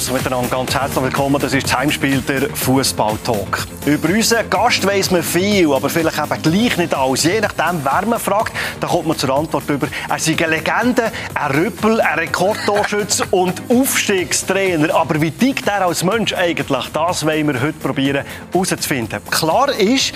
Grüße 0.00 0.14
miteinander, 0.14 0.48
ganz 0.48 0.74
herzlich 0.74 1.04
willkommen. 1.04 1.38
Das 1.38 1.52
ist 1.52 1.66
das 1.66 1.76
Heimspiel 1.76 2.22
der 2.22 2.48
Fußball-Talk. 2.56 3.66
Über 3.84 4.08
unseren 4.08 4.48
Gast 4.48 4.86
weiss 4.86 5.10
man 5.10 5.22
viel, 5.22 5.70
aber 5.74 5.90
vielleicht 5.90 6.16
eben 6.16 6.42
gleich 6.42 6.76
nicht 6.78 6.94
alles. 6.94 7.24
Je 7.24 7.38
nachdem, 7.38 7.84
wer 7.84 8.06
man 8.06 8.18
fragt, 8.18 8.54
da 8.80 8.86
kommt 8.86 9.08
man 9.08 9.18
zur 9.18 9.36
Antwort 9.36 9.68
über. 9.68 9.88
Er 10.08 10.16
ist 10.16 10.26
eine 10.26 10.46
Legende, 10.46 11.12
ein 11.34 11.50
Rüppel, 11.50 12.00
ein 12.00 12.18
Rekordtorschütze 12.18 13.26
und 13.30 13.60
Aufstiegstrainer. 13.68 14.94
Aber 14.94 15.20
wie 15.20 15.32
tickt 15.32 15.68
er 15.68 15.84
als 15.84 16.02
Mensch 16.02 16.32
eigentlich? 16.32 16.86
Das 16.94 17.26
wollen 17.26 17.48
wir 17.48 17.60
heute 17.60 17.78
probieren 17.78 18.24
herauszufinden. 18.52 19.20
Klar 19.30 19.70
ist, 19.74 20.14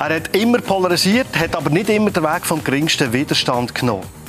er 0.00 0.16
hat 0.16 0.34
immer 0.34 0.58
polarisiert, 0.58 1.28
hat 1.38 1.54
aber 1.54 1.70
nicht 1.70 1.88
immer 1.90 2.10
den 2.10 2.24
Weg 2.24 2.44
vom 2.44 2.64
geringsten 2.64 3.12
Widerstand 3.12 3.72
genommen. 3.72 4.21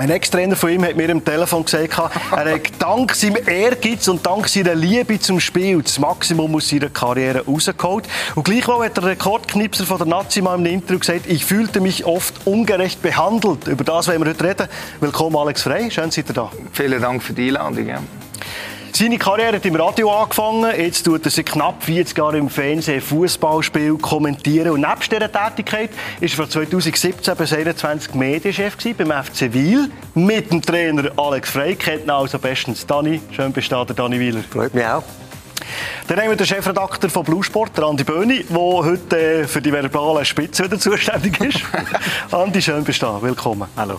Ein 0.00 0.08
Ex-Trainer 0.08 0.56
von 0.56 0.70
ihm 0.70 0.82
hat 0.82 0.96
mir 0.96 1.10
am 1.10 1.22
Telefon 1.22 1.62
gesagt, 1.62 1.98
er 1.98 2.54
hat 2.54 2.60
dank 2.78 3.14
seinem 3.14 3.46
Ehrgeiz 3.46 4.08
und 4.08 4.24
dank 4.24 4.48
seiner 4.48 4.74
Liebe 4.74 5.20
zum 5.20 5.38
Spiel 5.40 5.82
das 5.82 5.98
Maximum 5.98 6.54
aus 6.54 6.70
seiner 6.70 6.88
Karriere 6.88 7.44
rausgeholt. 7.44 8.08
Und 8.34 8.44
gleichwohl 8.44 8.86
hat 8.86 8.96
der 8.96 9.04
Rekordknipser 9.04 9.84
von 9.84 9.98
der 9.98 10.06
Nazi 10.06 10.40
mal 10.40 10.58
im 10.58 10.64
Interview 10.64 11.00
gesagt, 11.00 11.26
ich 11.26 11.44
fühlte 11.44 11.82
mich 11.82 12.06
oft 12.06 12.46
ungerecht 12.46 13.02
behandelt. 13.02 13.68
Über 13.68 13.84
das 13.84 14.08
wollen 14.08 14.24
wir 14.24 14.30
heute 14.30 14.42
reden. 14.42 14.68
Willkommen 15.00 15.36
Alex 15.36 15.64
Frey, 15.64 15.90
schön, 15.90 16.10
seid 16.10 16.30
ihr 16.30 16.34
da. 16.34 16.50
Vielen 16.72 17.02
Dank 17.02 17.22
für 17.22 17.34
die 17.34 17.48
Einladung. 17.48 17.86
Ja. 17.86 17.98
Seine 18.92 19.18
Karriere 19.18 19.56
hat 19.56 19.64
im 19.64 19.76
Radio 19.76 20.10
angefangen. 20.10 20.70
Jetzt 20.76 21.04
tut 21.04 21.24
er 21.24 21.30
seit 21.30 21.46
knapp 21.46 21.82
40 21.82 22.18
Jahren 22.18 22.36
im 22.36 22.50
Fernsehen 22.50 23.00
Fußballspiel 23.00 23.96
kommentieren. 23.96 24.72
Und 24.72 24.80
neben 24.80 25.00
dieser 25.00 25.30
Tätigkeit 25.30 25.90
ist 26.20 26.34
er 26.34 26.36
von 26.36 26.50
2017 26.50 27.12
bis 27.36 27.50
2021 27.50 28.14
Medienchef 28.14 28.76
beim 28.96 29.24
FC 29.24 29.52
Wiel 29.52 29.90
mit 30.14 30.50
dem 30.50 30.60
Trainer 30.60 31.10
Alex 31.16 31.50
Frey. 31.50 31.76
Kennt 31.76 32.04
ihn 32.04 32.10
also 32.10 32.38
bestens. 32.38 32.86
Dani, 32.86 33.20
schön 33.30 33.52
bist 33.52 33.70
du 33.72 33.84
da, 33.84 33.94
Dani 33.94 34.18
Wieler. 34.18 34.42
Freut 34.50 34.74
mich 34.74 34.84
auch. 34.84 35.04
Dann 36.08 36.18
haben 36.20 36.30
wir 36.30 36.36
den 36.36 36.46
Chefredakteur 36.46 37.08
von 37.08 37.24
Blue 37.24 37.44
Sport, 37.44 37.78
Andi 37.78 38.04
Böhni, 38.04 38.44
der 38.48 38.58
heute 38.58 39.18
äh, 39.18 39.46
für 39.46 39.62
die 39.62 39.72
verbale 39.72 40.24
Spitze 40.24 40.64
wieder 40.64 40.78
zuständig 40.78 41.40
ist. 41.40 41.60
Andi, 42.32 42.60
schön 42.60 42.82
bist 42.84 43.00
du 43.02 43.06
da. 43.06 43.22
Willkommen. 43.22 43.68
Hallo. 43.76 43.98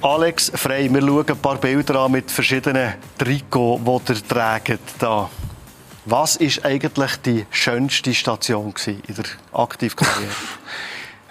Alex 0.00 0.52
Frey, 0.54 0.88
wir 0.94 1.00
schauen 1.00 1.24
ein 1.28 1.38
paar 1.38 1.56
Bilder 1.56 1.96
an 1.96 2.12
mit 2.12 2.30
verschiedenen 2.30 2.94
Trikots, 3.18 3.82
die 3.84 4.12
ihr 4.12 4.28
trägt. 4.28 4.80
Da. 5.00 5.28
Was 6.04 6.36
war 6.36 6.64
eigentlich 6.64 7.16
die 7.16 7.46
schönste 7.50 8.14
Station 8.14 8.72
in 8.86 9.14
der 9.16 9.24
Aktivkarriere? 9.52 10.30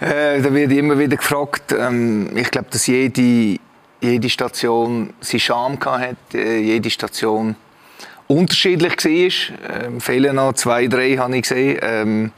äh, 0.00 0.42
da 0.42 0.52
wird 0.52 0.72
immer 0.72 0.98
wieder 0.98 1.16
gefragt. 1.16 1.72
Ähm, 1.72 2.36
ich 2.36 2.50
glaube, 2.50 2.68
dass 2.70 2.86
jede, 2.86 3.58
jede 4.02 4.28
Station 4.28 5.14
seinen 5.20 5.40
Charme 5.40 5.78
hatte, 5.80 6.16
äh, 6.34 6.58
jede 6.58 6.90
Station 6.90 7.56
unterschiedlich 8.26 9.02
war. 9.02 9.86
Ähm, 9.86 10.00
fehlen 10.02 10.36
noch 10.36 10.52
zwei, 10.52 10.88
drei, 10.88 11.16
habe 11.16 11.36
ich 11.36 11.42
gesehen. 11.42 11.78
Ähm, 11.80 12.26
äh, 12.26 12.30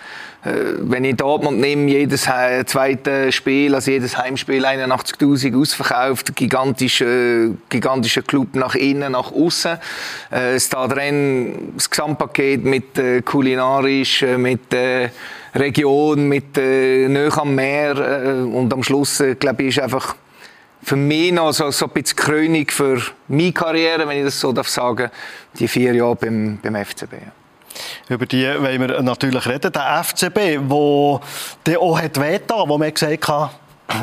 wenn 0.42 1.04
ich 1.04 1.16
Dortmund 1.16 1.60
nehme, 1.60 1.90
jedes 1.90 2.22
zweite 2.22 3.30
Spiel, 3.30 3.74
also 3.74 3.90
jedes 3.90 4.16
Heimspiel 4.16 4.64
81.000 4.64 5.60
ausverkauft, 5.60 6.34
gigantischer, 6.34 7.50
gigantischer 7.68 8.22
Club 8.22 8.54
nach 8.54 8.74
innen, 8.74 9.12
nach 9.12 9.32
außen. 9.32 9.78
Äh, 10.32 10.54
es 10.54 10.68
da 10.70 10.88
drin 10.88 11.72
das 11.74 11.90
Gesamtpaket 11.90 12.64
mit 12.64 12.98
äh, 12.98 13.20
kulinarisch, 13.22 14.22
äh, 14.22 14.38
mit 14.38 14.72
äh, 14.72 15.10
Region, 15.54 16.28
mit 16.28 16.56
äh, 16.56 17.08
Nähe 17.08 17.36
am 17.36 17.54
Meer 17.54 17.96
äh, 17.96 18.32
und 18.42 18.72
am 18.72 18.82
Schluss, 18.82 19.20
äh, 19.20 19.34
glaube 19.34 19.64
ich, 19.64 19.76
ist 19.76 19.82
einfach 19.82 20.16
für 20.82 20.96
mich 20.96 21.32
noch 21.32 21.52
so, 21.52 21.70
so 21.70 21.86
ein 21.86 21.92
bisschen 21.92 22.16
Krönung 22.16 22.66
für 22.68 23.02
meine 23.28 23.52
Karriere, 23.52 24.08
wenn 24.08 24.18
ich 24.18 24.24
das 24.24 24.40
so 24.40 24.52
darf 24.52 24.68
sagen, 24.68 25.10
die 25.58 25.68
vier 25.68 25.94
Jahre 25.94 26.16
beim, 26.16 26.58
beim 26.62 26.76
FCB. 26.76 27.39
Über 28.08 28.26
die 28.26 28.46
wollen 28.46 28.80
wir 28.80 29.02
natürlich 29.02 29.46
reden. 29.46 29.72
Der 29.72 30.04
FCB, 30.04 30.60
wo 30.68 31.20
der 31.66 31.80
auch 31.80 32.00
hat 32.00 32.20
wehgetan, 32.20 32.68
wo 32.68 32.78
man 32.78 32.92
gesagt 32.92 33.28
hat, 33.28 33.50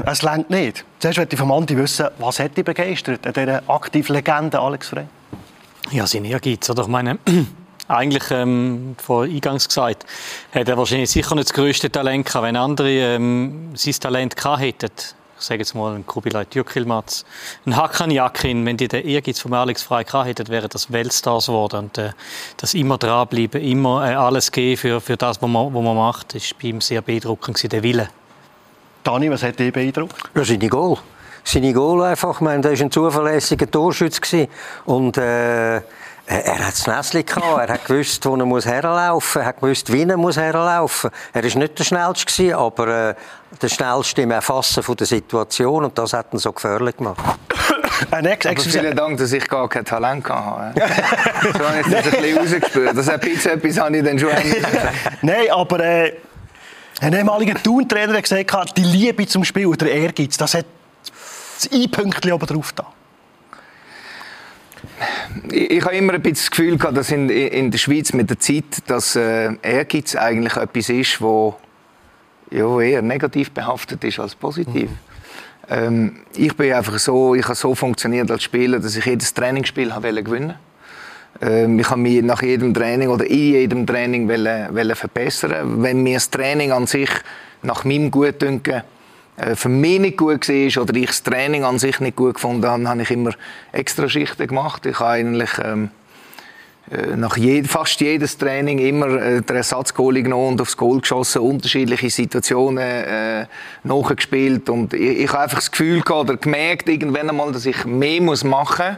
es 0.05 0.22
längt 0.22 0.50
nicht. 0.50 0.83
Zuerst 1.00 1.17
möchte 1.17 1.35
ich 1.35 1.39
von 1.39 1.51
Andi 1.51 1.78
wissen, 1.78 2.07
was 2.19 2.39
hat 2.39 2.57
dich 2.57 2.66
begeistert 2.66 3.25
an 3.25 3.33
dieser 3.33 3.63
aktiven 3.69 4.16
Legende 4.16 4.59
Alex 4.59 4.89
Frey? 4.89 5.05
Ja, 5.91 6.05
sein 6.05 6.25
Ehrgeiz. 6.25 6.69
Oder? 6.69 6.83
Ich 6.83 6.89
meine, 6.89 7.19
eigentlich, 7.88 8.29
ähm, 8.31 8.95
vor 8.97 9.23
eingangs 9.23 9.67
gesagt, 9.67 10.05
hat 10.53 10.67
er 10.67 10.78
wahrscheinlich 10.78 11.09
sicher 11.09 11.35
nicht 11.35 11.49
das 11.49 11.53
größte 11.53 11.89
Talent 11.89 12.25
gehabt. 12.25 12.45
Wenn 12.45 12.57
andere 12.57 12.89
ähm, 12.89 13.72
sein 13.75 13.94
Talent 13.94 14.35
gehabt 14.35 14.61
hätten, 14.61 14.91
ich 15.39 15.45
sage 15.45 15.59
jetzt 15.59 15.75
mal, 15.75 15.95
ein 15.95 16.05
Kubilay 16.05 16.45
Türkilmaz, 16.45 17.25
ein 17.65 17.75
Hakan 17.75 18.11
Yakin, 18.11 18.65
wenn 18.65 18.77
die 18.77 18.87
den 18.87 19.05
Ehrgeiz 19.05 19.39
von 19.39 19.53
Alex 19.53 19.83
Frey 19.83 20.03
gehabt 20.03 20.27
hätten, 20.27 20.47
wären 20.47 20.69
das 20.69 20.91
Weltstars 20.91 21.47
geworden. 21.47 21.79
Und 21.85 21.97
äh, 21.97 22.11
das 22.57 22.73
immer 22.73 22.97
dranbleiben, 22.97 23.61
immer 23.61 24.09
äh, 24.09 24.15
alles 24.15 24.51
geben 24.51 24.77
für, 24.77 25.01
für 25.01 25.17
das, 25.17 25.41
was 25.41 25.49
man, 25.49 25.73
was 25.73 25.83
man 25.83 25.95
macht, 25.95 26.35
ist 26.35 26.57
bei 26.59 26.69
ihm 26.69 26.81
sehr 26.81 27.01
beeindruckend 27.01 27.57
gewesen, 27.57 27.69
der 27.69 27.83
Wille. 27.83 28.09
Dani, 29.03 29.29
was 29.29 29.43
hat 29.43 29.59
dich 29.59 29.71
beeindruckt? 29.71 30.15
Ja, 30.35 30.43
seine 30.43 30.67
Goal. 30.67 30.97
Seine 31.43 31.71
Goal 31.71 32.03
einfach. 32.03 32.35
Ich 32.35 32.41
meine, 32.41 32.67
er 32.67 32.77
war 32.77 32.85
ein 32.85 32.91
zuverlässiger 32.91 33.69
Torschütze. 33.69 34.49
Und 34.85 35.17
äh, 35.17 35.81
er 36.29 36.59
hat 36.59 36.73
das 36.73 36.87
Näschen 36.87 37.25
gehabt, 37.25 37.69
er 37.69 37.73
hat 37.75 37.85
gewusst, 37.85 38.25
wo 38.25 38.35
er 38.35 38.45
muss 38.45 38.65
herlaufen 38.65 39.13
muss, 39.15 39.35
er 39.35 39.45
hat 39.45 39.61
gewusst, 39.61 39.93
wie 39.93 40.03
er 40.03 40.17
muss 40.17 40.35
herlaufen 40.35 41.09
muss. 41.09 41.19
Er 41.33 41.43
war 41.43 41.59
nicht 41.61 41.79
der 41.79 41.83
Schnellste, 41.85 42.57
aber 42.57 43.15
der 43.62 43.69
Schnellste 43.69 44.22
im 44.22 44.31
Erfassen 44.31 44.84
von 44.84 44.96
der 44.96 45.08
Situation 45.08 45.85
und 45.85 45.97
das 45.97 46.13
hat 46.13 46.34
ihn 46.34 46.40
so 46.40 46.52
gefährlich 46.52 46.97
gemacht. 46.97 47.18
Aber 48.12 48.62
vielen 48.62 48.96
Dank, 48.96 49.18
dass 49.18 49.31
ich 49.31 49.47
gar 49.47 49.68
kein 49.68 49.85
Talent 49.85 50.30
hatte. 50.30 50.80
so 51.53 51.68
habe 51.68 51.80
ich 51.81 51.88
das 51.88 52.06
ein 52.06 52.22
bisschen 52.22 52.38
rausgespürt. 52.38 52.97
Das 52.97 53.19
bisschen 53.19 53.52
etwas 53.52 53.80
habe 53.80 53.97
ich 53.97 54.03
dann 54.03 54.19
schon 54.19 54.30
Nein, 55.22 55.52
aber 55.52 55.80
äh, 55.80 56.13
ein 57.02 57.13
ehemaliger 57.13 57.56
Turntrainer 57.56 58.13
hat 58.13 58.24
gesagt, 58.24 58.78
die 58.78 58.84
Liebe 58.84 59.25
zum 59.25 59.44
Spiel 59.44 59.66
oder 59.66 59.85
der 59.85 59.94
Ehrgeiz, 59.94 60.38
das 60.38 60.53
hat 60.53 60.66
das 61.56 61.72
I-Pünktchen 61.72 62.34
oben 62.34 62.46
drauf 62.46 62.72
da 62.74 62.85
ich, 65.52 65.72
ich 65.72 65.84
habe 65.84 65.96
immer 65.96 66.14
ein 66.14 66.22
bisschen 66.22 66.35
das 66.35 66.52
Gefühl 66.52 66.78
gehabt, 66.78 66.97
dass 66.97 67.12
in, 67.12 67.29
in 67.29 67.72
der 67.72 67.78
Schweiz 67.78 68.14
mit 68.14 68.29
der 68.29 68.40
Zeit, 68.40 68.66
dass 68.88 69.16
äh, 69.16 69.53
Ehrgeiz 69.62 70.16
eigentlich 70.16 70.56
etwas 70.56 70.90
ist, 70.90 71.22
wo 71.22 71.56
ja, 72.52 72.80
eher 72.80 73.02
negativ 73.02 73.52
behaftet 73.52 74.03
ist 74.03 74.19
als 74.19 74.35
positiv. 74.35 74.90
Mhm. 74.90 74.97
Ähm, 75.69 76.16
ich 76.35 76.56
bin 76.56 76.74
einfach 76.74 76.97
so, 76.97 77.35
ich 77.35 77.44
habe 77.44 77.56
so 77.56 77.75
funktioniert 77.75 78.31
als 78.31 78.44
Spieler, 78.44 78.80
dass 78.80 78.96
ich 78.96 79.06
jedes 79.06 79.34
Trainingsspiel 79.34 79.94
habe 79.94 80.24
gewinnen 80.24 80.53
ähm, 81.41 81.80
Ich 81.80 81.90
habe 81.90 82.00
mich 82.00 82.24
nach 82.24 82.41
jedem 82.41 82.74
Training 82.74 83.09
oder 83.09 83.25
in 83.25 83.38
jedem 83.38 83.85
Training 83.85 84.30
wollen, 84.30 84.74
wollen 84.74 84.96
verbessern. 84.96 85.81
Wenn 85.84 86.03
mir 86.03 86.16
das 86.16 86.30
Training 86.30 86.72
an 86.72 86.88
sich 86.88 87.09
nach 87.63 87.84
meinem 87.84 88.12
Gutdünken 88.12 88.84
äh, 89.35 89.56
für 89.56 89.69
mich 89.69 90.00
nicht 90.00 90.18
gut 90.18 90.47
war 90.47 90.84
oder 90.84 90.96
ich 90.96 91.08
das 91.08 91.24
Training 91.24 91.66
an 91.66 91.79
sich 91.79 92.00
nicht 92.00 92.16
gut 92.16 92.35
gefunden 92.35 92.66
habe, 92.66 92.88
habe 92.88 93.02
ich 93.02 93.12
immer 93.12 93.31
extra 93.74 94.08
Schichten 94.08 94.47
gemacht. 94.47 94.85
Ich 94.85 95.00
habe 95.00 95.12
eigentlich 95.12 95.52
ähm, 95.62 95.85
äh, 95.85 96.06
nach 97.17 97.35
jed 97.35 97.67
fast 97.67 97.99
jedes 97.99 98.37
Training 98.37 98.79
immer 98.79 99.07
äh, 99.07 99.41
den 99.41 99.55
Ersatzgoalie 99.57 100.23
genommen 100.23 100.53
und 100.53 100.61
aufs 100.61 100.77
Goal 100.77 101.01
geschossen, 101.01 101.41
unterschiedliche 101.41 102.09
Situationen 102.09 102.77
äh, 102.77 103.45
nachgespielt 103.83 104.69
und 104.69 104.93
ich, 104.93 105.19
ich 105.19 105.29
habe 105.29 105.43
einfach 105.43 105.57
das 105.57 105.69
Gefühl 105.69 106.01
gehabt 106.01 106.29
oder 106.29 106.37
gemerkt 106.37 106.87
irgendwann 106.87 107.29
einmal, 107.29 107.51
dass 107.51 107.65
ich 107.65 107.85
mehr 107.85 108.21
muss 108.21 108.45
machen 108.45 108.97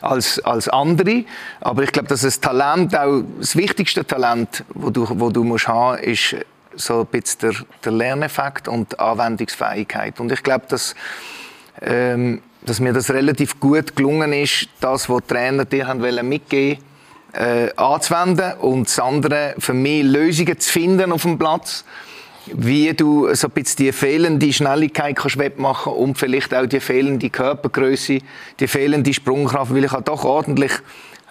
als, 0.00 0.38
als 0.40 0.68
andere. 0.68 1.24
Aber 1.60 1.82
ich 1.82 1.92
glaube, 1.92 2.08
dass 2.08 2.22
das 2.22 2.40
Talent, 2.40 2.96
auch 2.96 3.22
das 3.38 3.54
wichtigste 3.54 4.06
Talent, 4.06 4.64
das 4.74 4.92
du, 4.92 5.06
wo 5.20 5.30
du 5.30 5.44
musst 5.44 5.68
haben, 5.68 5.98
ist 5.98 6.36
so 6.74 7.00
ein 7.00 7.06
bisschen 7.06 7.40
der, 7.40 7.54
der 7.84 7.92
Lerneffekt 7.92 8.66
und 8.66 8.92
die 8.92 8.98
Anwendungsfähigkeit. 8.98 10.20
Und 10.20 10.32
ich 10.32 10.42
glaube, 10.42 10.64
dass, 10.68 10.94
ähm, 11.82 12.40
dass 12.64 12.80
mir 12.80 12.94
das 12.94 13.10
relativ 13.10 13.60
gut 13.60 13.94
gelungen 13.94 14.32
ist, 14.32 14.68
das, 14.80 15.08
was 15.08 15.20
die 15.22 15.34
Trainer 15.34 15.66
dir 15.66 15.86
haben 15.86 16.00
wollen 16.00 16.26
mitgeben 16.26 16.82
äh, 17.36 17.70
anzuwenden 17.76 18.54
und 18.60 18.88
das 18.88 18.98
andere 18.98 19.54
für 19.58 19.74
mich 19.74 20.02
Lösungen 20.02 20.58
zu 20.58 20.72
finden 20.72 21.12
auf 21.12 21.22
dem 21.22 21.38
Platz, 21.38 21.84
wie 22.46 22.92
du 22.94 23.34
so 23.34 23.48
ein 23.48 23.50
bisschen 23.50 23.86
die 23.86 23.92
fehlende 23.92 24.52
Schnelligkeit 24.52 25.16
kannst 25.16 25.38
wettmachen 25.38 25.92
und 25.92 26.16
vielleicht 26.16 26.54
auch 26.54 26.66
die 26.66 26.80
fehlende 26.80 27.28
Körpergröße, 27.30 28.18
die 28.60 28.68
fehlende 28.68 29.12
Sprungkraft, 29.12 29.74
weil 29.74 29.84
ich 29.84 29.92
habe 29.92 30.02
doch 30.02 30.24
ordentlich 30.24 30.72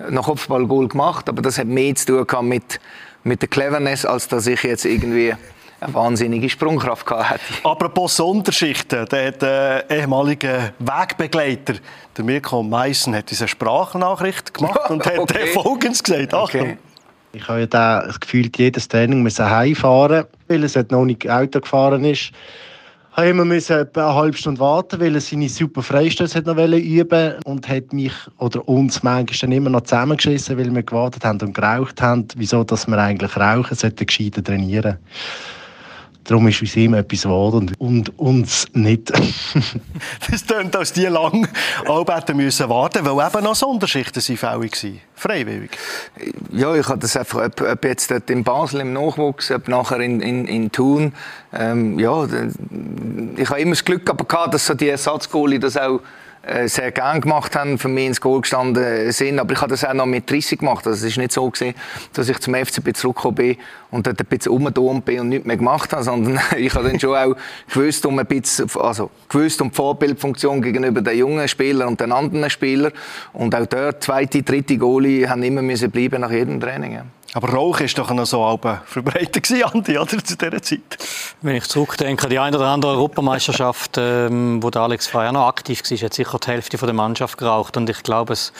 noch 0.10 0.26
Kopfballgoal 0.26 0.90
gemacht, 0.90 1.30
aber 1.30 1.42
das 1.42 1.58
hat 1.58 1.68
mehr 1.68 1.96
zu 1.96 2.26
tun 2.26 2.48
mit 2.50 2.80
mit 3.26 3.42
der 3.42 3.50
Cleverness, 3.50 4.06
als 4.06 4.28
dass 4.28 4.48
ich 4.48 4.64
jetzt 4.64 4.86
irgendwie 4.86 5.34
eine 5.80 5.94
wahnsinnige 5.94 6.50
Sprungkraft 6.50 7.10
hatte. 7.10 7.42
Apropos 7.64 8.16
Sonderschichten, 8.16 9.06
der, 9.08 9.32
der 9.32 9.90
ehemalige 9.90 10.74
Wegbegleiter, 10.80 11.76
der 12.18 12.24
Mirko 12.24 12.64
Meissen, 12.64 13.16
hat 13.16 13.30
diese 13.30 13.48
Sprachnachricht 13.48 14.54
gemacht 14.54 14.80
und 14.90 15.06
hat 15.06 15.18
okay. 15.18 15.48
Folgendes 15.54 16.04
gesagt. 16.04 16.34
Achtung. 16.34 16.62
Okay. 16.62 16.78
Ich 17.34 17.48
habe 17.50 17.60
ja 17.60 17.66
das 17.68 18.18
Gefühl, 18.20 18.50
jedes 18.56 18.88
Training 18.88 19.22
muss 19.22 19.40
heimfahren, 19.40 20.26
weil 20.48 20.64
es 20.64 20.76
noch 20.76 21.04
nicht 21.04 21.30
Auto 21.30 21.60
gefahren 21.60 22.06
ist. 22.06 22.32
habe 23.12 23.28
immer 23.28 23.44
müssen 23.44 23.78
etwa 23.78 24.10
eine 24.10 24.16
halbe 24.16 24.38
Stunde 24.38 24.60
warten, 24.62 25.02
weil 25.02 25.16
er 25.16 25.22
seine 25.22 25.50
super 25.50 25.82
Freistöße 25.82 26.40
noch 26.42 26.58
üben 26.58 27.34
und 27.44 27.68
hat 27.68 27.92
mich 27.92 28.14
oder 28.38 28.68
uns 28.68 29.04
manchmal 29.04 29.38
dann 29.42 29.52
immer 29.52 29.70
noch 29.70 29.82
zusammengeschissen, 29.82 30.58
weil 30.58 30.74
wir 30.74 30.84
gewartet 30.84 31.26
haben 31.26 31.40
und 31.42 31.54
geraucht 31.54 32.02
haben. 32.02 32.26
Wieso, 32.38 32.64
dass 32.64 32.88
wir 32.88 32.98
eigentlich 32.98 33.36
rauchen, 33.36 33.76
sollten 33.76 34.06
gescheiter 34.06 34.42
trainieren. 34.42 34.98
Darum 36.26 36.48
ist 36.48 36.60
uns 36.60 36.76
immer 36.76 36.98
etwas 36.98 37.22
geworden 37.22 37.72
und, 37.78 38.18
uns 38.18 38.66
nicht. 38.74 39.12
das 40.30 40.44
tönt, 40.44 40.76
als 40.76 40.92
die 40.92 41.06
lange 41.06 41.48
arbeiten 41.88 42.36
müssen 42.36 42.68
warten, 42.68 43.06
weil 43.06 43.28
eben 43.28 43.44
noch 43.44 43.56
Sonderschichten 43.56 44.22
sind 44.22 44.40
fällig 44.40 44.84
waren. 44.84 45.02
Freiwillig. 45.14 45.78
Ja, 46.52 46.74
ich 46.76 46.88
habe 46.88 47.00
das 47.00 47.16
einfach, 47.16 47.46
ob, 47.46 47.62
ob 47.62 47.86
jetzt 47.86 48.10
dort 48.10 48.30
in 48.32 48.44
Basel 48.44 48.82
im 48.82 48.94
Nachwuchs, 48.94 49.52
ob 49.52 49.68
nachher 49.68 50.00
in, 50.00 50.20
in, 50.20 50.46
in 50.48 50.72
Thun. 50.72 51.14
Ähm, 51.54 52.00
ja, 52.00 52.26
ich 53.38 53.50
habe 53.50 53.62
immer 53.62 53.72
das 53.72 53.86
Glück 53.86 54.06
gehabt, 54.06 54.54
dass 54.54 54.66
so 54.66 54.74
die 54.74 54.90
Ersatzgoalie 54.90 55.60
das 55.60 55.78
auch 55.78 56.02
sehr 56.66 56.92
gern 56.92 57.22
gemacht 57.22 57.56
haben, 57.56 57.78
für 57.78 57.88
mich 57.88 58.06
ins 58.06 58.22
Goal 58.22 58.42
gestanden 58.42 59.12
sind. 59.12 59.40
Aber 59.40 59.54
ich 59.54 59.62
habe 59.62 59.72
das 59.72 59.84
auch 59.84 59.94
noch 59.94 60.06
mit 60.06 60.30
30 60.30 60.60
gemacht. 60.60 60.86
Also 60.86 60.98
es 61.06 61.12
ist 61.12 61.18
nicht 61.18 61.32
so 61.32 61.50
gewesen, 61.50 61.76
dass 62.14 62.30
ich 62.30 62.38
zum 62.40 62.54
FCB 62.54 62.96
zurückgekommen 62.96 63.36
bin 63.36 63.58
und 63.92 64.06
dort 64.06 64.20
ein 64.20 64.26
bisschen 64.26 64.52
rumgedummt 64.52 65.06
bin 65.06 65.22
und 65.22 65.30
nichts 65.30 65.46
mehr 65.46 65.58
gemacht 65.58 65.92
habe, 65.94 66.04
sondern 66.04 66.40
ich 66.58 66.74
habe 66.74 66.88
dann 66.88 67.00
schon 67.00 67.16
auch 67.16 67.36
gewusst 67.72 68.06
um 68.06 68.20
ein 68.20 68.26
bisschen, 68.26 68.70
also 68.80 69.10
gewusst 69.30 69.62
um 69.62 69.70
die 69.70 69.76
Vorbildfunktion 69.76 70.62
gegenüber 70.62 71.02
den 71.02 71.18
jungen 71.18 71.48
Spielern 71.48 71.88
und 71.90 72.00
den 72.00 72.12
anderen 72.12 72.50
Spielern. 72.50 72.92
Und 73.34 73.56
auch 73.56 73.66
dort, 73.66 74.04
zweite, 74.04 74.44
dritte 74.44 74.78
Goalie, 74.78 75.28
haben 75.28 75.44
immer 75.44 75.62
müssen 75.62 75.90
bleiben 75.92 76.22
nach 76.22 76.32
jedem 76.32 76.60
Training. 76.60 77.02
Aber 77.36 77.50
Rauch 77.50 77.82
war 77.82 77.88
doch 77.88 78.12
noch 78.12 78.26
so 78.26 78.60
verbreitet 78.86 79.44
gewesen, 79.44 79.64
Andi, 79.66 79.98
oder, 79.98 80.24
zu 80.24 80.38
dieser 80.38 80.62
Zeit? 80.62 80.80
Wenn 81.42 81.58
ich 81.58 81.66
zurückdenke, 81.66 82.30
die 82.30 82.40
eine 82.40 82.56
oder 82.56 82.68
andere 82.68 82.94
Europameisterschaft, 82.94 83.96
ähm, 83.98 84.64
wo 84.64 84.70
der 84.70 84.84
Alex 84.84 85.08
Frey 85.08 85.28
auch 85.28 85.34
noch 85.34 85.48
aktiv 85.48 85.82
war, 85.84 85.98
hat 85.98 86.14
sicher 86.14 86.40
die 86.40 86.48
Hälfte 86.48 86.78
der 86.78 86.94
Mannschaft 86.94 87.38
geraucht. 87.38 87.76
Und 87.76 87.90
ich 87.90 88.04
glaube, 88.04 88.32
es, 88.32 88.54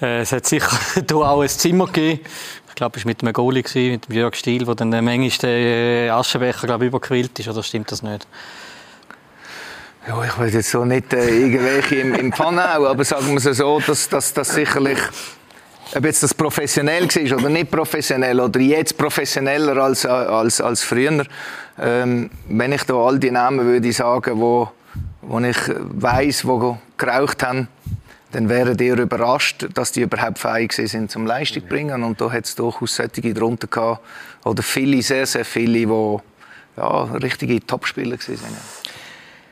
äh, 0.00 0.20
es 0.20 0.32
hat 0.32 0.46
sicher 0.46 0.78
da 1.06 1.14
auch 1.14 1.42
ein 1.42 1.48
Zimmer 1.50 1.84
gegeben. 1.88 2.20
Ich 2.70 2.74
glaube, 2.74 2.98
es 2.98 3.04
war 3.04 3.10
mit 3.10 3.20
dem 3.20 3.30
Goalie, 3.34 3.62
mit 3.90 4.08
dem 4.08 4.16
Jörg 4.16 4.34
Stiel, 4.34 4.66
wo 4.66 4.72
dann 4.72 4.88
manchmal 4.88 5.30
der 5.42 6.14
Aschenbecher 6.16 6.66
glaube 6.66 6.86
ich, 6.86 6.88
überquillt 6.88 7.38
ist. 7.38 7.48
Oder 7.48 7.62
stimmt 7.62 7.92
das 7.92 8.02
nicht? 8.02 8.26
Ja, 10.08 10.24
ich 10.24 10.38
weiß 10.38 10.54
jetzt 10.54 10.70
so 10.70 10.86
nicht 10.86 11.12
äh, 11.12 11.28
irgendwelche 11.28 11.96
im, 11.96 12.14
im 12.14 12.32
Pfanau, 12.32 12.86
aber 12.86 13.04
sagen 13.04 13.28
wir 13.28 13.44
es 13.44 13.58
so, 13.58 13.78
dass 13.86 14.08
das 14.08 14.48
sicherlich 14.48 15.00
ob 15.94 16.04
jetzt 16.04 16.22
das 16.22 16.34
professionell 16.34 17.08
war 17.08 17.38
oder 17.38 17.48
nicht 17.48 17.70
professionell 17.70 18.40
oder 18.40 18.60
jetzt 18.60 18.96
professioneller 18.96 19.76
als, 19.76 20.04
als, 20.04 20.60
als 20.60 20.82
früher, 20.82 21.24
ähm, 21.78 22.30
wenn 22.48 22.72
ich 22.72 22.82
da 22.84 22.94
all 22.94 23.18
die 23.18 23.30
Namen 23.30 23.64
würde 23.66 23.92
sagen, 23.92 24.40
wo, 24.40 24.70
wo 25.22 25.38
ich 25.40 25.58
weiß, 25.76 26.46
wo 26.46 26.78
geraucht 26.96 27.42
haben, 27.42 27.68
dann 28.32 28.48
wären 28.48 28.76
die 28.76 28.88
überrascht, 28.88 29.66
dass 29.74 29.92
die 29.92 30.02
überhaupt 30.02 30.38
fähig 30.38 30.72
sind 30.72 31.10
zum 31.10 31.26
Leistung 31.26 31.62
zu 31.62 31.68
bringen. 31.68 32.02
Und 32.02 32.20
da 32.20 32.30
hat 32.30 32.44
es 32.44 32.54
durchaus 32.54 32.96
solche 32.96 33.32
drunter 33.32 33.66
gehabt, 33.66 34.00
oder 34.44 34.62
viele, 34.62 35.00
sehr, 35.02 35.26
sehr 35.26 35.44
viele, 35.44 35.86
die 35.86 36.16
ja, 36.76 37.02
richtige 37.04 37.64
Topspieler 37.64 38.18
waren. 38.18 38.75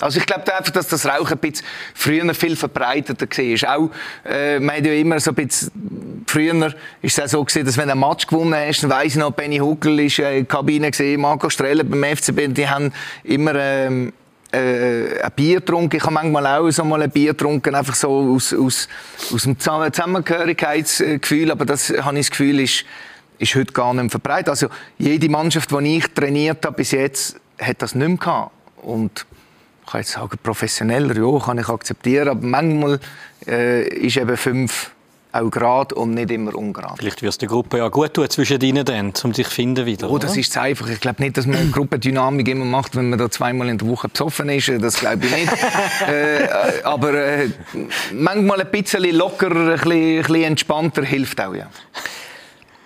Also 0.05 0.21
ich 0.21 0.27
glaube 0.27 0.55
einfach, 0.55 0.71
dass 0.71 0.89
das 0.89 1.07
Rauchen 1.07 1.33
ein 1.33 1.39
bisschen 1.39 1.65
früher 1.95 2.35
viel 2.35 2.57
verbreiteter 2.57 3.27
war. 3.27 3.75
Auch, 3.75 3.91
äh, 4.29 4.61
man 4.61 4.77
hat 4.77 4.85
ja 4.85 4.93
immer 4.93 5.19
so 5.19 5.31
ein 5.31 5.35
bisschen, 5.35 6.23
früher 6.27 6.75
ist 7.01 7.19
es 7.19 7.25
auch 7.25 7.29
so 7.29 7.43
gewesen, 7.43 7.65
dass 7.65 7.79
wenn 7.79 7.87
du 7.87 7.93
ein 7.93 8.01
Match 8.01 8.27
gewonnen 8.27 8.55
hast, 8.55 8.83
dann 8.83 8.91
weiss 8.91 9.15
ich 9.15 9.17
noch, 9.17 9.31
Benny 9.31 9.57
Huckel 9.57 10.01
ist 10.01 10.19
äh, 10.19 10.41
in 10.41 10.47
der 10.47 10.57
Kabine 10.57 10.91
gesehen, 10.91 11.23
Marco 11.23 11.49
Streller 11.49 11.85
beim 11.85 12.05
FCB, 12.05 12.53
die 12.53 12.69
haben 12.69 12.93
immer, 13.23 13.55
ähm, 13.55 14.13
äh, 14.53 15.23
ein 15.23 15.33
Bier 15.35 15.61
getrunken. 15.61 15.97
Ich 15.97 16.03
habe 16.03 16.13
manchmal 16.13 16.49
auch 16.49 16.71
so 16.71 16.85
mal 16.85 17.01
ein 17.01 17.11
Bier 17.11 17.33
getrunken, 17.33 17.75
einfach 17.75 17.95
so 17.95 18.11
aus, 18.35 18.53
aus, 18.53 18.89
aus 19.33 19.45
dem 19.45 19.59
Zusammengehörigkeitsgefühl. 19.59 21.51
Aber 21.51 21.65
das, 21.65 21.89
habe 21.89 22.19
ich 22.19 22.27
das 22.27 22.31
Gefühl, 22.31 22.61
ist, 22.61 22.85
ist 23.39 23.55
heute 23.55 23.73
gar 23.73 23.95
nicht 23.95 24.03
mehr 24.03 24.11
verbreitet. 24.11 24.51
Also 24.51 24.67
jede 24.99 25.31
Mannschaft, 25.31 25.71
die 25.71 25.97
ich 25.97 26.09
trainiert 26.09 26.63
habe 26.67 26.77
bis 26.77 26.91
jetzt, 26.91 27.41
hat 27.59 27.81
das 27.81 27.95
nicht 27.95 28.07
mehr 28.07 28.19
gehabt. 28.19 28.51
Und 28.83 29.25
ich 29.85 29.93
kann 29.93 30.01
jetzt 30.01 30.13
sagen, 30.13 30.39
professioneller, 30.43 31.17
ja, 31.17 31.39
kann 31.39 31.59
ich 31.59 31.69
akzeptieren, 31.69 32.29
aber 32.29 32.47
manchmal 32.47 33.01
äh, 33.47 33.87
ist 33.89 34.17
eben 34.17 34.37
fünf 34.37 34.91
auch 35.35 35.51
gerade 35.51 35.95
und 35.97 36.15
nicht 36.15 36.31
immer 36.31 36.55
ungerade. 36.55 36.95
Vielleicht 36.99 37.21
wirst 37.23 37.43
du 37.43 37.47
die 37.47 37.51
Gruppe 37.51 37.79
ja 37.79 37.89
gut 37.89 38.15
tun 38.15 38.31
zwischen 38.31 38.61
ihnen 38.61 38.85
dann, 38.85 39.13
um 39.25 39.35
sich 39.35 39.49
zu 39.49 39.55
finden 39.55 39.85
wieder. 39.85 40.09
Oh, 40.09 40.19
das 40.19 40.33
oder? 40.33 40.41
ist 40.41 40.57
einfach. 40.57 40.89
Ich 40.89 41.01
glaube 41.01 41.23
nicht, 41.23 41.37
dass 41.37 41.47
man 41.47 41.57
eine 41.57 41.71
Gruppendynamik 41.71 42.47
immer 42.49 42.65
macht, 42.65 42.95
wenn 42.95 43.11
man 43.11 43.19
da 43.19 43.29
zweimal 43.29 43.69
in 43.69 43.79
der 43.79 43.89
Woche 43.89 44.09
besoffen 44.09 44.49
ist. 44.49 44.71
Das 44.81 45.01
glaube 45.01 45.27
ich 45.27 45.33
nicht. 45.33 45.53
äh, 46.09 46.83
aber 46.85 47.15
äh, 47.15 47.49
manchmal 48.13 48.61
ein 48.61 48.71
bisschen 48.71 49.05
lockerer, 49.17 49.73
ein 49.73 49.73
bisschen, 49.73 49.93
ein 49.93 50.23
bisschen 50.23 50.45
entspannter 50.45 51.03
hilft 51.03 51.41
auch, 51.41 51.55
ja. 51.55 51.67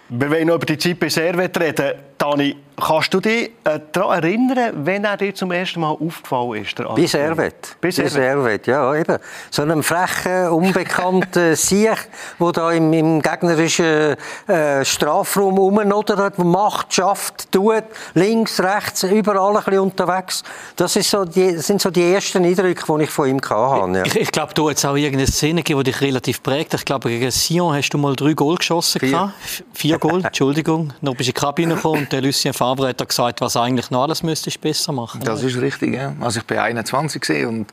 Wir 0.08 0.30
wollen 0.30 0.46
noch 0.46 0.54
über 0.54 0.66
die 0.66 0.78
Zeit 0.78 0.98
bei 0.98 1.10
Servet 1.10 1.60
reden. 1.60 1.92
Dani, 2.16 2.56
kannst 2.80 3.12
du 3.12 3.20
dich 3.20 3.50
äh, 3.64 3.80
daran 3.92 4.22
erinnern, 4.22 4.72
wenn 4.84 5.04
er 5.04 5.16
dir 5.16 5.34
zum 5.34 5.50
ersten 5.52 5.80
Mal 5.80 5.90
aufgefallen 5.90 6.62
ist? 6.62 6.76
Bei 6.76 7.06
Servet. 7.06 7.76
Bei 7.80 7.90
Servet, 7.90 8.66
ja, 8.66 8.94
eben. 8.94 9.18
So 9.50 9.62
einem 9.62 9.82
frechen, 9.82 10.48
unbekannten 10.48 11.56
Sieg, 11.56 12.08
der 12.38 12.52
da 12.52 12.72
im, 12.72 12.92
im 12.92 13.20
gegnerischen 13.20 14.16
äh, 14.46 14.84
Strafraum 14.84 15.58
rumnodert, 15.58 16.38
Macht 16.38 16.94
schafft, 16.94 17.50
tut, 17.52 17.84
links, 18.14 18.60
rechts, 18.60 19.02
überall 19.02 19.56
ein 19.56 19.64
bisschen 19.64 19.80
unterwegs. 19.80 20.42
Das, 20.76 20.94
ist 20.96 21.10
so 21.10 21.24
die, 21.24 21.56
das 21.56 21.66
sind 21.66 21.80
so 21.80 21.90
die 21.90 22.12
ersten 22.12 22.44
Eindrücke, 22.44 22.84
die 22.96 23.04
ich 23.04 23.10
von 23.10 23.28
ihm 23.28 23.40
hatte. 23.40 23.98
Ja. 23.98 24.04
Ich, 24.04 24.16
ich 24.16 24.32
glaube, 24.32 24.54
du 24.54 24.70
hast 24.70 24.84
auch 24.84 24.96
irgendeine 24.96 25.26
Szene 25.26 25.62
gegeben, 25.62 25.82
die 25.84 25.90
dich 25.90 26.00
relativ 26.00 26.42
prägt. 26.42 26.74
Ich 26.74 26.84
glaube, 26.84 27.08
gegen 27.08 27.30
Sion 27.30 27.74
hast 27.74 27.90
du 27.90 27.98
mal 27.98 28.14
drei 28.14 28.32
Goal 28.32 28.56
geschossen. 28.56 29.00
Vier, 29.00 29.32
Vier 29.72 29.98
Goal, 29.98 30.24
Entschuldigung. 30.24 30.92
Noch 31.00 31.14
bist 31.14 31.28
du 31.28 31.30
in 31.30 31.34
die 31.34 31.40
Kabine 31.40 31.74
gekommen 31.74 32.02
und 32.02 32.12
der 32.12 32.22
Lucien 32.22 32.54
Favre 32.54 32.67
hat 32.76 33.08
gesagt, 33.08 33.40
was 33.40 33.56
eigentlich 33.56 33.90
noch 33.90 34.02
alles 34.02 34.22
müsstest 34.22 34.60
besser 34.60 34.92
machen. 34.92 35.20
Das 35.24 35.42
ist 35.42 35.60
richtig, 35.60 35.94
ja. 35.94 36.14
Also 36.20 36.40
ich 36.40 36.46
bin 36.46 36.58
21 36.58 37.46
und 37.46 37.72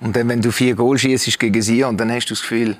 und 0.00 0.14
dann, 0.14 0.28
wenn 0.28 0.42
du 0.42 0.52
vier 0.52 0.74
Goal 0.74 0.98
schießt 0.98 1.38
gegen 1.38 1.62
sie 1.62 1.82
und 1.84 1.98
dann 1.98 2.12
hast 2.12 2.26
du 2.26 2.34
das 2.34 2.42
Gefühl, 2.42 2.76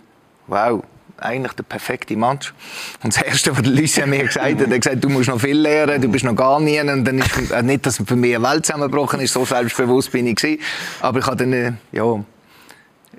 wow, 0.47 0.83
eigentlich 1.19 1.53
der 1.55 1.63
perfekte 1.63 2.17
Match. 2.17 2.53
Und 3.03 3.17
das 3.17 3.23
Erste, 3.23 3.57
was 3.57 3.65
Lucien 3.65 4.11
mir 4.11 4.25
gesagt 4.25 4.45
hat, 4.45 4.61
er 4.61 4.75
hat 4.75 4.83
gesagt, 4.83 5.03
du 5.03 5.09
musst 5.09 5.29
noch 5.29 5.41
viel 5.41 5.59
lernen, 5.59 6.01
du 6.01 6.09
bist 6.09 6.25
noch 6.25 6.37
gar 6.37 6.61
nie. 6.61 6.79
Und 6.79 7.05
dann 7.05 7.19
ist 7.19 7.51
äh, 7.51 7.63
nicht, 7.63 7.87
dass 7.87 8.03
für 8.05 8.17
mich 8.17 8.35
eine 8.35 8.47
Welt 8.47 8.67
zusammengebrochen 8.67 9.21
ist, 9.21 9.33
so 9.33 9.45
selbstbewusst 9.45 10.13
bin 10.13 10.27
ich 10.27 10.37
gewesen. 10.37 10.61
Aber 11.01 11.21
ich 11.21 11.27
habe 11.27 11.37
dann, 11.37 11.53
äh, 11.53 11.73
ja, 11.93 12.23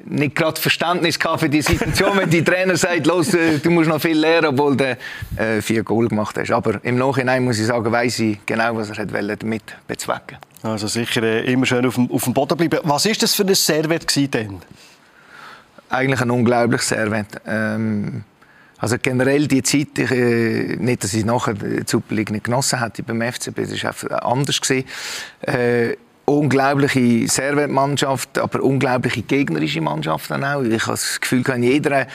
nicht 0.10 0.36
gerade 0.36 0.60
Verständnis 0.60 1.18
für 1.38 1.50
die 1.50 1.62
Situation, 1.62 2.18
wenn 2.18 2.30
die 2.30 2.44
Trainer 2.44 2.76
sagt, 2.78 3.06
los, 3.06 3.34
äh, 3.34 3.60
du 3.60 3.70
musst 3.70 3.90
noch 3.90 4.02
viel 4.02 4.18
lernen, 4.18 4.48
obwohl 4.48 4.76
du 4.76 4.98
äh, 5.36 5.62
vier 5.62 5.84
Goal 5.84 6.08
gemacht 6.08 6.38
hast. 6.38 6.52
Aber 6.52 6.84
im 6.84 6.98
Nachhinein 6.98 7.44
muss 7.44 7.60
ich 7.60 7.66
sagen, 7.66 7.92
weiß 7.92 8.20
ich 8.20 8.46
genau, 8.46 8.76
was 8.76 8.90
er 8.90 9.06
damit 9.06 9.64
bezwecken 9.88 10.38
Also 10.64 10.88
sicher 10.88 11.24
äh, 11.24 11.52
immer 11.52 11.66
schön 11.66 11.86
auf 11.86 11.96
dem, 11.96 12.10
auf 12.12 12.24
dem 12.24 12.34
Boden 12.34 12.58
bleiben. 12.58 12.80
Was 12.84 13.06
ist 13.06 13.24
das 13.24 13.34
für 13.34 13.44
ein 13.44 13.56
Servet 13.56 14.34
denn? 14.34 14.62
Eigentlich 15.90 16.22
ein 16.22 16.32
unglaubliches 16.32 16.90
Servet. 16.90 17.28
Ähm, 17.46 18.24
also 18.80 18.98
generell 19.02 19.48
die 19.48 19.64
Zeit, 19.64 19.98
ich, 19.98 20.12
äh, 20.12 20.76
nicht, 20.78 21.04
dass 21.04 21.14
ich 21.14 21.26
nachher 21.26 21.54
die 21.56 21.84
Super 21.86 22.14
League 22.14 22.30
nicht 22.30 22.44
genossen 22.44 22.80
hätte 22.80 23.02
beim 23.04 23.22
FCB, 23.22 23.62
das 23.62 23.84
war 23.84 23.90
einfach 23.90 24.10
anders. 24.22 24.62
Gewesen. 24.62 24.88
Äh, 25.42 25.96
unglaubliche 26.30 27.28
Servetmannschaft, 27.28 28.38
aber 28.38 28.62
unglaubliche 28.62 29.22
gegnerische 29.22 29.80
Mannschaft 29.80 30.30
dann 30.30 30.44
auch. 30.44 30.62
Ich 30.62 30.84
habe 30.84 30.92
das 30.92 31.22
Gefühl, 31.22 31.44
in 31.56 31.64
jeder 31.64 32.08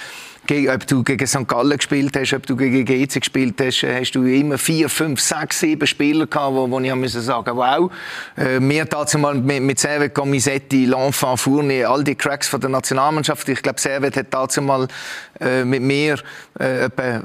ob 0.75 0.87
du 0.87 1.05
gegen 1.05 1.27
St. 1.27 1.47
Gallen 1.47 1.77
gespielt 1.77 2.17
hast, 2.17 2.35
ob 2.35 2.47
du 2.47 2.57
gegen 2.57 2.85
GC 2.85 3.21
gespielt 3.21 3.55
hast, 3.61 3.85
hast 3.85 4.13
du 4.13 4.25
immer 4.25 4.59
vier, 4.59 4.89
fünf, 4.89 5.21
sechs, 5.21 5.61
sieben 5.61 5.87
Spieler 5.87 6.27
gehabt, 6.27 6.55
wo, 6.55 6.69
wo 6.69 6.81
ich 6.81 6.95
müssen 6.95 7.23
sagen, 7.23 7.57
wow, 7.57 7.91
äh, 8.37 8.59
mir 8.59 8.85
dazu 8.85 9.19
mal 9.19 9.35
mit, 9.35 9.63
mit 9.63 9.79
Servet, 9.79 10.13
Comisetti, 10.13 10.87
L'Enfant, 10.87 11.37
Fournier, 11.39 11.89
all 11.89 12.03
die 12.03 12.17
Cracks 12.17 12.49
von 12.49 12.61
der 12.61 12.71
Nationalmannschaft. 12.71 13.49
Ich 13.49 13.63
glaube, 13.63 13.81
Servet 13.81 14.17
hat 14.17 14.27
dazu 14.31 14.61
mal 14.61 14.89
äh, 15.41 15.65
mit 15.65 15.81
mir 15.81 16.19
äh, 16.59 16.87
etwa 16.87 17.23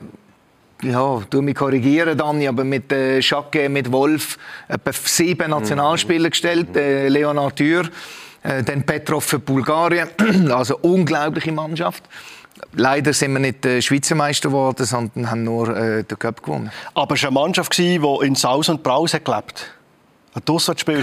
ja, 0.84 1.22
du 1.29 1.41
mich 1.41 1.55
korrigieren, 1.55 2.17
Dani, 2.17 2.48
aber 2.48 2.63
mit 2.63 2.91
äh, 2.91 3.22
Schacke, 3.22 3.69
mit 3.69 3.91
Wolf, 3.91 4.38
etwa 4.67 4.91
sieben 4.93 5.51
Nationalspieler 5.51 6.29
gestellt, 6.29 6.75
äh, 6.75 7.07
Leonard 7.07 7.55
Thür, 7.55 7.89
äh, 8.43 8.63
dann 8.63 8.84
Petrov 8.84 9.24
für 9.24 9.39
Bulgarien, 9.39 10.10
also 10.51 10.77
unglaubliche 10.77 11.51
Mannschaft. 11.51 12.03
Leider 12.74 13.13
sind 13.13 13.34
wir 13.34 13.39
nicht 13.39 13.65
äh, 13.65 13.81
Schweizer 13.81 14.15
Meister 14.15 14.50
geworden, 14.50 14.86
sondern 14.86 15.29
haben 15.29 15.43
nur 15.43 15.75
äh, 15.75 16.03
den 16.03 16.19
Cup 16.19 16.43
gewonnen. 16.43 16.72
Aber 16.93 17.15
es 17.15 17.24
war 17.24 17.29
eine 17.29 17.39
Mannschaft, 17.39 17.77
die 17.77 17.96
in 17.96 18.36
Saus 18.36 18.69
und 18.69 18.84
Braus 18.84 19.12
gelebt 19.12 19.29
hat. 19.29 19.65
Die 20.46 20.51
Auswärtsspiel 20.51 21.00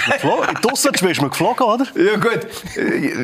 ist 1.11 1.21
man 1.21 1.31
geflogen, 1.31 1.67
oder? 1.67 1.87
Ja 1.97 2.17
gut, 2.17 2.47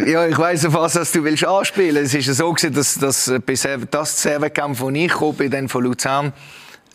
ja, 0.07 0.27
ich 0.27 0.39
weiss 0.39 0.65
auf 0.65 0.75
was 0.75 1.13
du 1.13 1.25
willst 1.25 1.45
anspielen. 1.45 2.05
Es 2.05 2.15
ist 2.15 2.35
so 2.35 2.53
gewesen, 2.53 2.75
dass, 2.75 2.95
dass 2.95 3.33
bis 3.45 3.67
das 3.91 4.23
Serverkampf, 4.23 4.81
wo 4.81 4.91
ich 4.91 5.15
bin, 5.37 5.51
dann 5.51 5.69
von 5.69 5.85
Luzern, 5.85 6.33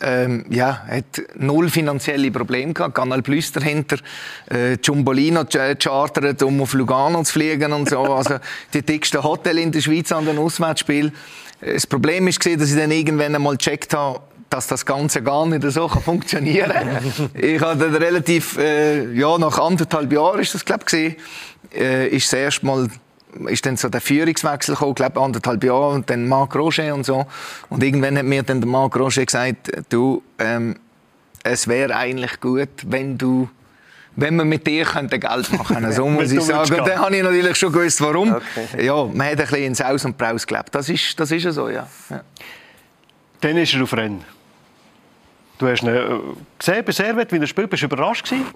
ähm, 0.00 0.44
ja, 0.50 0.82
hat 0.86 1.22
null 1.36 1.70
finanzielle 1.70 2.30
Probleme 2.30 2.72
gehabt. 2.72 2.94
Canal 2.94 3.22
Plus 3.22 3.52
dahinter, 3.52 3.96
äh, 4.50 4.76
Jumbolino 4.82 5.44
chartert, 5.44 6.42
um 6.42 6.60
auf 6.60 6.74
Lugano 6.74 7.22
zu 7.22 7.32
fliegen 7.32 7.72
und 7.72 7.88
so. 7.88 8.02
Also 8.02 8.36
die 8.74 8.82
dicksten 8.82 9.22
Hotel 9.22 9.58
in 9.58 9.72
der 9.72 9.80
Schweiz 9.80 10.12
an 10.12 10.26
den 10.26 10.38
Auswärtsspielen. 10.38 11.12
Das 11.60 11.86
Problem 11.86 12.28
ist 12.28 12.44
dass 12.44 12.70
ich 12.70 12.76
dann 12.76 12.90
irgendwann 12.90 13.34
einmal 13.34 13.56
gecheckt 13.56 13.94
habe, 13.94 14.20
dass 14.50 14.66
das 14.66 14.86
Ganze 14.86 15.22
gar 15.22 15.46
nicht 15.46 15.62
so 15.70 15.88
funktionieren 15.88 16.70
kann. 16.70 17.30
ich 17.34 17.60
habe 17.60 17.78
dann 17.78 17.94
relativ, 17.94 18.56
äh, 18.58 19.12
ja, 19.12 19.36
nach 19.38 19.58
anderthalb 19.58 20.12
Jahren 20.12 20.40
ist 20.40 20.54
das, 20.54 20.64
glaube 20.64 20.82
ich, 20.82 20.86
gesehen, 20.86 21.16
äh, 21.74 22.08
ist 22.08 22.32
das 22.32 22.38
erste 22.38 22.66
Mal 22.66 22.88
ist 23.48 23.66
dann 23.66 23.76
so 23.76 23.90
der 23.90 24.00
Führungswechsel 24.00 24.74
gekommen, 24.74 24.94
glaube 24.94 25.20
anderthalb 25.20 25.62
Jahre 25.62 25.90
und 25.90 26.08
dann 26.08 26.26
Marc 26.26 26.54
Roger 26.54 26.94
und 26.94 27.04
so. 27.04 27.26
Und 27.68 27.82
irgendwann 27.82 28.16
hat 28.16 28.24
mir 28.24 28.42
dann 28.42 28.60
der 28.60 28.68
Marc 28.68 28.96
Roger 28.96 29.26
gesagt, 29.26 29.70
du, 29.90 30.22
ähm, 30.38 30.76
es 31.42 31.68
wäre 31.68 31.94
eigentlich 31.94 32.40
gut, 32.40 32.70
wenn 32.86 33.18
du 33.18 33.48
wenn 34.18 34.34
man 34.34 34.48
mit 34.48 34.66
dir 34.66 34.86
könnte 34.86 35.18
Geld 35.18 35.52
machen 35.52 35.76
könnte. 35.76 35.92
So 35.96 36.08
muss 36.08 36.32
ich 36.32 36.40
sagen. 36.40 36.74
Und 36.74 36.88
dann 36.88 36.98
habe 36.98 37.16
ich 37.16 37.22
natürlich 37.22 37.56
schon 37.56 37.70
gewusst, 37.70 38.00
warum. 38.00 38.32
Okay. 38.32 38.86
Ja, 38.86 39.04
man 39.04 39.26
hat 39.26 39.32
ein 39.32 39.36
bisschen 39.36 39.64
ins 39.64 39.82
Aus 39.82 40.06
und 40.06 40.16
Braus 40.16 40.46
gelebt. 40.46 40.74
Das 40.74 40.88
ist, 40.88 41.20
das 41.20 41.30
ist 41.30 41.42
so, 41.54 41.68
ja. 41.68 41.86
ja. 42.08 42.22
Dann 43.42 43.58
ist 43.58 43.74
er 43.74 43.82
auf 43.82 43.92
Rennen. 43.92 44.24
Du 45.58 45.68
hast 45.68 45.82
ihn 45.82 45.88
äh, 45.88 46.18
gesehen 46.58 46.84
bei 46.84 46.92
Servet, 46.92 47.32
wie 47.32 47.38
er 47.38 47.46
spielt. 47.46 47.70
Bist 47.70 47.82
du 47.82 47.86
überrascht 47.86 48.28
gewesen? 48.28 48.46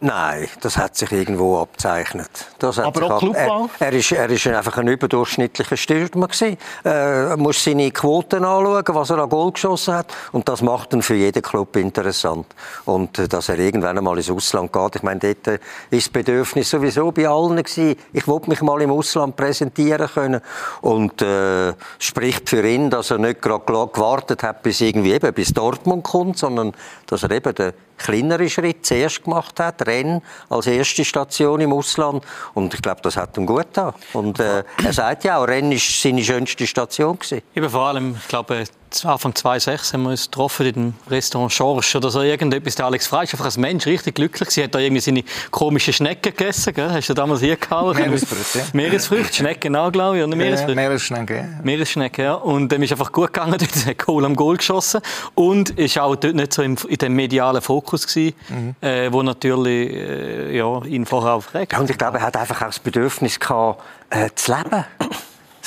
Nein, 0.00 0.46
das 0.60 0.76
hat 0.76 0.94
sich 0.94 1.10
irgendwo 1.10 1.58
abzeichnet. 1.58 2.28
Das 2.58 2.78
Aber 2.78 3.14
auch 3.14 3.18
Clubbau? 3.18 3.70
Er, 3.78 3.86
er, 3.86 3.92
ist, 3.94 4.12
er 4.12 4.28
ist 4.28 4.46
einfach 4.46 4.76
ein 4.76 4.88
überdurchschnittlicher 4.88 5.76
Stürmer 5.78 6.28
gewesen. 6.28 6.58
Äh, 6.84 7.34
muss 7.36 7.64
seine 7.64 7.90
Quoten 7.90 8.44
anschauen, 8.44 8.84
was 8.88 9.08
er 9.08 9.20
an 9.20 9.30
Goal 9.30 9.52
geschossen 9.52 9.94
hat. 9.94 10.12
Und 10.32 10.50
das 10.50 10.60
macht 10.60 10.92
ihn 10.92 11.00
für 11.00 11.14
jeden 11.14 11.40
Club 11.40 11.76
interessant. 11.76 12.46
Und 12.84 13.18
äh, 13.18 13.26
dass 13.26 13.48
er 13.48 13.58
irgendwann 13.58 13.96
einmal 13.96 14.18
ins 14.18 14.30
Ausland 14.30 14.70
geht. 14.70 14.96
Ich 14.96 15.02
meine, 15.02 15.20
dort 15.20 15.46
äh, 15.48 15.58
ist 15.88 16.08
das 16.08 16.12
Bedürfnis 16.12 16.68
sowieso 16.68 17.10
bei 17.10 17.26
allen 17.26 17.56
gewesen. 17.56 17.96
Ich 18.12 18.28
wollte 18.28 18.50
mich 18.50 18.60
mal 18.60 18.82
im 18.82 18.90
Ausland 18.90 19.34
präsentieren 19.34 20.08
können. 20.12 20.42
Und 20.82 21.22
äh, 21.22 21.72
spricht 21.98 22.50
für 22.50 22.68
ihn, 22.68 22.90
dass 22.90 23.10
er 23.10 23.18
nicht 23.18 23.40
gerade 23.40 23.64
gewartet 23.64 24.42
hat, 24.42 24.62
bis 24.62 24.82
irgendwie 24.82 25.12
eben 25.12 25.32
bis 25.32 25.54
Dortmund 25.54 26.04
kommt, 26.04 26.36
sondern 26.36 26.74
dass 27.06 27.22
er 27.22 27.30
eben 27.30 27.54
den 27.54 27.72
kleineren 27.96 28.48
Schritt 28.48 28.84
zuerst 28.84 29.24
gemacht 29.24 29.58
hat, 29.60 29.86
Rennes 29.86 30.22
als 30.48 30.66
erste 30.66 31.04
Station 31.04 31.60
im 31.60 31.72
Ausland. 31.72 32.24
Und 32.54 32.74
ich 32.74 32.82
glaube, 32.82 33.00
das 33.02 33.16
hat 33.16 33.36
ihm 33.36 33.46
gut 33.46 33.66
getan. 33.66 33.94
Und 34.12 34.38
äh, 34.40 34.64
er 34.84 34.92
sagt 34.92 35.24
ja 35.24 35.38
auch, 35.38 35.48
Rennes 35.48 35.82
war 35.82 36.10
seine 36.10 36.24
schönste 36.24 36.66
Station. 36.66 37.18
Gewesen. 37.18 37.42
Eben 37.54 37.70
vor 37.70 37.82
allem, 37.82 38.16
ich 38.20 38.28
glaube, 38.28 38.64
Anfang 39.04 39.34
2006 39.34 39.92
haben 39.92 40.02
wir 40.04 40.10
uns 40.10 40.24
getroffen 40.24 40.66
in 40.66 40.72
dem 40.72 40.94
Restaurant 41.08 41.52
Schorsch 41.52 41.94
oder 41.96 42.10
so 42.10 42.22
irgendetwas. 42.22 42.76
Der 42.76 42.86
Alex 42.86 43.06
Frey 43.06 43.24
ist 43.24 43.34
einfach 43.34 43.54
ein 43.54 43.60
Mensch, 43.60 43.86
richtig 43.86 44.14
glücklich. 44.14 44.50
Sie 44.50 44.62
hat 44.62 44.74
da 44.74 44.78
irgendwie 44.78 45.00
seine 45.00 45.24
komischen 45.50 45.92
Schnecken 45.92 46.34
gegessen, 46.34 46.72
gell? 46.72 46.90
Hast 46.90 47.08
du 47.08 47.14
damals 47.14 47.40
hier 47.40 47.56
gehauen? 47.56 47.96
Meeresfrüchte, 47.96 48.58
ja. 48.58 48.64
Meeresfrüchte, 48.72 49.34
Schnecken 49.34 49.76
auch, 49.76 49.90
glaube 49.90 50.18
ich, 50.18 50.24
oder 50.24 50.36
Meeresfrüchte? 50.36 50.72
Ja, 50.72 50.76
Meeresschnecken, 50.76 51.36
ja. 51.36 51.44
Meeresschnecken, 51.62 52.24
ja. 52.24 52.34
Und 52.34 52.72
dem 52.72 52.82
ist 52.82 52.92
einfach 52.92 53.12
gut 53.12 53.32
gegangen, 53.32 53.56
dort 53.58 53.86
hat 53.86 53.98
Kohl 53.98 54.24
am 54.24 54.36
Goal 54.36 54.56
geschossen 54.56 55.00
und 55.34 55.70
ist 55.70 55.98
auch 55.98 56.16
dort 56.16 56.34
nicht 56.34 56.54
so 56.54 56.62
im, 56.62 56.76
in 56.88 56.96
dem 56.96 57.14
medialen 57.14 57.62
Fokus 57.62 58.06
gewesen, 58.06 58.34
mhm. 58.48 58.74
äh, 58.80 59.12
wo 59.12 59.22
natürlich 59.22 59.92
äh, 59.92 60.56
ja, 60.56 60.82
ihn 60.84 61.06
vorher 61.06 61.34
aufregt. 61.34 61.72
Ja, 61.72 61.80
und 61.80 61.90
ich 61.90 61.98
glaube, 61.98 62.18
er 62.18 62.26
hat 62.26 62.36
einfach 62.36 62.62
auch 62.62 62.66
das 62.66 62.78
Bedürfnis 62.78 63.40
gehabt, 63.40 63.82
äh, 64.10 64.30
zu 64.34 64.54
leben 64.54 64.84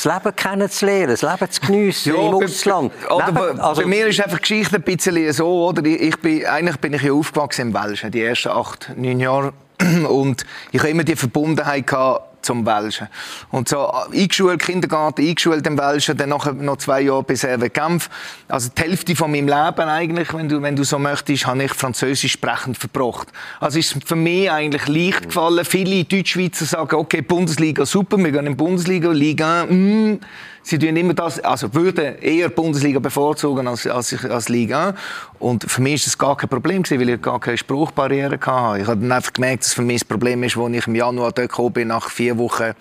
das 0.03 0.05
Leben 0.05 0.35
kennenzulernen, 0.35 1.09
das 1.09 1.21
Leben 1.21 1.51
zu 1.51 1.61
geniessen 1.61 2.13
ja, 2.15 2.21
im 2.21 2.33
Ausland. 2.35 2.93
Oder 3.09 3.31
bei, 3.31 3.61
also, 3.61 3.81
bei 3.81 3.87
mir 3.87 4.07
ist 4.07 4.21
einfach 4.21 4.37
die 4.37 4.41
Geschichte 4.41 4.75
ein 4.77 4.81
bisschen 4.81 5.33
so, 5.33 5.67
oder? 5.67 5.83
Ich 5.85 6.17
bin, 6.17 6.45
eigentlich 6.45 6.77
bin 6.77 6.93
ich 6.93 7.01
ja 7.01 7.11
aufgewachsen 7.11 7.67
im 7.67 7.73
Welschen, 7.73 8.11
die 8.11 8.21
ersten 8.21 8.49
acht, 8.49 8.91
neun 8.95 9.19
Jahre. 9.19 9.53
Und 10.09 10.45
ich 10.71 10.79
habe 10.79 10.89
immer 10.89 11.03
die 11.03 11.15
Verbundenheit 11.15 11.87
gehabt 11.87 12.28
zum 12.41 12.65
Welschen. 12.65 13.07
Und 13.51 13.69
so 13.69 13.91
äh, 14.11 14.21
eingeschult, 14.21 14.61
Kindergarten, 14.61 15.21
eingeschult 15.21 15.65
im 15.67 15.77
Welschen, 15.77 16.17
dann 16.17 16.29
nachher 16.29 16.53
noch 16.53 16.77
zwei 16.77 17.01
Jahre 17.01 17.23
bis 17.23 17.41
Serve 17.41 17.69
Genf. 17.69 18.09
Also 18.47 18.69
die 18.75 18.81
Hälfte 18.81 19.15
von 19.15 19.31
meinem 19.31 19.47
Leben 19.47 19.89
eigentlich, 19.89 20.33
wenn 20.33 20.49
du, 20.49 20.61
wenn 20.61 20.75
du 20.75 20.83
so 20.83 20.99
möchtest, 20.99 21.47
habe 21.47 21.63
ich 21.63 21.73
Französisch 21.73 22.33
sprechend 22.33 22.77
verbracht. 22.77 23.29
Also 23.59 23.79
ist 23.79 23.95
für 24.05 24.15
mich 24.15 24.51
eigentlich 24.51 24.87
leicht 24.87 25.27
gefallen. 25.27 25.65
Viele 25.65 26.03
Deutschschweizer 26.03 26.65
sagen, 26.65 26.95
okay, 26.95 27.21
Bundesliga 27.21 27.85
super, 27.85 28.17
wir 28.17 28.31
gehen 28.31 28.45
in 28.45 28.53
die 28.53 28.55
Bundesliga, 28.55 29.11
Liga, 29.11 29.65
mm, 29.65 30.19
Sie 30.63 30.77
tun 30.77 30.95
immer 30.95 31.13
das, 31.13 31.39
also 31.39 31.73
würden 31.73 32.17
eher 32.19 32.49
Bundesliga 32.49 32.99
bevorzugen 32.99 33.67
als, 33.67 33.87
als, 33.87 34.25
als 34.25 34.49
Liga. 34.49 34.95
Und 35.39 35.69
für 35.69 35.81
mich 35.81 35.95
ist 35.95 36.07
das 36.07 36.17
gar 36.17 36.37
kein 36.37 36.49
Problem 36.49 36.83
gewesen, 36.83 36.99
weil 36.99 37.09
ich 37.09 37.21
gar 37.21 37.39
keine 37.39 37.57
Spruchbarriere 37.57 38.39
hatte. 38.39 38.81
Ich 38.81 38.87
habe 38.87 38.99
dann 38.99 39.11
einfach 39.11 39.33
gemerkt, 39.33 39.63
dass 39.63 39.73
für 39.73 39.81
mich 39.81 40.01
das 40.01 40.07
Problem 40.07 40.43
ist, 40.43 40.57
als 40.57 40.75
ich 40.75 40.87
im 40.87 40.95
Januar 40.95 41.31
dort 41.31 41.49
gekommen 41.49 41.73
bin, 41.73 41.87
nach 41.87 42.09
vier 42.09 42.37
Wochen 42.37 42.73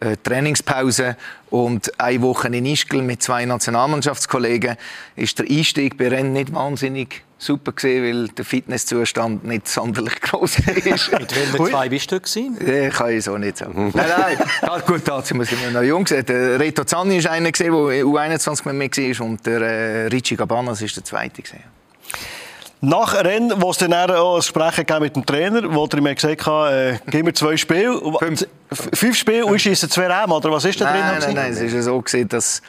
äh, 0.00 0.16
Trainingspause 0.22 1.16
und 1.50 1.98
eine 2.00 2.22
Woche 2.22 2.48
in 2.48 2.66
Ischgl 2.66 3.02
mit 3.02 3.22
zwei 3.22 3.44
Nationalmannschaftskollegen, 3.44 4.76
ist 5.16 5.38
der 5.38 5.46
Einstieg 5.48 5.96
bei 5.96 6.08
Rennen 6.08 6.32
nicht 6.32 6.54
wahnsinnig 6.54 7.22
super 7.38 7.72
gesehen, 7.72 8.04
weil 8.04 8.28
der 8.28 8.44
Fitnesszustand 8.44 9.44
nicht 9.44 9.68
sonderlich 9.68 10.20
groß 10.20 10.58
ist. 10.58 11.12
Mit 11.12 11.36
welchen 11.36 11.66
zwei 11.66 11.88
bist 11.88 12.10
du 12.10 12.20
gewesen? 12.20 12.58
Ja, 12.66 12.90
kann 12.90 13.10
ich 13.10 13.24
so 13.24 13.38
nicht 13.38 13.58
sagen. 13.58 13.92
nein, 13.94 14.36
nein, 14.62 14.82
gut, 14.86 15.02
dazu 15.04 15.34
muss 15.36 15.52
ich 15.52 15.70
noch 15.70 15.82
jung 15.82 16.06
sein. 16.06 16.24
Der 16.26 16.58
Reto 16.58 16.84
Zanni 16.84 17.18
ist 17.18 17.28
einer 17.28 17.52
gesehen, 17.52 17.72
der 17.72 18.04
U21 18.04 18.72
mit 18.72 18.96
mir 18.96 19.18
war 19.18 19.26
und 19.26 19.46
der 19.46 19.60
äh, 19.60 20.06
Ricci 20.08 20.34
Gabanas 20.34 20.82
ist 20.82 20.96
der 20.96 21.04
zweite 21.04 21.42
gesehen. 21.42 21.78
Nach 22.80 23.12
Rennen, 23.24 23.52
wo 23.56 23.70
es 23.70 23.78
dann 23.78 23.92
auch 23.92 24.34
ein 24.34 24.36
Gespräch 24.36 25.00
mit 25.00 25.16
dem 25.16 25.26
Trainer, 25.26 25.62
wo 25.74 25.86
er 25.86 26.00
mir 26.00 26.14
gesagt 26.14 26.46
hat, 26.46 26.72
äh, 26.72 26.98
gib 27.06 27.24
mir 27.24 27.32
zwei 27.32 27.56
Spiele. 27.56 28.00
Fünf, 28.20 28.46
Fünf 28.70 29.16
Spiele 29.16 29.46
und 29.46 29.60
schießen 29.60 29.90
zwei 29.90 30.06
Räume, 30.06 30.34
oder 30.34 30.52
was 30.52 30.64
ist 30.64 30.80
da 30.80 30.92
drin? 30.92 31.00
Nein, 31.00 31.18
nein, 31.20 31.34
nein, 31.34 31.52
es 31.52 31.60
ist 31.60 31.84
so 31.84 32.00
gesehen, 32.00 32.28
dass 32.28 32.62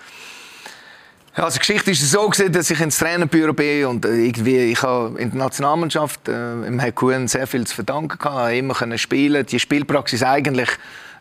also 1.36 1.54
die 1.54 1.60
Geschichte 1.60 1.92
ist 1.92 2.10
so 2.10 2.28
gewesen, 2.28 2.52
dass 2.52 2.70
ich 2.70 2.82
ins 2.82 2.98
Trainerbüro 2.98 3.54
bin 3.54 3.86
und 3.86 4.04
irgendwie 4.04 4.72
ich 4.72 4.82
habe 4.82 5.18
in 5.20 5.30
der 5.30 5.40
Nationalmannschaft 5.40 6.28
äh, 6.28 6.66
im 6.66 6.82
Kuhn 6.96 7.28
sehr 7.28 7.48
viel 7.48 7.66
zu 7.66 7.76
verdanken 7.76 8.18
gehabt, 8.18 8.54
immer 8.54 8.74
können 8.74 8.98
spielen, 8.98 9.46
die 9.46 9.60
Spielpraxis 9.60 10.24
eigentlich 10.24 10.70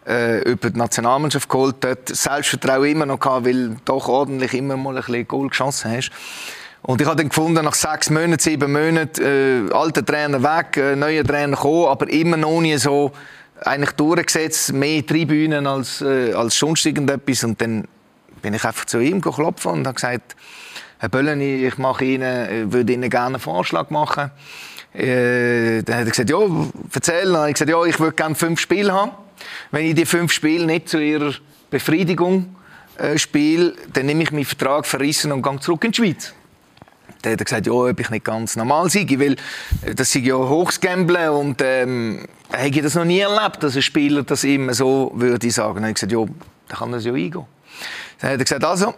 äh, 0.06 0.40
über 0.42 0.70
die 0.70 0.78
Nationalmannschaft 0.78 1.48
geholt, 1.48 1.76
dort 1.80 2.08
Selbstvertrauen 2.08 2.88
immer 2.88 3.06
noch 3.06 3.20
gehabt, 3.20 3.46
weil 3.46 3.68
du 3.68 3.76
doch 3.84 4.08
ordentlich 4.08 4.54
immer 4.54 4.76
mal 4.76 4.96
ein 4.96 5.04
bisschen 5.04 5.28
Goal 5.28 5.48
geschossen 5.48 5.90
hast. 5.92 6.10
Und 6.82 7.00
ich 7.00 7.06
habe 7.06 7.16
dann 7.16 7.28
gefunden, 7.28 7.64
nach 7.64 7.74
sechs 7.74 8.08
Monaten, 8.08 8.38
sieben 8.38 8.72
Monaten, 8.72 9.68
äh, 9.70 9.72
alter 9.72 10.04
Trainer 10.04 10.42
weg, 10.42 10.76
äh, 10.76 10.96
neuer 10.96 11.24
Trainer 11.24 11.56
gekommen, 11.56 11.88
aber 11.88 12.08
immer 12.08 12.36
noch 12.36 12.60
nie 12.60 12.76
so 12.78 13.12
eigentlich 13.64 13.92
durchgesetzt, 13.92 14.72
mehr 14.72 15.04
Tribünen 15.04 15.66
als, 15.66 16.00
äh, 16.00 16.32
als 16.32 16.56
sonst 16.56 16.86
irgendetwas. 16.86 17.44
Und 17.44 17.60
dann 17.60 17.88
bin 18.40 18.54
ich 18.54 18.64
einfach 18.64 18.84
zu 18.84 19.00
ihm 19.00 19.20
geklopft 19.20 19.66
und 19.66 19.86
habe 19.86 19.94
gesagt, 19.94 20.36
Herr 20.98 21.08
Bölleni, 21.08 21.66
ich 21.66 21.78
mache 21.78 22.04
Ihnen, 22.04 22.22
äh, 22.22 22.72
würde 22.72 22.92
Ihnen 22.92 23.10
gerne 23.10 23.36
einen 23.36 23.40
Vorschlag 23.40 23.90
machen. 23.90 24.30
Äh, 24.94 25.82
dann 25.82 25.96
hat 25.96 26.04
er 26.06 26.10
gesagt, 26.10 26.30
ja, 26.30 26.38
erzähl. 26.92 27.24
Dann 27.24 27.36
habe 27.36 27.48
ich 27.50 27.54
gesagt, 27.54 27.70
ja, 27.70 27.84
ich 27.84 28.00
würde 28.00 28.16
gerne 28.16 28.34
fünf 28.34 28.60
Spiele 28.60 28.92
haben. 28.92 29.12
Wenn 29.70 29.84
ich 29.86 29.94
die 29.94 30.06
fünf 30.06 30.32
Spiele 30.32 30.66
nicht 30.66 30.88
zu 30.88 30.98
Ihrer 30.98 31.34
Befriedigung 31.70 32.56
äh, 32.96 33.18
spiele, 33.18 33.74
dann 33.92 34.06
nehme 34.06 34.22
ich 34.22 34.32
meinen 34.32 34.44
Vertrag 34.44 34.86
verrissen 34.86 35.30
und 35.32 35.42
gehe 35.42 35.60
zurück 35.60 35.84
in 35.84 35.92
die 35.92 35.96
Schweiz. 35.96 36.34
Dann 37.22 37.32
hat 37.32 37.40
er 37.40 37.44
gesagt, 37.44 37.66
ja, 37.66 37.72
ob 37.72 38.00
ich 38.00 38.10
nicht 38.10 38.24
ganz 38.24 38.56
normal 38.56 38.90
sei, 38.90 39.06
weil 39.18 39.32
äh, 39.82 39.94
das 39.94 40.12
sei 40.12 40.20
ja 40.20 40.36
Hochsgamblen 40.36 41.30
und 41.30 41.60
ähm, 41.62 42.26
habe 42.52 42.68
ich 42.68 42.82
das 42.82 42.94
noch 42.94 43.04
nie 43.04 43.20
erlebt, 43.20 43.62
dass 43.62 43.76
ein 43.76 43.82
Spieler 43.82 44.22
das 44.22 44.44
immer 44.44 44.74
so 44.74 45.12
würde 45.14 45.50
sagen. 45.50 45.74
Dann 45.76 45.84
habe 45.84 45.90
ich 45.90 45.94
gesagt, 45.96 46.12
ja, 46.12 46.24
dann 46.68 46.78
kann 46.78 46.92
das 46.92 47.04
ja 47.04 47.12
eingehen. 47.12 47.44
Dann 48.20 48.30
hat 48.30 48.38
er 48.38 48.44
gesagt, 48.44 48.64
also, 48.64 48.94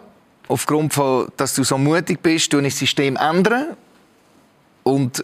aufgrund 0.47 0.93
von, 0.93 1.27
dass 1.37 1.55
du 1.55 1.63
so 1.63 1.77
mutig 1.77 2.21
bist, 2.21 2.51
du 2.53 2.59
ich 2.59 2.73
das 2.73 2.79
System 2.79 3.15
ändern 3.15 3.77
und 4.83 5.23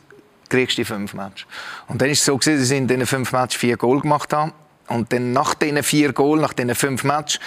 kriegst 0.49 0.77
die 0.77 0.85
fünf 0.85 1.13
Matches. 1.13 1.45
Und 1.87 2.01
dann 2.01 2.09
ist 2.09 2.19
es 2.19 2.25
so 2.25 2.37
gewesen, 2.37 2.59
dass 2.59 2.71
ich 2.71 2.77
in 2.77 2.87
diesen 2.87 3.05
fünf 3.05 3.31
Matches 3.31 3.59
vier 3.59 3.77
Goal 3.77 4.01
gemacht 4.01 4.33
habe. 4.33 4.53
Und 4.87 5.11
dann 5.11 5.33
nach 5.33 5.53
diesen 5.53 5.83
vier 5.83 6.13
Goal, 6.13 6.39
nach 6.39 6.53
diesen 6.53 6.73
fünf 6.73 7.03
Matches, 7.03 7.39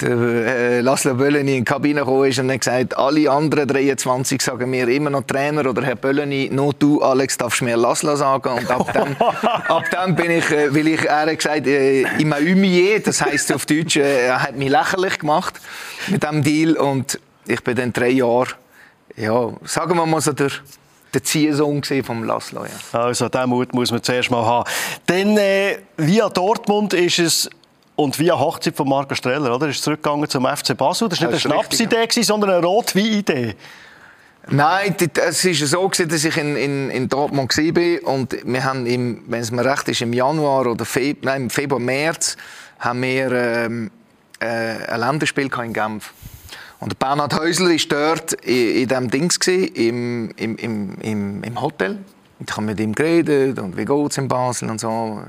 der 0.00 0.10
äh, 0.10 0.80
Laszlo 0.80 1.14
Bölleni 1.14 1.58
in 1.58 1.64
die 1.64 1.64
Kabine 1.64 2.00
gekommen 2.00 2.28
ist 2.28 2.38
und 2.38 2.50
hat 2.50 2.60
gesagt, 2.60 2.96
alle 2.96 3.30
anderen 3.30 3.66
23 3.66 4.42
sagen 4.42 4.70
mir 4.70 4.88
immer 4.88 5.10
noch 5.10 5.22
Trainer 5.22 5.68
oder 5.68 5.82
Herr 5.82 5.96
Bölleni, 5.96 6.50
nur 6.52 6.74
du, 6.74 7.00
Alex, 7.02 7.38
darfst 7.38 7.62
mir 7.62 7.76
Laszlo 7.76 8.14
sagen. 8.16 8.50
Und 8.50 8.70
ab 8.70 8.92
dem, 8.92 9.16
ab 9.20 9.84
dem 9.90 10.14
bin 10.14 10.30
ich, 10.32 10.50
äh, 10.50 10.74
weil 10.74 10.88
ich, 10.88 11.04
er 11.04 11.26
hat 11.26 11.36
gesagt, 11.36 11.66
äh, 11.66 12.02
immer 12.20 12.36
humilié, 12.36 13.02
das 13.02 13.22
heisst 13.22 13.52
auf 13.52 13.64
Deutsch, 13.64 13.96
äh, 13.96 14.26
er 14.26 14.42
hat 14.42 14.56
mich 14.56 14.68
lächerlich 14.68 15.18
gemacht 15.18 15.54
mit 16.08 16.22
diesem 16.22 16.42
Deal 16.42 16.76
und 16.76 17.18
ich 17.46 17.62
bin 17.64 17.76
dann 17.76 17.92
drei 17.92 18.10
Jahre, 18.10 18.48
ja, 19.16 19.50
sagen 19.64 19.96
wir 19.96 20.04
mal 20.04 20.20
so, 20.20 20.32
der, 20.32 20.50
der 21.14 21.22
Ziehsohn 21.22 21.82
vom 22.04 22.24
Laszlo. 22.24 22.64
Ja. 22.64 23.00
Also, 23.00 23.28
diesen 23.30 23.48
Mut 23.48 23.72
muss 23.72 23.90
man 23.90 24.02
zuerst 24.02 24.30
mal 24.30 24.44
haben. 24.44 24.68
Dann, 25.06 25.38
äh, 25.38 25.78
via 25.96 26.28
Dortmund 26.28 26.92
ist 26.92 27.18
es 27.18 27.50
und 27.96 28.18
via 28.18 28.38
Hochzeit 28.38 28.76
von 28.76 28.88
Marco 28.88 29.14
Streller, 29.14 29.54
oder? 29.54 29.68
Ist 29.68 29.82
zurückgegangen 29.82 30.28
zum 30.28 30.46
FC 30.46 30.76
Basel. 30.76 31.08
Das 31.08 31.20
war 31.20 31.30
nicht 31.30 31.44
eine 31.46 31.54
Schnapsidee, 31.54 32.22
sondern 32.22 32.50
eine 32.50 32.64
Rotwein-Idee. 32.64 33.56
Nein, 34.48 34.94
es 35.26 35.44
war 35.44 35.66
so, 35.66 35.88
dass 36.04 36.24
ich 36.24 36.36
in, 36.36 36.56
in, 36.56 36.90
in 36.90 37.08
Dortmund 37.08 37.56
war 37.56 38.14
und 38.14 38.36
wir 38.44 38.64
haben, 38.64 38.86
im, 38.86 39.24
wenn 39.26 39.40
es 39.40 39.50
mir 39.50 39.64
recht 39.64 39.88
ist, 39.88 40.02
im 40.02 40.12
Januar 40.12 40.66
oder 40.66 40.84
Feb 40.84 41.24
nein, 41.24 41.44
im 41.44 41.50
Februar, 41.50 41.80
März 41.80 42.36
haben 42.78 43.02
wir 43.02 43.32
ähm, 43.32 43.90
äh, 44.38 44.46
ein 44.46 45.00
Länderspiel 45.00 45.50
in 45.64 45.72
Genf. 45.72 46.12
Und 46.78 46.98
Bernhard 46.98 47.34
Häusler 47.34 47.70
war 47.70 47.78
dort 47.88 48.34
in, 48.34 48.82
in 48.82 48.88
diesem 48.88 49.10
Dings, 49.10 49.38
im, 49.48 50.30
im, 50.36 50.56
im, 50.56 51.42
im, 51.42 51.60
Hotel. 51.60 51.98
Und 52.38 52.50
ich 52.50 52.56
habe 52.56 52.66
mit 52.66 52.78
ihm 52.78 52.94
geredet 52.94 53.58
und 53.58 53.76
wie 53.76 53.84
geht 53.84 54.10
es 54.10 54.18
in 54.18 54.28
Basel 54.28 54.70
und 54.70 54.80
so. 54.80 55.22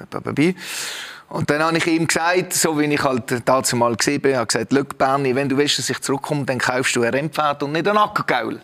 Und 1.30 1.50
dann 1.50 1.62
habe 1.62 1.78
ich 1.78 1.86
ihm 1.88 2.08
gesagt, 2.08 2.54
so 2.54 2.80
wie 2.80 2.86
ich 2.86 3.04
halt 3.04 3.42
dazu 3.44 3.76
mal 3.76 3.96
gesehen 3.96 4.22
bin, 4.22 4.38
habe 4.38 4.48
gesagt, 4.48 4.72
Look, 4.72 4.98
Berni, 4.98 5.36
wenn 5.36 5.50
du 5.50 5.58
willst, 5.58 5.78
dass 5.78 5.90
ich 5.90 6.00
zurückkomme, 6.00 6.46
dann 6.46 6.58
kaufst 6.58 6.96
du 6.96 7.04
ein 7.04 7.14
Rennpferd 7.14 7.64
und 7.64 7.74
nicht 7.74 7.88
ein 7.88 7.98
Ackergaul. 7.98 8.62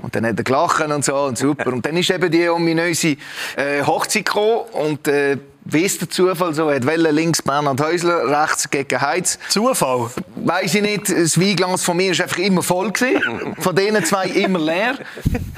Und 0.00 0.14
dann 0.14 0.24
hat 0.24 0.38
er 0.38 0.44
gelacht 0.44 0.80
und 0.80 1.04
so 1.04 1.16
und 1.16 1.36
super. 1.36 1.72
Und 1.72 1.84
dann 1.84 1.96
ist 1.96 2.10
eben 2.10 2.30
die 2.30 2.48
ominöse 2.48 3.16
äh, 3.56 3.82
Hochzeit 3.84 4.24
gekommen 4.24 4.62
und 4.72 5.08
äh, 5.08 5.38
wie 5.64 5.82
ist 5.82 6.00
der 6.00 6.08
Zufall 6.08 6.54
so? 6.54 6.70
Hat 6.70 6.86
Welle 6.86 7.10
links 7.10 7.42
Bernhard 7.42 7.80
Häusler, 7.80 8.26
rechts 8.28 8.70
gegen 8.70 9.00
Heiz. 9.00 9.38
Zufall? 9.50 10.10
Weiß 10.36 10.74
ich 10.74 10.82
nicht. 10.82 11.10
Das 11.10 11.38
Weinglas 11.38 11.84
von 11.84 11.96
mir 11.98 12.16
war 12.16 12.24
einfach 12.24 12.38
immer 12.38 12.62
voll. 12.62 12.90
Gewesen. 12.90 13.54
Von 13.58 13.76
denen 13.76 14.04
zwei 14.04 14.26
immer 14.28 14.58
leer. 14.58 14.98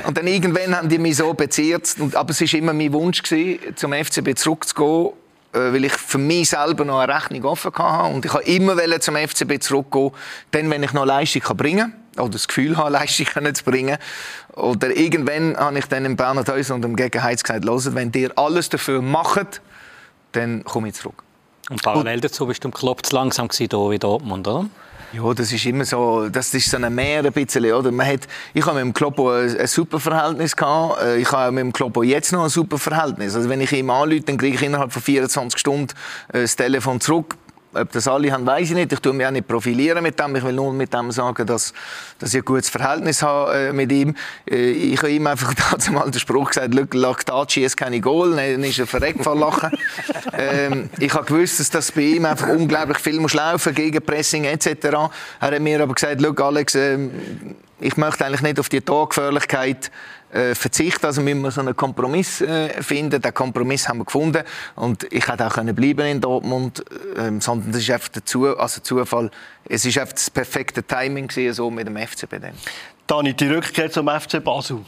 Und 0.04 0.18
dann 0.18 0.26
irgendwann 0.26 0.76
haben 0.76 0.88
die 0.88 0.98
mich 0.98 1.16
so 1.16 1.32
beziert. 1.34 1.94
Aber 2.14 2.30
es 2.30 2.40
war 2.40 2.58
immer 2.58 2.72
mein 2.72 2.92
Wunsch, 2.92 3.22
gewesen, 3.22 3.76
zum 3.76 3.92
FCB 3.92 4.36
zurückzugehen 4.36 5.12
weil 5.52 5.84
ich 5.84 5.92
für 5.92 6.18
mich 6.18 6.50
selber 6.50 6.84
noch 6.84 7.00
eine 7.00 7.14
Rechnung 7.14 7.44
offen 7.44 7.72
hatte. 7.74 8.14
Und 8.14 8.24
ich 8.24 8.32
wollte 8.32 8.50
immer 8.50 9.00
zum 9.00 9.16
FCB 9.16 9.60
zurückgehen, 9.60 10.10
dann, 10.50 10.70
wenn 10.70 10.82
ich 10.82 10.92
noch 10.92 11.04
Leistung 11.04 11.42
bringen 11.56 11.92
kann, 12.14 12.24
oder 12.24 12.32
das 12.32 12.48
Gefühl 12.48 12.76
habe, 12.76 12.90
Leistung 12.92 13.26
zu 13.54 13.64
bringen. 13.64 13.98
Oder 14.54 14.96
irgendwann 14.96 15.56
habe 15.56 15.78
ich 15.78 15.86
dann 15.86 16.04
im 16.04 16.16
Bernhard 16.16 16.48
Häuser 16.48 16.74
und 16.74 16.84
im 16.84 16.96
Gegenheiz 16.96 17.42
gesagt, 17.42 17.64
wenn 17.94 18.12
ihr 18.14 18.36
alles 18.36 18.68
dafür 18.68 19.02
macht, 19.02 19.60
dann 20.32 20.64
komme 20.64 20.88
ich 20.88 20.94
zurück. 20.94 21.22
Und 21.70 21.82
parallel 21.82 22.20
dazu 22.20 22.46
bist 22.46 22.64
du 22.64 22.68
im 22.68 22.74
Club 22.74 23.04
zu 23.06 23.14
langsam 23.14 23.48
hier 23.50 23.68
wie 23.68 23.98
Dortmund, 23.98 24.48
oder? 24.48 24.66
Ja, 25.14 25.34
das 25.34 25.52
ist 25.52 25.66
immer 25.66 25.84
so, 25.84 26.30
das 26.30 26.54
ist 26.54 26.70
so 26.70 26.78
ein 26.78 26.94
Meer 26.94 27.22
ein 27.22 27.32
bisschen, 27.32 27.70
oder? 27.70 27.92
Man 27.92 28.06
hat, 28.06 28.20
ich 28.54 28.64
habe 28.64 28.76
mit 28.76 28.84
dem 28.86 28.94
Kloppo 28.94 29.30
ein, 29.30 29.58
ein 29.58 29.66
super 29.66 30.00
Verhältnis 30.00 30.56
gehabt, 30.56 31.02
äh, 31.02 31.18
ich 31.18 31.30
habe 31.30 31.52
mit 31.52 31.60
dem 31.60 31.72
Kloppo 31.72 32.02
jetzt 32.02 32.32
noch 32.32 32.44
ein 32.44 32.48
super 32.48 32.78
Verhältnis. 32.78 33.34
Also 33.34 33.50
wenn 33.50 33.60
ich 33.60 33.72
ihm 33.72 33.90
anrufe, 33.90 34.22
dann 34.22 34.38
kriege 34.38 34.56
ich 34.56 34.62
innerhalb 34.62 34.90
von 34.90 35.02
24 35.02 35.60
Stunden 35.60 35.88
äh, 36.32 36.40
das 36.40 36.56
Telefon 36.56 36.98
zurück 36.98 37.36
ob 37.74 37.92
das 37.92 38.08
alle 38.08 38.32
haben, 38.32 38.46
weiß 38.46 38.70
ich 38.70 38.74
nicht. 38.74 38.92
Ich 38.92 39.00
tue 39.00 39.12
mich 39.12 39.26
auch 39.26 39.30
nicht 39.30 39.48
profilieren 39.48 40.02
mit 40.02 40.18
dem. 40.18 40.36
Ich 40.36 40.44
will 40.44 40.52
nur 40.52 40.72
mit 40.72 40.92
dem 40.92 41.10
sagen, 41.10 41.46
dass, 41.46 41.72
dass 42.18 42.34
ich 42.34 42.40
ein 42.40 42.44
gutes 42.44 42.68
Verhältnis 42.68 43.22
habe 43.22 43.68
äh, 43.68 43.72
mit 43.72 43.90
ihm. 43.92 44.14
Äh, 44.50 44.70
ich 44.70 44.98
habe 44.98 45.10
ihm 45.10 45.26
einfach 45.26 45.54
dazu 45.70 45.92
mal 45.92 46.10
den 46.10 46.20
Spruch 46.20 46.48
gesagt, 46.50 46.74
Lactaci 46.94 47.64
ist 47.64 47.76
keine 47.76 48.00
Goal. 48.00 48.36
Dann 48.36 48.62
ist 48.64 48.78
er 48.78 48.86
verreckt 48.86 49.24
von 49.24 49.38
Lachen. 49.38 49.70
ähm, 50.38 50.90
ich 50.98 51.12
habe 51.14 51.24
gewusst, 51.24 51.60
dass 51.60 51.70
das 51.70 51.92
bei 51.92 52.02
ihm 52.02 52.24
einfach 52.24 52.48
unglaublich 52.48 52.98
viel 52.98 53.20
muss 53.20 53.34
laufen, 53.34 53.74
Gegenpressing 53.74 54.44
etc. 54.44 54.68
Er 54.84 55.10
hat 55.40 55.60
mir 55.60 55.82
aber 55.82 55.94
gesagt, 55.94 56.22
Alex, 56.40 56.74
äh, 56.74 56.98
ich 57.80 57.96
möchte 57.96 58.24
eigentlich 58.24 58.42
nicht 58.42 58.60
auf 58.60 58.68
die 58.68 58.80
Torgefährlichkeit 58.80 59.90
äh, 60.32 60.54
verzichten. 60.54 61.06
Also 61.06 61.20
müssen 61.20 61.42
wir 61.42 61.50
so 61.50 61.60
einen 61.60 61.76
Kompromiss 61.76 62.40
äh, 62.40 62.82
finden. 62.82 63.20
Den 63.20 63.34
Kompromiss 63.34 63.88
haben 63.88 63.98
wir 63.98 64.04
gefunden. 64.04 64.42
Und 64.76 65.04
ich 65.12 65.28
hätte 65.28 65.46
auch 65.46 65.52
können 65.52 65.74
bleiben 65.74 66.06
in 66.06 66.20
Dortmund, 66.20 66.84
ähm, 67.16 67.40
sondern 67.40 67.72
das 67.72 67.82
ist 67.82 67.90
einfach 67.90 68.08
der 68.08 68.24
also 68.58 68.80
Zufall. 68.80 69.30
Es 69.68 69.84
ist 69.84 69.98
einfach 69.98 70.14
das 70.14 70.30
perfekte 70.30 70.82
Timing 70.82 71.30
so 71.52 71.70
mit 71.70 71.86
dem 71.86 71.96
FCB 71.96 72.40
dann. 72.40 72.54
Dani, 73.06 73.34
die 73.34 73.46
Rückkehr 73.46 73.90
zum 73.90 74.08
FC 74.08 74.42
Basel 74.42 74.80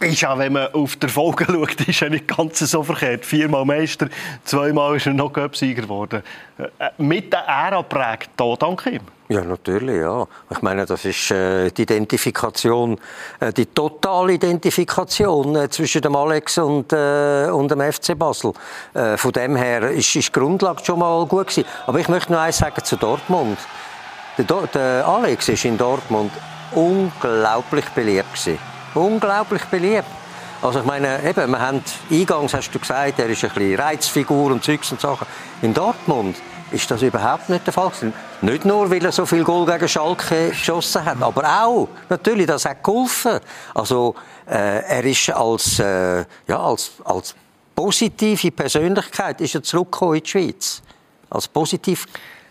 ist 0.00 0.24
auch, 0.24 0.38
wenn 0.38 0.52
man 0.52 0.72
auf 0.72 0.96
die 0.96 1.06
Erfolge 1.06 1.44
schaut, 1.48 1.88
ist 1.88 2.00
ja 2.00 2.08
nicht 2.08 2.28
ganz 2.28 2.58
so 2.58 2.82
verkehrt. 2.82 3.24
Viermal 3.24 3.64
Meister, 3.64 4.08
zweimal 4.44 4.96
ist 4.96 5.06
er 5.06 5.14
noch 5.14 5.32
Cup-Sieger 5.32 5.82
geworden. 5.82 6.22
Äh, 6.58 6.90
mit 6.98 7.32
der 7.32 7.40
Ära 7.40 7.82
prägt 7.82 8.30
da, 8.36 8.54
danke 8.58 8.90
ihm. 8.90 9.02
Ja, 9.28 9.42
natürlich, 9.42 10.00
ja. 10.00 10.26
Ich 10.50 10.60
meine, 10.60 10.86
das 10.86 11.04
ist 11.04 11.30
äh, 11.30 11.70
die 11.70 11.82
Identifikation, 11.82 12.98
äh, 13.38 13.52
die 13.52 13.66
totale 13.66 14.32
Identifikation 14.32 15.54
äh, 15.54 15.70
zwischen 15.70 16.02
dem 16.02 16.16
Alex 16.16 16.58
und, 16.58 16.92
äh, 16.92 17.48
und 17.48 17.70
dem 17.70 17.80
FC 17.80 18.18
Basel. 18.18 18.52
Äh, 18.92 19.16
von 19.16 19.30
dem 19.30 19.54
her 19.54 19.88
ist, 19.90 20.16
ist 20.16 20.28
die 20.28 20.32
Grundlage 20.32 20.84
schon 20.84 20.98
mal 20.98 21.24
gut 21.26 21.46
gewesen. 21.46 21.64
Aber 21.86 22.00
ich 22.00 22.08
möchte 22.08 22.32
noch 22.32 22.40
eins 22.40 22.58
sagen 22.58 22.82
zu 22.82 22.96
Dortmund. 22.96 23.56
Der, 24.36 24.44
Do 24.46 24.66
der 24.74 25.06
Alex 25.06 25.48
ist 25.48 25.64
in 25.64 25.78
Dortmund 25.78 26.32
unglaublich 26.72 27.88
beliebt 27.90 28.32
gewesen. 28.32 28.58
Unglaublich 28.94 29.64
beliebt. 29.66 30.04
Also 30.62 30.80
ich 30.80 30.84
meine, 30.84 31.22
eben, 31.24 31.50
wir 31.50 31.60
haben, 31.60 31.82
eingangs 32.10 32.52
hast 32.52 32.70
du 32.70 32.78
gesagt, 32.78 33.18
er 33.18 33.28
ist 33.28 33.42
ein 33.44 33.50
bisschen 33.50 33.80
Reizfigur 33.80 34.50
und 34.50 34.62
Zeugs 34.62 34.92
und 34.92 35.00
Sachen. 35.00 35.26
In 35.62 35.72
Dortmund 35.72 36.36
ist 36.70 36.90
das 36.90 37.02
überhaupt 37.02 37.48
nicht 37.48 37.66
der 37.66 37.72
Fall. 37.72 37.90
Nicht 38.42 38.64
nur, 38.64 38.90
weil 38.90 39.04
er 39.04 39.12
so 39.12 39.24
viel 39.24 39.42
Goal 39.42 39.64
gegen 39.66 39.88
Schalke 39.88 40.50
geschossen 40.50 41.04
hat, 41.04 41.22
aber 41.22 41.62
auch, 41.62 41.88
natürlich, 42.08 42.46
das 42.46 42.64
hat 42.64 42.84
geholfen. 42.84 43.40
Also, 43.74 44.14
äh, 44.46 44.82
er 44.82 45.04
ist 45.04 45.30
als, 45.30 45.78
äh, 45.78 46.24
ja, 46.46 46.58
als, 46.58 46.92
als 47.04 47.34
positive 47.74 48.50
Persönlichkeit 48.50 49.40
ist 49.40 49.54
er 49.54 49.62
zurückgekommen 49.62 50.16
in 50.16 50.22
die 50.22 50.30
Schweiz. 50.30 50.82
Als 51.30 51.48
positiv 51.48 52.06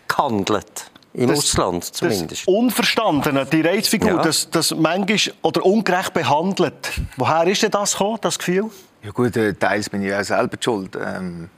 gehandelt. 0.08 0.90
Im 1.12 1.28
das, 1.28 1.38
Ausland 1.38 1.84
zumindest. 1.84 2.46
Das 2.46 2.54
Unverstandene, 2.54 3.44
die 3.46 3.62
Reizfigur, 3.62 4.10
ja. 4.10 4.22
das, 4.22 4.48
das 4.50 4.74
manchmal 4.74 5.18
oder 5.42 5.64
ungerecht 5.66 6.12
behandelt. 6.12 6.92
Woher 7.16 7.46
ist 7.46 7.62
denn 7.62 7.70
das 7.70 7.92
gekommen, 7.92 8.18
das 8.20 8.38
Gefühl? 8.38 8.70
Ja 9.02 9.10
gut, 9.10 9.36
äh, 9.36 9.54
teils 9.54 9.90
bin 9.90 10.02
ich 10.02 10.08
ja 10.08 10.22
selber 10.22 10.56
schuld. 10.60 10.96
Ähm, 10.96 11.48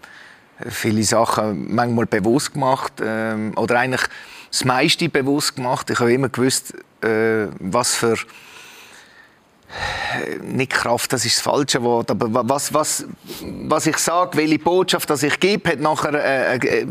viele 0.68 1.02
Sachen 1.02 1.74
manchmal 1.74 2.06
bewusst 2.06 2.54
gemacht 2.54 2.94
ähm, 3.04 3.52
oder 3.56 3.78
eigentlich 3.78 4.02
das 4.50 4.64
meiste 4.64 5.08
bewusst 5.08 5.56
gemacht. 5.56 5.90
Ich 5.90 5.98
habe 5.98 6.12
immer 6.12 6.28
gewusst, 6.28 6.74
äh, 7.02 7.48
was 7.58 7.94
für 7.94 8.16
nicht 10.42 10.72
Kraft, 10.72 11.12
das 11.12 11.24
ist 11.24 11.37
das 11.37 11.42
falsche 11.42 11.82
Wort, 11.82 12.11
aber 12.11 12.48
was, 12.48 12.74
was, 12.74 13.06
was 13.40 13.87
ich 13.87 13.98
sage, 13.98 14.37
welche 14.37 14.58
Botschaft 14.58 15.08
das 15.11 15.22
ich 15.22 15.38
gebe, 15.40 15.70
hat 15.70 15.80
nachher 15.80 16.14
äh, 16.14 16.56
äh, 16.56 16.87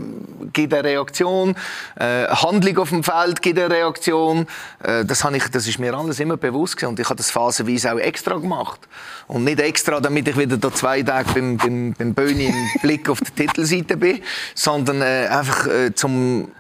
gibt 0.54 0.74
eine 0.74 0.84
Reaktion, 0.84 1.56
äh, 1.96 2.28
Handlung 2.28 2.78
auf 2.80 2.90
dem 2.90 3.04
Feld 3.04 3.42
gibt 3.42 3.60
eine 3.60 3.74
Reaktion. 3.74 4.48
Äh, 4.84 5.06
das, 5.06 5.24
habe 5.24 5.38
ich, 5.38 5.48
das 5.50 5.68
ist 5.68 5.80
mir 5.80 5.94
alles 5.94 6.20
immer 6.20 6.38
bewusst 6.38 6.78
gewesen. 6.78 6.90
und 6.90 7.00
ich 7.00 7.06
habe 7.06 7.18
das 7.18 7.32
phasenweise 7.32 7.94
auch 7.94 8.00
extra 8.00 8.36
gemacht 8.36 8.82
und 9.28 9.44
nicht 9.44 9.60
extra, 9.60 10.00
damit 10.00 10.28
ich 10.28 10.38
wieder 10.38 10.58
da 10.58 10.74
zwei 10.74 11.04
Tage 11.04 11.34
beim, 11.34 11.58
beim, 11.58 11.94
beim 11.94 12.14
Böni 12.14 12.46
im 12.48 12.70
Blick 12.82 13.10
auf 13.10 13.20
die 13.22 13.32
Titelseite 13.32 13.98
bin, 13.98 14.22
sondern 14.56 15.02
äh, 15.02 15.28
einfach 15.30 15.68
äh, 15.68 15.94
zum 15.94 16.52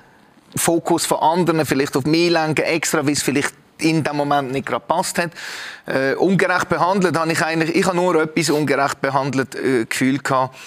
Fokus 0.55 1.05
von 1.05 1.19
anderen 1.19 1.65
vielleicht 1.65 1.95
auf 1.95 2.05
mich 2.05 2.29
lenken, 2.29 2.63
extra, 2.63 3.05
wie 3.07 3.13
es 3.13 3.23
vielleicht 3.23 3.53
in 3.81 4.03
dem 4.03 4.15
Moment 4.15 4.51
nicht 4.51 4.65
gerade 4.65 4.85
passt 4.87 5.17
hat. 5.17 5.31
Äh, 5.85 6.13
ungerecht 6.15 6.69
behandelt 6.69 7.17
habe 7.17 7.31
ich 7.31 7.41
eigentlich, 7.43 7.75
ich 7.75 7.85
habe 7.85 7.95
nur 7.95 8.15
etwas 8.15 8.49
ungerecht 8.49 9.01
behandelt 9.01 9.55
äh, 9.55 9.85
gefühlt 9.85 10.23
gehabt. 10.23 10.57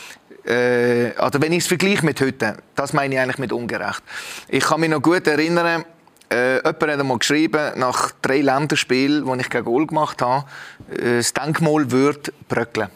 Äh, 0.46 1.12
also 1.16 1.40
wenn 1.40 1.53
ich 1.53 1.61
es 1.61 1.66
vergleiche 1.66 2.05
mit 2.05 2.20
heute, 2.20 2.57
das 2.74 2.92
meine 2.92 3.14
ich 3.14 3.20
eigentlich 3.20 3.38
mit 3.38 3.53
ungerecht. 3.53 4.03
Ich 4.48 4.64
kann 4.64 4.81
mich 4.81 4.90
noch 4.90 5.03
gut 5.03 5.27
erinnern, 5.27 5.85
äh, 6.31 6.57
jemand 6.57 6.83
hat 6.83 7.00
einmal 7.00 7.18
geschrieben, 7.18 7.79
nach 7.79 8.11
drei 8.22 8.40
Länderspielen, 8.40 9.27
wo 9.27 9.35
ich 9.35 9.48
kein 9.48 9.64
Goal 9.64 9.87
gemacht 9.87 10.20
habe, 10.22 10.46
äh, 10.90 11.18
das 11.18 11.33
Denkmal 11.33 11.90
würde 11.90 12.33
bröckeln. 12.48 12.88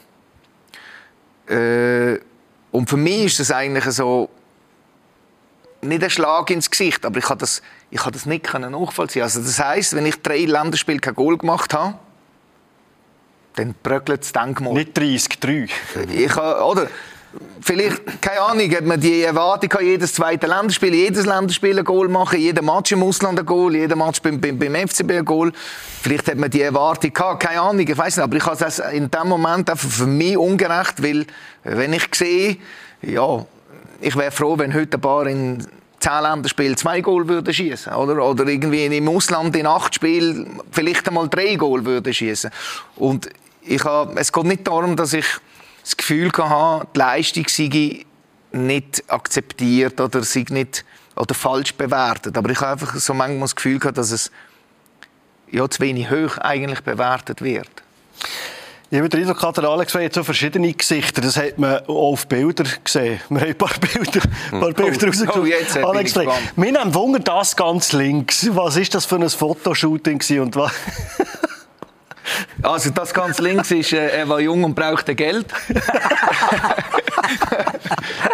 Äh, 1.48 2.18
und 2.70 2.90
für 2.90 2.96
mich 2.96 3.26
ist 3.26 3.40
das 3.40 3.50
eigentlich 3.50 3.84
so, 3.84 4.28
nicht 5.80 6.02
ein 6.02 6.10
Schlag 6.10 6.50
ins 6.50 6.70
Gesicht, 6.70 7.04
aber 7.06 7.18
ich 7.18 7.28
habe 7.28 7.38
das, 7.38 7.62
ich 7.90 8.00
habe 8.00 8.12
das 8.12 8.26
nicht 8.26 8.52
nachvollziehen 8.52 9.22
Also 9.22 9.40
das 9.40 9.58
heißt, 9.58 9.94
wenn 9.94 10.06
ich 10.06 10.20
drei 10.22 10.44
Länderspiele 10.44 10.98
kein 10.98 11.14
Goal 11.14 11.38
gemacht 11.38 11.72
habe, 11.74 11.94
dann 13.54 13.74
bröckelt 13.82 14.22
das 14.22 14.32
Denkmal. 14.32 14.74
Nicht 14.74 14.96
30, 14.96 15.40
3. 15.40 15.68
Ich 16.14 16.36
habe, 16.36 16.64
oder, 16.64 16.88
vielleicht, 17.60 18.22
keine 18.22 18.40
Ahnung, 18.40 18.70
hat 18.70 18.84
man 18.84 19.00
die 19.00 19.22
Erwartung 19.22 19.70
jedes 19.80 20.14
zweite 20.14 20.46
Länderspiel, 20.46 20.94
jedes 20.94 21.26
Länderspiel 21.26 21.78
ein 21.78 21.84
Goal 21.84 22.08
machen, 22.08 22.38
jeder 22.38 22.62
Match 22.62 22.92
im 22.92 23.02
Ausland 23.02 23.38
ein 23.38 23.46
Goal, 23.46 23.74
jeder 23.74 23.96
Match 23.96 24.22
beim, 24.22 24.40
beim, 24.40 24.58
beim 24.58 24.88
FCB 24.88 25.10
ein 25.10 25.24
Goal. 25.24 25.52
Vielleicht 26.02 26.28
hat 26.28 26.36
man 26.36 26.50
die 26.50 26.62
Erwartung 26.62 27.12
gehabt, 27.12 27.42
keine 27.42 27.60
Ahnung, 27.60 27.86
ich 27.86 27.98
weiß 27.98 28.16
nicht, 28.16 28.24
aber 28.24 28.36
ich 28.36 28.46
habe 28.46 28.56
das 28.56 28.78
in 28.78 29.10
dem 29.10 29.28
Moment 29.28 29.68
einfach 29.68 29.88
für 29.88 30.06
mich 30.06 30.36
ungerecht, 30.36 31.02
weil, 31.02 31.26
wenn 31.64 31.92
ich 31.92 32.06
sehe, 32.14 32.58
ja, 33.02 33.44
ich 34.00 34.14
wäre 34.14 34.30
froh, 34.30 34.56
wenn 34.56 34.72
heute 34.72 34.98
ein 34.98 35.00
paar 35.00 35.26
in 35.26 35.66
zehn 36.00 36.22
Länderspielen 36.22 36.76
zwei 36.76 37.00
Goal 37.00 37.28
würden 37.28 37.52
schießen 37.52 37.92
oder? 37.92 38.24
Oder 38.24 38.46
irgendwie 38.46 38.86
im 38.86 39.08
Ausland 39.08 39.54
in 39.56 39.66
acht 39.66 39.94
Spielen 39.94 40.60
vielleicht 40.70 41.06
einmal 41.08 41.28
drei 41.28 41.56
Goal 41.56 41.84
würden 41.84 42.12
schießen 42.12 42.50
und 42.96 43.28
ich 43.62 43.84
habe, 43.84 44.18
es 44.18 44.32
geht 44.32 44.44
nicht 44.44 44.66
darum, 44.66 44.96
dass 44.96 45.12
ich 45.12 45.26
das 45.82 45.96
Gefühl 45.96 46.30
hatte, 46.32 46.86
die 46.94 46.98
Leistung 46.98 47.46
sei 47.48 48.06
nicht 48.52 49.04
akzeptiert 49.08 50.00
oder 50.00 50.22
sei 50.22 50.44
nicht 50.48 50.84
oder 51.16 51.34
falsch 51.34 51.74
bewertet, 51.74 52.36
aber 52.36 52.50
ich 52.50 52.60
habe 52.60 52.72
einfach 52.72 52.94
so 52.94 53.12
manchmal 53.12 53.40
das 53.40 53.56
Gefühl 53.56 53.78
gehabt, 53.78 53.98
dass 53.98 54.12
es 54.12 54.30
ja, 55.50 55.68
zu 55.68 55.80
wenig 55.80 56.10
hoch 56.10 56.38
eigentlich 56.38 56.80
bewertet 56.82 57.42
wird. 57.42 57.70
Ich 58.90 58.96
habe 58.96 59.08
den 59.10 59.28
Eindruck, 59.28 59.54
der 59.54 59.64
Alex 59.64 59.94
hat 59.94 60.14
so 60.14 60.24
verschiedene 60.24 60.72
Gesichter. 60.72 61.20
Das 61.20 61.36
hat 61.36 61.58
man 61.58 61.80
auch 61.86 62.12
auf 62.12 62.26
Bilder 62.26 62.64
gesehen. 62.82 63.20
Wir 63.28 63.40
haben 63.40 63.48
ein 63.48 63.58
paar 63.58 63.74
Bilder, 63.78 64.20
ein 64.50 64.60
paar 64.60 64.72
Bilder 64.72 64.98
Oh, 65.02 65.06
rausgesucht. 65.06 65.36
oh, 65.36 65.44
jetzt 65.44 65.76
Alex, 65.76 66.16
wir 66.16 66.32
nehmen 66.56 66.94
Wunder 66.94 67.18
das 67.18 67.54
ganz 67.54 67.92
links. 67.92 68.48
Was 68.52 68.76
ist 68.76 68.94
das 68.94 69.04
für 69.04 69.16
ein 69.16 69.28
Fotoshooting 69.28 70.22
und 70.40 70.56
was? 70.56 70.72
Also 72.62 72.90
das 72.90 73.14
ganz 73.14 73.38
links 73.38 73.70
ist, 73.70 73.94
äh, 73.94 74.08
er 74.08 74.28
war 74.28 74.38
jung 74.38 74.62
und 74.62 74.74
brauchte 74.74 75.14
Geld. 75.14 75.46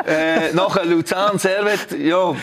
äh, 0.06 0.52
nachher 0.52 0.84
Luzern, 0.84 1.38
Servet, 1.38 1.92
ja. 1.98 2.34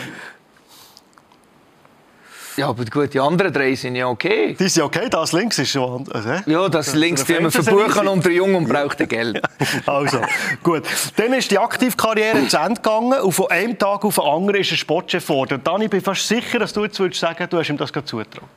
Ja, 2.58 2.68
aber 2.68 2.86
gut, 2.86 3.14
die 3.14 3.20
anderen 3.20 3.54
drei 3.54 3.76
sind 3.76 3.96
ja 3.96 4.08
okay. 4.08 4.56
Die 4.60 4.68
sind 4.68 4.84
okay, 4.84 5.08
das 5.10 5.32
links 5.32 5.60
ist 5.60 5.70
schon. 5.70 6.06
Also? 6.12 6.34
Ja, 6.46 6.70
das 6.70 6.94
links 6.94 7.24
der 7.26 7.38
tun 7.38 7.46
wir 7.46 7.52
verbuchen 7.52 8.22
der 8.22 8.32
Jung 8.32 8.56
und 8.56 8.68
brauchte 8.68 9.08
Geld. 9.08 9.42
Also, 9.86 10.20
gut. 10.64 10.84
Dann 11.16 11.34
ist 11.34 11.50
die 11.52 11.58
Aktivkarriere 11.58 12.48
zu 12.48 12.58
Ende 12.58 12.82
gegangen 12.82 13.20
und 13.22 13.32
von 13.32 13.50
einem 13.50 13.78
Tag 13.78 14.04
auf 14.04 14.16
den 14.16 14.24
anderen 14.24 14.62
ist 14.62 14.72
ein 14.72 14.78
Sportchef 14.78 15.26
geworden. 15.26 15.62
Dani, 15.64 15.86
ich 15.86 15.90
bin 15.90 16.02
fast 16.02 16.28
sicher, 16.28 16.60
dass 16.60 16.74
du 16.74 16.84
jetzt 16.84 17.00
würdest 17.00 17.20
sagen, 17.20 17.48
du 17.50 17.58
hast 17.58 17.70
ihm 17.70 17.78
das 17.78 17.94
gerade 17.94 18.06
zugetraut. 18.06 18.50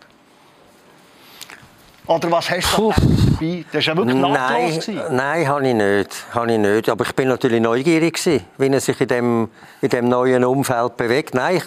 Oder 2.06 2.30
was 2.30 2.50
hast 2.50 2.76
du 2.76 2.90
da 2.90 2.96
dabei? 3.00 3.64
Das 3.72 3.86
war 3.86 3.94
ja 3.94 3.96
wirklich 3.96 4.16
nahtlos. 4.16 4.88
Nein, 4.88 5.16
nein, 5.16 5.48
habe 5.48 5.68
ich 5.68 5.74
nicht. 5.74 6.10
Habe 6.34 6.52
ich 6.52 6.58
nicht. 6.58 6.88
Aber 6.90 7.04
ich 7.06 7.14
bin 7.14 7.28
natürlich 7.28 7.62
neugierig 7.62 8.14
gewesen, 8.14 8.44
wie 8.58 8.68
er 8.68 8.80
sich 8.80 9.00
in 9.00 9.08
dem, 9.08 9.48
in 9.80 9.88
dem 9.88 10.08
neuen 10.08 10.44
Umfeld 10.44 10.98
bewegt. 10.98 11.34
Nein, 11.34 11.56
ich, 11.56 11.64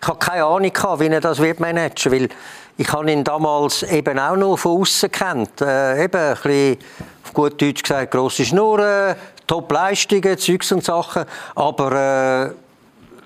ich 0.00 0.08
habe 0.08 0.18
keine 0.18 0.44
Ahnung 0.44 0.72
gehabt, 0.72 1.00
wie 1.00 1.06
er 1.06 1.20
das 1.20 1.38
wird 1.38 1.60
managen, 1.60 2.12
weil 2.12 2.28
ich 2.76 2.92
habe 2.92 3.10
ihn 3.10 3.24
damals 3.24 3.82
eben 3.82 4.18
auch 4.18 4.36
nur 4.36 4.58
von 4.58 4.82
außen 4.82 5.10
kennt. 5.10 5.60
Äh, 5.62 6.04
eben 6.04 6.20
ein 6.20 6.34
bisschen, 6.34 6.76
auf 7.24 7.32
gut 7.32 7.60
Deutsch 7.60 7.82
gesagt, 7.82 8.10
grosse 8.10 8.44
Schnurren, 8.44 9.16
Top-Leistungen, 9.46 10.36
Zeugs 10.36 10.70
und 10.70 10.84
Sachen. 10.84 11.24
Aber 11.54 12.50
äh, 12.50 12.50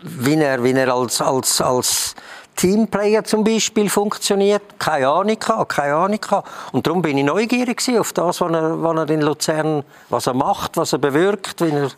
wie 0.03 0.37
er, 0.37 0.63
wie 0.63 0.73
er 0.73 0.95
als, 0.95 1.21
als, 1.21 1.61
als 1.61 2.15
Teamplayer 2.57 3.25
zum 3.25 3.45
Beispiel 3.45 3.89
funktioniert, 3.89 4.63
keine 4.79 5.09
Ahnung 5.09 5.39
gehabt, 5.39 5.73
keine 5.73 5.95
Ahnung 5.95 6.21
gehabt. 6.21 6.49
Und 6.73 6.87
darum 6.87 7.03
bin 7.03 7.19
ich 7.19 7.25
neugierig 7.25 7.83
auf 7.99 8.13
das, 8.13 8.41
was 8.41 8.53
er, 8.53 8.83
was 8.83 8.97
er 8.97 9.11
in 9.11 9.23
Luzern, 9.23 9.85
was 10.09 10.27
er 10.27 10.35
macht, 10.35 10.77
was 10.77 10.93
er 10.93 10.99
bewirkt, 10.99 11.61
wie 11.61 11.71
er, 11.71 11.91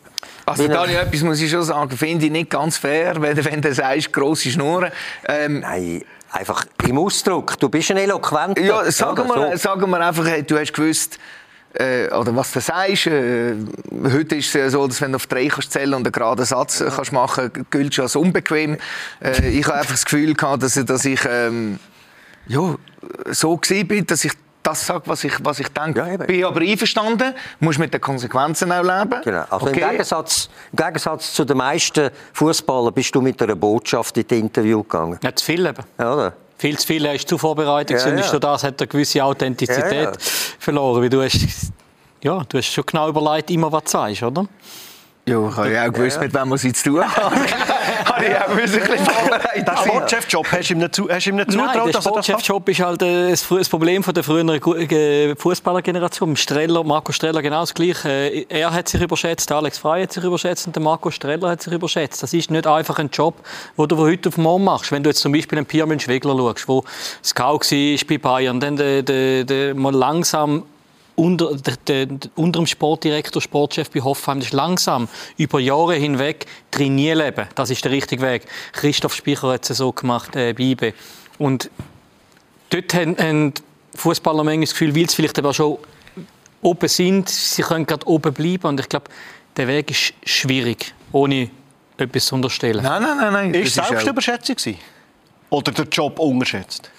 Also 0.45 0.63
wie 0.63 0.67
Daniel, 0.67 0.99
etwas 0.99 1.21
muss 1.21 1.41
ich 1.41 1.51
schon 1.51 1.63
sagen, 1.63 1.91
finde 1.91 2.25
ich 2.25 2.31
nicht 2.31 2.49
ganz 2.49 2.77
fair, 2.77 3.15
wenn, 3.21 3.43
wenn 3.45 3.61
du 3.61 3.73
sagst, 3.73 4.11
grosse 4.13 4.49
Schnurren. 4.49 4.91
Ähm, 5.27 5.59
Nein, 5.59 6.03
einfach 6.31 6.65
im 6.87 6.97
Ausdruck. 6.97 7.59
Du 7.59 7.69
bist 7.69 7.91
ein 7.91 7.97
eloquenter. 7.97 8.61
Ja, 8.61 8.89
sagen 8.91 9.29
oder? 9.29 9.51
wir, 9.51 9.57
So. 9.57 9.69
sagen 9.69 9.89
wir 9.89 9.99
einfach, 9.99 10.25
du 10.45 10.59
hast 10.59 10.73
gewusst, 10.73 11.19
äh, 11.79 12.13
oder 12.13 12.35
was 12.35 12.51
du 12.51 12.59
sagst. 12.59 13.07
Äh, 13.07 13.55
heute 14.03 14.35
ist 14.35 14.47
es 14.47 14.53
ja 14.53 14.69
so, 14.69 14.87
dass 14.87 15.01
wenn 15.01 15.11
du 15.11 15.17
auf 15.17 15.27
drei 15.27 15.47
kannst 15.47 15.71
zählen 15.71 15.93
und 15.93 16.05
einen 16.05 16.11
geraden 16.11 16.45
Satz 16.45 16.81
äh, 16.81 16.89
kannst 16.93 17.11
machen, 17.11 17.51
gilt 17.69 17.95
schon 17.95 18.03
als 18.03 18.15
unbequem. 18.15 18.77
Äh, 19.21 19.49
ich 19.49 19.65
habe 19.65 19.79
einfach 19.79 19.91
das 19.91 20.05
Gefühl 20.05 20.33
gehabt, 20.33 20.63
dass, 20.63 20.73
dass 20.73 21.05
ich 21.05 21.21
ähm, 21.29 21.79
ja, 22.47 22.75
so 23.31 23.57
bin, 23.57 24.05
dass 24.05 24.25
ich 24.25 24.33
das 24.65 24.85
sage, 24.85 25.03
was 25.05 25.23
ich, 25.23 25.33
was 25.43 25.59
ich 25.59 25.67
denke. 25.69 25.99
Ja, 25.99 26.13
eben. 26.13 26.25
bin 26.25 26.43
aber 26.43 26.61
einverstanden, 26.61 27.33
musst 27.59 27.77
mit 27.77 27.93
den 27.93 28.01
Konsequenzen 28.01 28.71
auch 28.71 28.81
leben. 28.81 29.21
Genau. 29.23 29.45
Also 29.49 29.67
im, 29.67 29.73
Okay. 29.75 29.89
Gegensatz, 29.91 30.49
Im 30.71 30.83
Gegensatz 30.83 31.33
zu 31.33 31.45
den 31.45 31.57
meisten 31.57 32.09
Fußballern 32.33 32.93
bist 32.93 33.13
du 33.13 33.21
mit 33.21 33.41
einer 33.41 33.55
Botschaft 33.55 34.17
in 34.17 34.27
das 34.27 34.37
Interview 34.37 34.81
gegangen. 34.81 35.19
Nicht 35.21 35.39
zu 35.39 35.45
viel 35.45 35.65
eben. 35.65 35.83
Ja, 35.99 36.13
oder? 36.13 36.33
Viel 36.57 36.77
zu 36.79 36.87
viel, 36.87 37.05
er 37.05 37.15
ist 37.15 37.27
zu 37.27 37.37
vorbereitet 37.37 37.99
Ja, 37.99 38.07
und 38.07 38.17
ist 38.17 38.31
das 38.31 38.63
hat 38.63 38.75
er 38.75 38.81
eine 38.81 38.87
gewisse 38.87 39.23
Authentizität 39.23 39.91
Ja, 39.91 40.03
ja. 40.03 40.13
verloren. 40.59 41.01
Weil 41.01 41.09
du 41.09 41.21
hast, 41.21 41.71
ja, 42.23 42.43
du 42.47 42.57
hast 42.57 42.67
schon 42.71 42.85
genau 42.85 43.09
überlegt, 43.09 43.51
immer 43.51 43.71
was 43.71 43.83
du 43.83 43.89
sagst, 43.89 44.23
oder? 44.23 44.47
Ja, 45.27 45.49
ich 45.49 45.55
habe 45.55 45.71
ja 45.71 45.87
auch 45.87 45.91
gewusst, 45.91 46.19
mit 46.21 46.33
wem 46.35 46.49
wir 46.49 46.57
sie 46.59 46.71
zu 46.71 46.91
tun 46.91 47.03
haben. 47.03 47.35
habe 48.05 48.25
ich 48.25 48.35
auch 48.35 48.47
ein 48.47 48.57
bisschen 48.57 48.81
vorbereitet. 48.81 49.67
Den 49.67 49.77
Sportchefjob 49.77 50.51
hast 50.51 50.69
du 50.69 50.73
ihm 50.73 50.79
nicht, 50.79 50.95
zu, 50.95 51.09
hast 51.09 51.25
du 51.25 51.29
ihm 51.31 51.35
nicht 51.37 51.47
Nein, 51.49 51.57
zugetraut, 51.57 51.85
der 51.87 51.93
dass? 51.93 52.03
Sportchefjob 52.03 52.69
ist 52.69 52.79
halt 52.79 53.01
äh, 53.01 53.31
das 53.31 53.69
Problem 53.69 54.03
von 54.03 54.13
der 54.13 54.23
früheren 54.23 54.49
äh, 54.49 55.35
Fußballergeneration. 55.35 56.35
Streller, 56.35 56.83
Marco 56.83 57.11
Streller 57.11 57.41
genau 57.41 57.61
das 57.61 57.73
Gleiche. 57.73 58.07
Äh, 58.09 58.45
Er 58.49 58.71
hat 58.71 58.87
sich 58.87 59.01
überschätzt, 59.01 59.49
der 59.49 59.57
Alex 59.57 59.79
Frey 59.79 60.03
hat 60.03 60.13
sich 60.13 60.23
überschätzt 60.23 60.67
und 60.67 60.75
der 60.75 60.83
Marco 60.83 61.09
Streller 61.09 61.49
hat 61.49 61.61
sich 61.63 61.73
überschätzt. 61.73 62.21
Das 62.21 62.31
ist 62.31 62.51
nicht 62.51 62.67
einfach 62.67 62.99
ein 62.99 63.09
Job, 63.09 63.33
den 63.77 63.87
du 63.87 63.95
von 63.95 64.05
heute 64.05 64.29
auf 64.29 64.37
morgen 64.37 64.63
machst. 64.63 64.91
Wenn 64.91 65.01
du 65.01 65.09
jetzt 65.09 65.21
zum 65.21 65.31
Beispiel 65.31 65.57
einen 65.57 65.65
Pirmin 65.65 65.99
Schwegler 65.99 66.37
schaust, 66.37 66.67
wo 66.67 66.83
Scout 67.23 67.61
war 67.61 68.07
bei 68.07 68.17
Bayern, 68.19 68.59
dann 68.59 68.75
der, 68.77 69.01
der, 69.01 69.43
der 69.43 69.73
mal 69.73 69.91
langsam 69.93 70.63
unter, 71.15 71.55
der, 71.55 72.05
der, 72.05 72.17
unter 72.35 72.59
dem 72.59 72.67
Sportdirektor, 72.67 73.41
Sportchef 73.41 73.89
bei 73.89 74.01
Hoffenheim, 74.01 74.39
das 74.39 74.47
ist 74.47 74.53
langsam 74.53 75.07
über 75.37 75.59
Jahre 75.59 75.95
hinweg 75.95 76.45
trainieren 76.71 77.19
leben. 77.19 77.47
Das 77.55 77.69
ist 77.69 77.83
der 77.83 77.91
richtige 77.91 78.21
Weg. 78.21 78.45
Christoph 78.73 79.13
Speicher 79.15 79.53
hat 79.53 79.69
es 79.69 79.77
so 79.77 79.91
gemacht 79.91 80.35
äh, 80.35 80.53
bei 80.53 80.63
IBE. 80.63 80.93
Und 81.37 81.69
dort 82.69 82.93
haben, 82.93 83.17
haben 83.17 83.53
Fußballer 83.95 84.43
manchmal 84.43 84.61
das 84.65 84.71
Gefühl, 84.71 84.95
weil 84.95 85.09
sie 85.09 85.15
vielleicht 85.15 85.39
aber 85.39 85.53
schon 85.53 85.77
oben 86.61 86.89
sind, 86.89 87.29
sie 87.29 87.61
können 87.61 87.85
gerade 87.85 88.07
oben 88.07 88.33
bleiben. 88.33 88.67
Und 88.67 88.79
ich 88.79 88.89
glaube, 88.89 89.05
der 89.55 89.67
Weg 89.67 89.91
ist 89.91 90.13
schwierig, 90.23 90.93
ohne 91.11 91.49
etwas 91.97 92.25
zu 92.25 92.35
unterstellen. 92.35 92.83
Nein, 92.83 93.01
nein, 93.01 93.17
nein. 93.17 93.33
nein. 93.33 93.53
Ist 93.53 93.77
Das 93.77 93.85
es 93.85 93.85
auch 93.85 93.89
Selbstüberschätzung 93.89 94.55
gewesen? 94.55 94.79
Oder 95.49 95.71
der 95.71 95.85
Job 95.85 96.19
unterschätzt? 96.19 96.89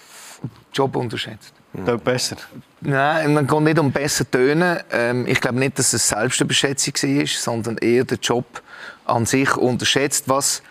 Job 0.72 0.96
unterschätzt. 0.96 1.52
Das 1.85 2.01
besser. 2.01 2.37
Nein, 2.81 3.35
man 3.35 3.47
geht 3.47 3.61
nicht 3.61 3.79
um 3.79 3.91
besser 3.93 4.31
tönen. 4.31 4.81
Ähm, 4.91 5.27
ich 5.27 5.41
glaube 5.41 5.59
nicht, 5.59 5.79
dass 5.79 5.93
es 5.93 6.09
Selbstüberschätzung 6.09 6.95
war, 6.95 7.27
sondern 7.27 7.79
eher 7.79 8.05
der 8.05 8.19
Job 8.19 8.62
an 9.05 9.27
sich 9.27 9.57
unterschätzt. 9.57 10.29
Was, 10.29 10.62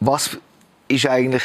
was 0.00 0.38
ist 0.88 1.06
eigentlich, 1.06 1.44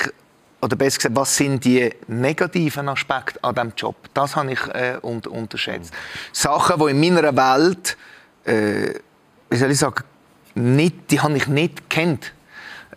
oder 0.62 0.76
besser 0.76 0.98
gesagt, 0.98 1.16
was 1.16 1.36
sind 1.36 1.64
die 1.64 1.90
negativen 2.08 2.90
Aspekte 2.90 3.44
an 3.44 3.56
diesem 3.56 3.74
Job? 3.76 3.96
Das 4.14 4.36
habe 4.36 4.52
ich 4.54 4.62
äh, 4.68 4.98
un 5.02 5.22
unterschätzt. 5.22 5.94
Sachen, 6.34 6.80
die 6.80 6.92
in 6.92 7.00
meiner 7.00 7.36
Welt, 7.36 7.98
äh, 8.46 8.94
wie 9.50 9.58
soll 9.58 9.72
ich 9.72 9.78
sagen, 9.78 10.04
nicht, 10.56 11.12
die 11.12 11.20
habe 11.20 11.38
ich 11.38 11.48
nicht 11.48 11.90
kennt. 11.90 12.34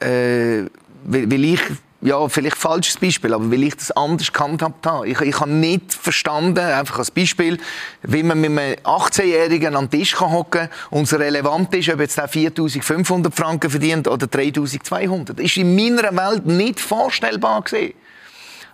Äh, 0.00 0.64
weil, 1.04 1.30
weil 1.30 1.44
ich, 1.44 1.60
ja, 2.02 2.28
vielleicht 2.28 2.56
falsches 2.56 2.96
Beispiel, 2.96 3.32
aber 3.32 3.50
weil 3.50 3.62
ich 3.62 3.76
das 3.76 3.92
anders 3.92 4.32
gehandhabt 4.32 4.84
habe. 4.86 5.08
Ich, 5.08 5.20
ich 5.20 5.40
habe 5.40 5.50
nicht 5.50 5.94
verstanden, 5.94 6.58
einfach 6.58 6.98
als 6.98 7.12
Beispiel, 7.12 7.58
wie 8.02 8.24
man 8.24 8.40
mit 8.40 8.50
einem 8.50 8.74
18-Jährigen 8.82 9.76
an 9.76 9.88
den 9.88 10.00
Tisch 10.00 10.16
kann 10.16 10.32
hocken 10.32 10.68
und 10.90 11.04
es 11.04 11.16
relevant 11.16 11.72
ist, 11.74 11.88
ob 11.90 12.00
jetzt 12.00 12.18
der 12.18 12.28
4'500 12.28 13.32
Franken 13.32 13.70
verdient 13.70 14.08
oder 14.08 14.26
3'200. 14.26 15.34
Das 15.34 15.44
ist 15.44 15.56
in 15.56 15.76
meiner 15.76 16.14
Welt 16.16 16.44
nicht 16.44 16.80
vorstellbar 16.80 17.62
gewesen. 17.62 17.94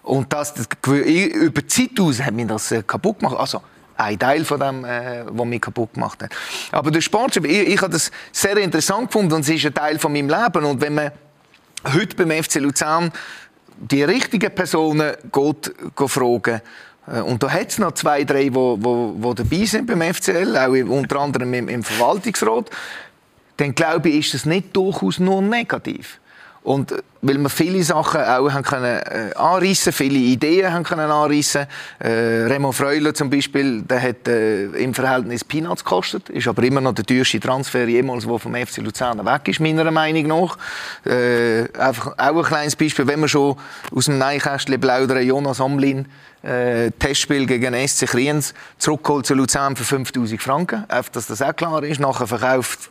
Und 0.03 0.33
das, 0.33 0.55
das, 0.55 0.67
über 0.87 1.61
die 1.61 1.67
Zeit 1.67 2.01
aus 2.01 2.23
hat 2.23 2.33
mich 2.33 2.47
das 2.47 2.73
äh, 2.73 2.83
kaputt 2.83 3.19
gemacht. 3.19 3.37
Also, 3.39 3.61
ein 3.99 4.19
Teil 4.19 4.45
von 4.45 4.59
dem, 4.59 4.85
äh, 4.87 5.25
was 5.27 5.47
mich 5.47 5.61
kaputt 5.61 5.93
gemacht 5.93 6.23
hat. 6.23 6.31
Aber 6.73 6.91
der 6.91 7.03
Sportchef, 7.03 7.45
ich, 7.45 7.69
ich 7.69 7.83
habe 7.83 7.93
das 7.93 8.11
sehr 8.33 8.57
interessant 8.57 9.09
gefunden 9.09 9.35
und 9.35 9.41
es 9.41 9.51
ist 9.51 9.67
ein 9.67 9.75
Teil 9.75 9.99
von 9.99 10.13
meinem 10.13 10.29
Leben. 10.31 10.65
Und 10.65 10.81
wenn 10.81 10.95
man 10.95 11.13
heute 11.85 12.17
beim 12.17 12.43
FC 12.43 12.57
Luzern 12.57 13.13
die 13.81 14.03
richtigen 14.03 14.55
Personen 14.55 15.15
geht, 15.33 15.73
geht 15.97 16.11
fragen 16.11 16.61
äh, 17.07 17.21
und 17.21 17.43
da 17.43 17.51
hat 17.51 17.69
es 17.69 17.79
noch 17.79 17.93
zwei, 17.93 18.25
drei, 18.25 18.45
die 18.45 18.55
wo, 18.55 18.77
wo, 18.81 19.15
wo 19.17 19.35
dabei 19.35 19.65
sind 19.65 19.87
beim 19.87 20.03
FCL, 20.03 20.57
auch 20.57 20.91
unter 20.91 21.21
anderem 21.21 21.55
im, 21.55 21.69
im 21.69 21.83
Verwaltungsrat, 21.83 22.71
dann 23.57 23.75
glaube 23.75 24.09
ich, 24.11 24.27
ist 24.27 24.35
das 24.35 24.47
nicht 24.47 24.77
durchaus 24.77 25.19
nur 25.19 25.43
negativ. 25.43 26.21
Und 26.69 26.93
äh, 26.93 26.99
weil 27.23 27.39
wir 27.39 27.49
viele 27.49 27.83
Sachen 27.83 28.21
auch 28.21 28.53
haben 28.53 28.63
können, 28.63 29.01
äh, 29.01 29.35
anreissen, 29.35 29.91
viele 29.91 30.19
Ideen 30.19 30.71
haben 30.71 30.85
können 30.85 31.11
anreissen. 31.11 31.67
Äh, 31.99 32.09
Remo 32.11 32.73
Freuler 32.73 33.15
zum 33.15 33.31
Beispiel, 33.31 33.81
der 33.83 34.03
hat 34.03 34.29
äh, 34.29 34.67
im 34.67 34.93
Verhältnis 34.93 35.45
Peanuts 35.45 35.83
gekostet, 35.83 36.29
ist 36.29 36.47
aber 36.47 36.63
immer 36.63 36.83
noch 36.83 36.93
der 36.93 37.07
teuerste 37.07 37.41
Transfer 37.41 37.89
jemals, 37.89 38.27
der 38.27 38.39
vom 38.39 38.55
FC 38.55 38.77
Luzern 38.79 39.25
weg 39.25 39.49
ist, 39.49 39.61
meiner 39.61 39.91
Meinung 39.91 40.27
nach. 40.27 40.59
Äh, 41.07 41.73
einfach 41.73 42.19
auch 42.19 42.37
ein 42.37 42.43
kleines 42.43 42.77
Beispiel, 42.77 43.07
wenn 43.07 43.21
wir 43.21 43.29
schon 43.29 43.57
aus 43.91 44.05
dem 44.05 44.19
Neinkästchen 44.19 44.79
plaudern, 44.79 45.27
Jonas 45.27 45.61
Omlin, 45.61 46.07
äh, 46.43 46.91
Testspiel 46.91 47.47
gegen 47.47 47.75
SC 47.89 48.07
Kriens, 48.07 48.53
zurückgeholt 48.77 49.25
zu 49.25 49.35
Luzern 49.35 49.75
für 49.75 49.85
5000 49.85 50.41
Franken, 50.41 50.85
einfach, 50.89 51.13
dass 51.13 51.29
das 51.29 51.41
auch 51.41 51.57
klar 51.57 51.83
ist, 51.83 51.99
nachher 51.99 52.27
verkauft 52.27 52.91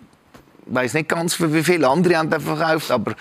weiß 0.70 0.94
nicht 0.96 1.10
ganz, 1.10 1.40
wie 1.40 1.64
viele 1.64 1.88
andere 1.88 2.18
haben 2.18 2.30
den 2.30 2.42
verkauft, 2.42 2.92
aber 2.92 3.16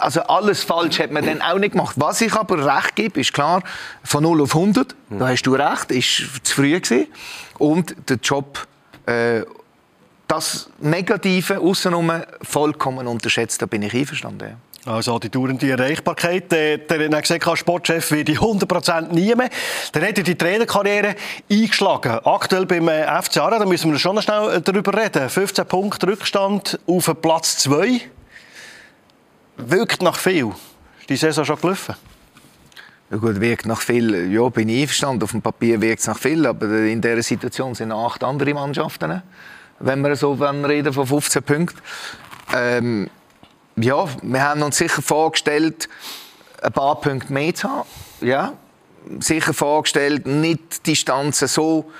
also 0.00 0.20
alles 0.22 0.62
falsch 0.62 0.98
hat 0.98 1.10
man 1.10 1.24
dann 1.24 1.42
auch 1.42 1.58
nicht 1.58 1.72
gemacht. 1.72 1.94
Was 1.98 2.20
ich 2.20 2.32
aber 2.34 2.64
recht 2.64 2.96
gebe, 2.96 3.20
ist 3.20 3.32
klar, 3.32 3.62
von 4.02 4.22
0 4.22 4.42
auf 4.42 4.54
100, 4.54 4.94
da 5.10 5.28
hast 5.28 5.42
du 5.42 5.54
recht, 5.54 5.90
ist 5.90 6.44
zu 6.44 6.54
früh 6.54 6.78
gewesen. 6.78 7.06
Und 7.58 7.96
der 8.08 8.16
Job, 8.16 8.66
äh, 9.06 9.42
das 10.26 10.70
Negative 10.78 11.58
außenrum 11.58 12.12
vollkommen 12.42 13.06
unterschätzt, 13.06 13.62
da 13.62 13.66
bin 13.66 13.82
ich 13.82 13.94
einverstanden. 13.94 14.56
Also 14.84 15.18
die 15.18 15.28
dauernde 15.28 15.70
Erreichbarkeit. 15.70 16.50
Der, 16.50 16.78
der 16.78 17.22
XK-Sportchef 17.22 18.10
wird 18.10 18.28
die 18.28 18.38
100% 18.38 19.12
nie 19.12 19.34
mehr. 19.34 19.50
Dann 19.92 20.02
hat 20.02 20.16
er 20.16 20.24
die 20.24 20.34
Trainerkarriere 20.34 21.14
eingeschlagen. 21.50 22.20
Aktuell 22.24 22.64
beim 22.64 22.88
äh, 22.88 23.04
FC 23.22 23.38
Aarau, 23.38 23.58
da 23.58 23.66
müssen 23.66 23.92
wir 23.92 23.98
schon 23.98 24.20
schnell 24.22 24.56
äh, 24.56 24.60
darüber 24.62 24.96
reden. 24.96 25.28
15 25.28 25.66
Punkte 25.66 26.06
Rückstand 26.06 26.78
auf 26.86 27.14
Platz 27.20 27.58
2. 27.58 28.00
Wirkt 29.58 30.02
nach 30.02 30.16
viel. 30.16 30.52
Ist 31.00 31.10
die 31.10 31.16
Saison 31.16 31.44
schon 31.44 31.60
gelaufen? 31.60 31.96
Ja 33.10 33.16
gut, 33.16 33.40
wirkt 33.40 33.66
nach 33.66 33.80
viel. 33.80 34.32
Ja, 34.32 34.48
bin 34.50 34.68
ich 34.68 34.82
einverstanden. 34.82 35.24
Auf 35.24 35.32
dem 35.32 35.42
Papier 35.42 35.80
wirkt 35.80 36.00
es 36.00 36.06
nach 36.06 36.18
viel. 36.18 36.46
Aber 36.46 36.66
in 36.66 37.00
dieser 37.00 37.22
Situation 37.22 37.74
sind 37.74 37.90
acht 37.90 38.22
andere 38.22 38.54
Mannschaften. 38.54 39.22
Wenn 39.80 40.00
wir 40.02 40.14
so 40.14 40.32
reden 40.32 40.92
von 40.92 41.06
15 41.06 41.42
Punkten. 41.42 41.80
Ähm, 42.54 43.10
ja, 43.76 44.06
wir 44.22 44.42
haben 44.42 44.62
uns 44.62 44.78
sicher 44.78 45.02
vorgestellt, 45.02 45.88
ein 46.62 46.72
paar 46.72 47.00
Punkte 47.00 47.32
mehr 47.32 47.54
zu 47.54 47.68
haben. 47.68 47.88
Ja, 48.20 48.52
sicher 49.20 49.54
vorgestellt, 49.54 50.26
nicht 50.26 50.86
die 50.86 50.90
Distanzen 50.90 51.48
so, 51.48 51.90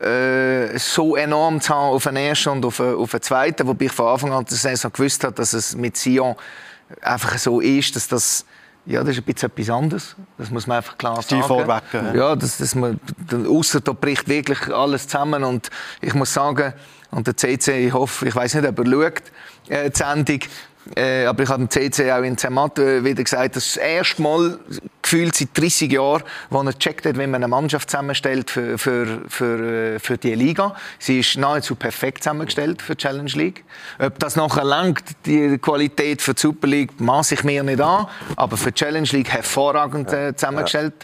äh, 0.00 0.78
so 0.78 1.16
enorm 1.16 1.60
zu 1.60 1.74
haben 1.74 1.94
auf 1.94 2.04
den 2.04 2.16
ersten 2.16 2.50
und 2.50 2.64
auf 2.64 2.78
den, 2.78 2.94
auf 2.94 3.10
den 3.10 3.22
zweiten, 3.22 3.66
wobei 3.66 3.86
ich 3.86 3.92
von 3.92 4.06
Anfang 4.06 4.32
an 4.32 4.44
der 4.44 4.56
Saison 4.56 4.92
gewusst 4.92 5.24
habe, 5.24 5.34
dass 5.34 5.52
es 5.52 5.76
mit 5.76 5.96
Sion 5.96 6.36
einfach 7.02 7.38
so 7.38 7.60
ist, 7.60 7.96
dass 7.96 8.08
das 8.08 8.44
ja, 8.86 9.00
das 9.00 9.16
ist 9.16 9.18
ein 9.18 9.24
bisschen 9.24 9.50
etwas 9.50 9.68
anderes. 9.68 10.16
Das 10.38 10.50
muss 10.50 10.68
man 10.68 10.76
einfach 10.76 10.96
klar 10.96 11.20
sagen. 11.20 11.42
Die 11.42 11.48
vorweg. 11.48 11.82
Ja, 11.92 12.14
ja 12.14 12.36
das, 12.36 12.58
das 12.58 12.76
man, 12.76 13.00
ausser 13.48 13.80
da 13.80 13.92
bricht 13.92 14.28
wirklich 14.28 14.72
alles 14.72 15.08
zusammen. 15.08 15.42
Und 15.42 15.70
ich 16.00 16.14
muss 16.14 16.32
sagen, 16.32 16.72
und 17.10 17.26
der 17.26 17.36
CC, 17.36 17.88
ich 17.88 17.92
hoffe, 17.92 18.28
ich 18.28 18.34
weiß 18.34 18.54
nicht, 18.54 18.68
ob 18.68 18.78
er 18.78 18.86
schaut, 18.86 19.22
äh, 19.68 19.90
die 19.90 19.96
Sendung, 19.96 20.38
äh, 20.94 21.24
aber 21.24 21.42
ich 21.42 21.48
habe 21.48 21.66
dem 21.66 21.70
CC 21.70 22.12
auch 22.12 22.22
in 22.22 22.38
Zermatt 22.38 22.78
äh, 22.78 23.02
wieder 23.02 23.24
gesagt, 23.24 23.56
das 23.56 23.76
erste 23.76 24.22
Mal 24.22 24.58
gefühlt 25.02 25.36
seit 25.36 25.56
30 25.56 25.92
Jahren, 25.92 26.22
wo 26.50 26.60
er 26.60 26.72
gecheckt 26.72 27.06
hat, 27.06 27.16
wie 27.18 27.26
man 27.26 27.36
eine 27.36 27.48
Mannschaft 27.48 27.90
zusammenstellt 27.90 28.50
für, 28.50 28.76
für, 28.78 29.22
für, 29.28 29.94
äh, 29.94 29.98
für 29.98 30.18
die 30.18 30.34
Liga. 30.34 30.74
Sie 30.98 31.20
ist 31.20 31.36
nahezu 31.36 31.74
perfekt 31.76 32.22
zusammengestellt 32.24 32.82
für 32.82 32.94
die 32.94 33.02
Challenge 33.02 33.30
League. 33.32 33.64
Ob 33.98 34.18
das 34.18 34.36
nachher 34.36 34.64
langt, 34.64 35.02
die 35.24 35.58
Qualität 35.58 36.22
für 36.22 36.34
die 36.34 36.40
Super 36.40 36.66
League, 36.66 37.00
maße 37.00 37.34
ich 37.34 37.44
mir 37.44 37.62
nicht 37.62 37.80
an, 37.80 38.06
aber 38.36 38.56
für 38.56 38.72
die 38.72 38.84
Challenge 38.84 39.08
League 39.10 39.30
hervorragend 39.30 40.12
äh, 40.12 40.34
zusammengestellt. 40.34 40.94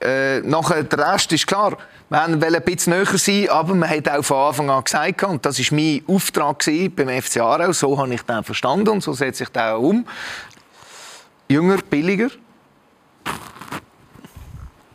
Äh, 0.00 0.40
nachher, 0.40 0.82
der 0.82 1.12
Rest 1.12 1.32
ist 1.32 1.46
klar, 1.46 1.76
wir 2.14 2.40
wollten 2.40 2.54
ein 2.54 2.62
bisschen 2.62 2.92
näher 2.92 3.18
sein, 3.18 3.48
aber 3.48 3.74
man 3.74 3.90
hat 3.90 4.08
auch 4.08 4.22
von 4.22 4.36
Anfang 4.36 4.70
an 4.70 4.84
gesagt, 4.84 5.24
und 5.24 5.44
das 5.44 5.58
war 5.58 5.78
mein 5.78 6.02
Auftrag 6.06 6.64
beim 6.94 7.22
FC 7.22 7.38
Aarau, 7.38 7.72
so 7.72 7.98
habe 7.98 8.14
ich 8.14 8.22
den 8.22 8.44
verstanden 8.44 8.88
und 8.88 9.02
so 9.02 9.12
setze 9.12 9.42
ich 9.42 9.48
den 9.48 9.62
auch 9.62 9.80
um. 9.80 10.06
Jünger, 11.48 11.78
billiger. 11.90 12.28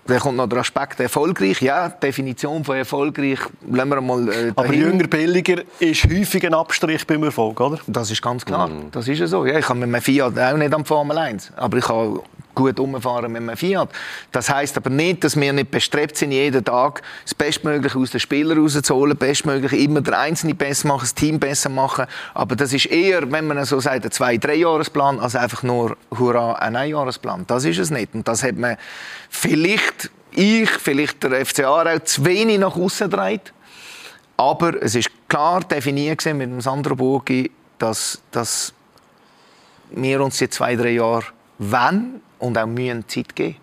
Dann 0.09 0.19
kommt 0.19 0.37
noch 0.37 0.47
der 0.47 0.59
Aspekt 0.59 0.99
erfolgreich. 0.99 1.61
Ja, 1.61 1.87
die 1.89 1.99
Definition 1.99 2.63
von 2.63 2.77
erfolgreich 2.77 3.39
lassen 3.69 3.89
wir 3.89 4.01
mal 4.01 4.29
äh, 4.29 4.51
Aber 4.55 4.73
jünger, 4.73 5.07
billiger 5.07 5.61
ist 5.77 6.03
häufig 6.05 6.45
ein 6.47 6.55
Abstrich 6.55 7.05
beim 7.05 7.23
Erfolg, 7.23 7.59
oder? 7.59 7.79
Das 7.85 8.09
ist 8.09 8.21
ganz 8.21 8.43
klar. 8.43 8.69
Mm. 8.69 8.89
Das 8.91 9.07
ist 9.07 9.19
ja 9.19 9.27
so. 9.27 9.45
Ja, 9.45 9.59
ich 9.59 9.69
habe 9.69 9.79
mit 9.79 9.89
meinem 9.89 10.01
Fiat 10.01 10.39
auch 10.39 10.57
nicht 10.57 10.73
am 10.73 10.83
Formel 10.83 11.15
1. 11.15 11.51
Aber 11.55 11.77
ich 11.77 11.87
habe 11.87 12.23
gut 12.59 12.79
umfahren 12.79 13.31
mit 13.31 13.41
einem 13.41 13.55
Fiat. 13.55 13.89
Das 14.31 14.49
heißt 14.49 14.75
aber 14.75 14.89
nicht, 14.89 15.23
dass 15.23 15.39
wir 15.39 15.53
nicht 15.53 15.71
bestrebt 15.71 16.17
sind, 16.17 16.31
jeden 16.31 16.63
Tag 16.63 17.01
das 17.23 17.33
Bestmögliche 17.33 17.97
aus 17.97 18.11
den 18.11 18.19
Spielern 18.19 18.59
rauszuholen, 18.59 19.17
bestmögliche 19.17 19.77
immer 19.77 20.01
der 20.01 20.19
Einzelne 20.19 20.55
besser 20.55 20.89
machen, 20.89 21.01
das 21.01 21.15
Team 21.15 21.39
besser 21.39 21.69
machen. 21.69 22.05
Aber 22.33 22.55
das 22.55 22.73
ist 22.73 22.87
eher, 22.87 23.31
wenn 23.31 23.47
man 23.47 23.63
so 23.63 23.79
sagt, 23.79 24.03
ein 24.05 24.11
zwei-, 24.11 24.37
drei-Jahresplan, 24.37 25.19
als 25.19 25.35
einfach 25.35 25.63
nur, 25.63 25.95
hurra, 26.17 26.53
ein 26.53 26.75
Einjahresplan. 26.75 27.45
Das 27.47 27.63
ist 27.63 27.79
es 27.79 27.91
nicht. 27.91 28.13
Und 28.13 28.27
das 28.27 28.43
hat 28.43 28.57
man 28.57 28.75
vielleicht, 29.29 30.11
ich, 30.31 30.69
vielleicht 30.69 31.23
der 31.23 31.45
FC 31.45 31.61
Aarau, 31.61 31.99
zu 31.99 32.25
wenig 32.25 32.59
nach 32.59 32.75
außen 32.75 33.09
gedreht. 33.09 33.53
Aber 34.35 34.81
es 34.81 34.95
ist 34.95 35.09
klar 35.29 35.61
definiert 35.61 36.25
mit 36.25 36.41
dem 36.41 36.61
Sandro 36.61 36.95
Burgi, 36.95 37.51
dass, 37.77 38.21
dass 38.31 38.73
wir 39.91 40.21
uns 40.21 40.37
die 40.37 40.49
zwei, 40.49 40.75
drei 40.75 40.91
Jahre 40.91 41.25
wenn 41.59 42.21
und 42.39 42.57
auch 42.57 42.65
mühen 42.65 43.07
Zeit 43.07 43.35
geben. 43.35 43.57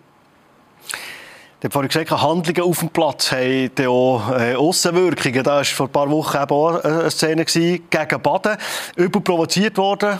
Ich 1.59 1.63
habe 1.63 1.73
vorhin 1.73 1.89
gesagt, 1.89 2.11
Handlungen 2.11 2.69
auf 2.69 2.79
dem 2.79 2.89
Platz 2.89 3.31
haben 3.31 3.71
auch 3.87 4.29
äh, 4.29 4.53
Aussenwirkungen. 4.53 5.43
Da 5.43 5.55
war 5.55 5.65
vor 5.65 5.87
ein 5.87 5.91
paar 5.91 6.09
Wochen 6.11 6.37
eben 6.37 6.51
auch 6.51 6.83
eine 6.83 7.09
Szene 7.09 7.45
gegen 7.45 8.21
Baden. 8.21 8.57
Überprovoziert 8.95 9.75
worden, 9.77 10.19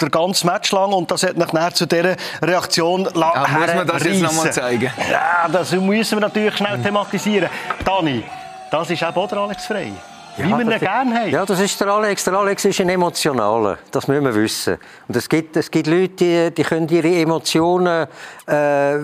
der 0.00 0.08
ganze 0.08 0.46
Match 0.46 0.72
lang. 0.72 0.92
Und 0.94 1.10
das 1.10 1.22
hat 1.22 1.36
mich 1.36 1.52
nachher 1.52 1.74
zu 1.74 1.84
dieser 1.84 2.16
Reaktion 2.40 3.06
ja, 3.14 3.46
Muss 3.58 3.74
man 3.74 3.86
das 3.86 4.04
jetzt 4.04 4.22
nochmal 4.22 4.52
zeigen? 4.52 4.90
Ja, 5.10 5.48
das 5.52 5.70
müssen 5.72 6.16
wir 6.16 6.20
natürlich 6.20 6.56
schnell 6.56 6.82
thematisieren. 6.82 7.50
Dani, 7.84 8.24
das 8.70 8.88
ist 8.88 9.02
eben 9.02 9.14
auch 9.14 9.28
der 9.28 9.38
Alex 9.38 9.66
Frey. 9.66 9.92
Ja, 10.40 10.58
wie 10.58 10.64
wir 10.64 10.72
ihn 10.72 10.80
gerne 10.80 11.14
haben. 11.14 11.30
Ja, 11.30 11.44
das 11.44 11.60
ist 11.60 11.80
der 11.80 11.88
Alex. 11.88 12.24
Der 12.24 12.34
Alex 12.34 12.64
ist 12.64 12.80
ein 12.80 12.88
Emotionaler. 12.88 13.78
Das 13.90 14.08
müssen 14.08 14.24
wir 14.24 14.34
wissen. 14.34 14.78
Und 15.06 15.16
es 15.16 15.28
gibt, 15.28 15.56
es 15.56 15.70
gibt 15.70 15.86
Leute, 15.86 16.08
die, 16.08 16.50
die 16.54 16.62
können 16.62 16.88
ihre 16.88 17.14
Emotionen, 17.14 18.06
äh, 18.46 18.52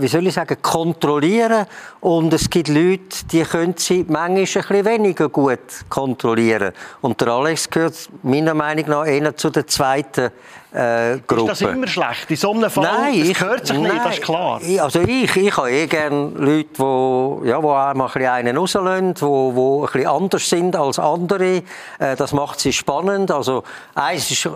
wie 0.00 0.08
soll 0.08 0.26
ich 0.26 0.34
sagen, 0.34 0.56
kontrollieren. 0.62 1.66
Und 2.00 2.32
es 2.32 2.48
gibt 2.48 2.68
Leute, 2.68 3.26
die 3.30 3.42
können 3.42 3.74
sie 3.76 4.04
manchmal 4.08 4.28
ein 4.28 4.44
bisschen 4.44 4.84
weniger 4.84 5.28
gut 5.28 5.58
kontrollieren. 5.88 6.72
Und 7.02 7.20
der 7.20 7.28
Alex 7.28 7.68
gehört 7.68 8.08
meiner 8.22 8.54
Meinung 8.54 8.88
nach 8.88 9.06
eher 9.06 9.36
zu 9.36 9.50
der 9.50 9.66
zweiten 9.66 10.30
äh, 10.72 11.18
Gruppe. 11.26 11.52
Ist 11.52 11.62
das 11.62 11.70
immer 11.70 11.86
schlecht? 11.86 12.30
In 12.30 12.36
so 12.36 12.52
einem 12.52 12.70
Fall, 12.70 12.84
nein, 12.84 13.28
das 13.28 13.38
gehört 13.38 13.66
sich 13.66 13.78
nein, 13.78 13.92
nicht, 13.92 14.04
das 14.04 14.14
ist 14.14 14.22
klar. 14.22 14.60
Also 14.80 15.00
ich, 15.00 15.36
ich 15.36 15.56
habe 15.56 15.70
eh 15.70 15.86
gerne 15.86 16.30
Leute, 16.34 16.68
die, 16.78 17.48
ja, 17.48 17.60
die 17.60 17.66
einmal 17.66 18.10
ein 18.14 18.26
einen 18.26 18.56
rauslassen, 18.56 19.14
die, 19.14 19.20
die 19.20 19.26
ein 19.26 19.80
bisschen 19.82 20.06
anders 20.06 20.48
sind 20.48 20.76
als 20.76 20.98
andere. 20.98 21.62
Äh, 21.98 22.16
das 22.16 22.32
macht 22.32 22.60
sie 22.60 22.72
spannend. 22.72 23.30
Also 23.30 23.62
eins 23.94 24.30
ist 24.30 24.46
äh, 24.46 24.50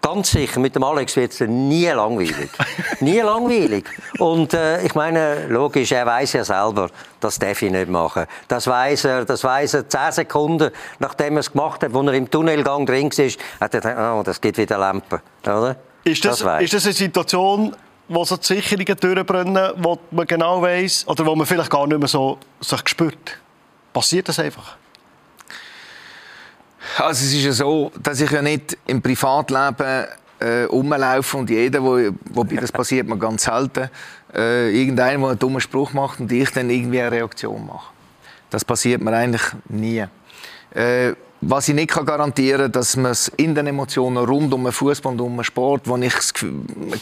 ganz 0.00 0.30
sicher, 0.30 0.60
mit 0.60 0.74
dem 0.74 0.84
Alex 0.84 1.16
wird 1.16 1.32
es 1.32 1.40
nie 1.40 1.86
langweilig. 1.86 2.50
nie 3.00 3.20
langweilig. 3.20 3.84
Und 4.18 4.54
äh, 4.54 4.82
ich 4.82 4.94
meine, 4.94 5.46
logisch, 5.48 5.92
er 5.92 6.06
weiß 6.06 6.34
ja 6.34 6.44
selber, 6.44 6.90
das 7.20 7.38
darf 7.38 7.62
ich 7.62 7.70
nicht 7.70 7.88
machen. 7.88 8.26
Das 8.48 8.66
weiß 8.66 9.04
er, 9.04 9.24
das 9.24 9.44
weiß 9.44 9.74
er 9.74 9.88
zehn 9.88 10.12
Sekunden, 10.12 10.70
nachdem 10.98 11.36
er 11.36 11.40
es 11.40 11.52
gemacht 11.52 11.82
hat, 11.82 11.92
wo 11.92 12.02
er 12.02 12.14
im 12.14 12.30
Tunnelgang 12.30 12.86
drin 12.86 13.10
war, 13.10 13.26
hat 13.60 13.74
er 13.74 13.80
gedacht, 13.80 13.96
oh, 13.98 14.22
das 14.22 14.40
gibt 14.40 14.58
wieder 14.58 14.78
Lampen. 14.78 15.20
Oder? 15.42 15.76
Ist 16.04 16.24
das, 16.24 16.40
das 16.40 16.62
ist 16.62 16.74
das 16.74 16.84
eine 16.84 16.94
Situation, 16.94 17.76
wo 18.08 18.24
so 18.24 18.36
die 18.36 18.46
Sicherungen 18.46 18.96
durchbrennen, 18.96 19.72
wo 19.76 19.98
man 20.10 20.26
genau 20.26 20.60
weiß 20.60 21.06
oder 21.06 21.24
wo 21.24 21.34
man 21.34 21.46
vielleicht 21.46 21.70
gar 21.70 21.86
nicht 21.86 21.98
mehr 21.98 22.08
so 22.08 22.38
sich 22.60 22.88
spürt? 22.88 23.38
Passiert 23.92 24.28
das 24.28 24.38
einfach? 24.38 24.76
Also 26.98 27.24
es 27.24 27.32
ist 27.32 27.44
ja 27.44 27.52
so, 27.52 27.92
dass 28.02 28.20
ich 28.20 28.30
ja 28.30 28.42
nicht 28.42 28.76
im 28.86 29.00
Privatleben 29.00 30.06
äh, 30.38 30.64
rumlaufe 30.64 31.36
und 31.36 31.50
jeder, 31.50 31.82
wo, 31.82 31.98
wobei 32.30 32.56
das 32.56 32.72
passiert 32.72 33.06
mir 33.06 33.16
ganz 33.16 33.44
selten, 33.44 33.88
äh, 34.34 34.70
irgendeiner, 34.70 35.18
der 35.18 35.28
einen 35.30 35.38
dummen 35.38 35.60
Spruch 35.60 35.92
macht 35.92 36.20
und 36.20 36.32
ich 36.32 36.50
dann 36.50 36.70
irgendwie 36.70 37.00
eine 37.00 37.12
Reaktion 37.12 37.66
mache. 37.66 37.92
Das 38.50 38.64
passiert 38.64 39.00
mir 39.00 39.12
eigentlich 39.12 39.42
nie. 39.68 40.04
Äh, 40.74 41.14
was 41.44 41.68
ich 41.68 41.74
nicht 41.74 41.90
kann 41.90 42.06
garantieren 42.06 42.62
kann, 42.62 42.72
dass 42.72 42.96
man 42.96 43.10
es 43.10 43.28
in 43.28 43.54
den 43.54 43.66
Emotionen 43.66 44.24
rund 44.24 44.54
um 44.54 44.62
den 44.62 44.72
Fußball 44.72 45.12
und 45.12 45.20
um 45.20 45.36
den 45.36 45.44
Sport, 45.44 45.88
wo 45.88 45.96
ich 45.96 46.14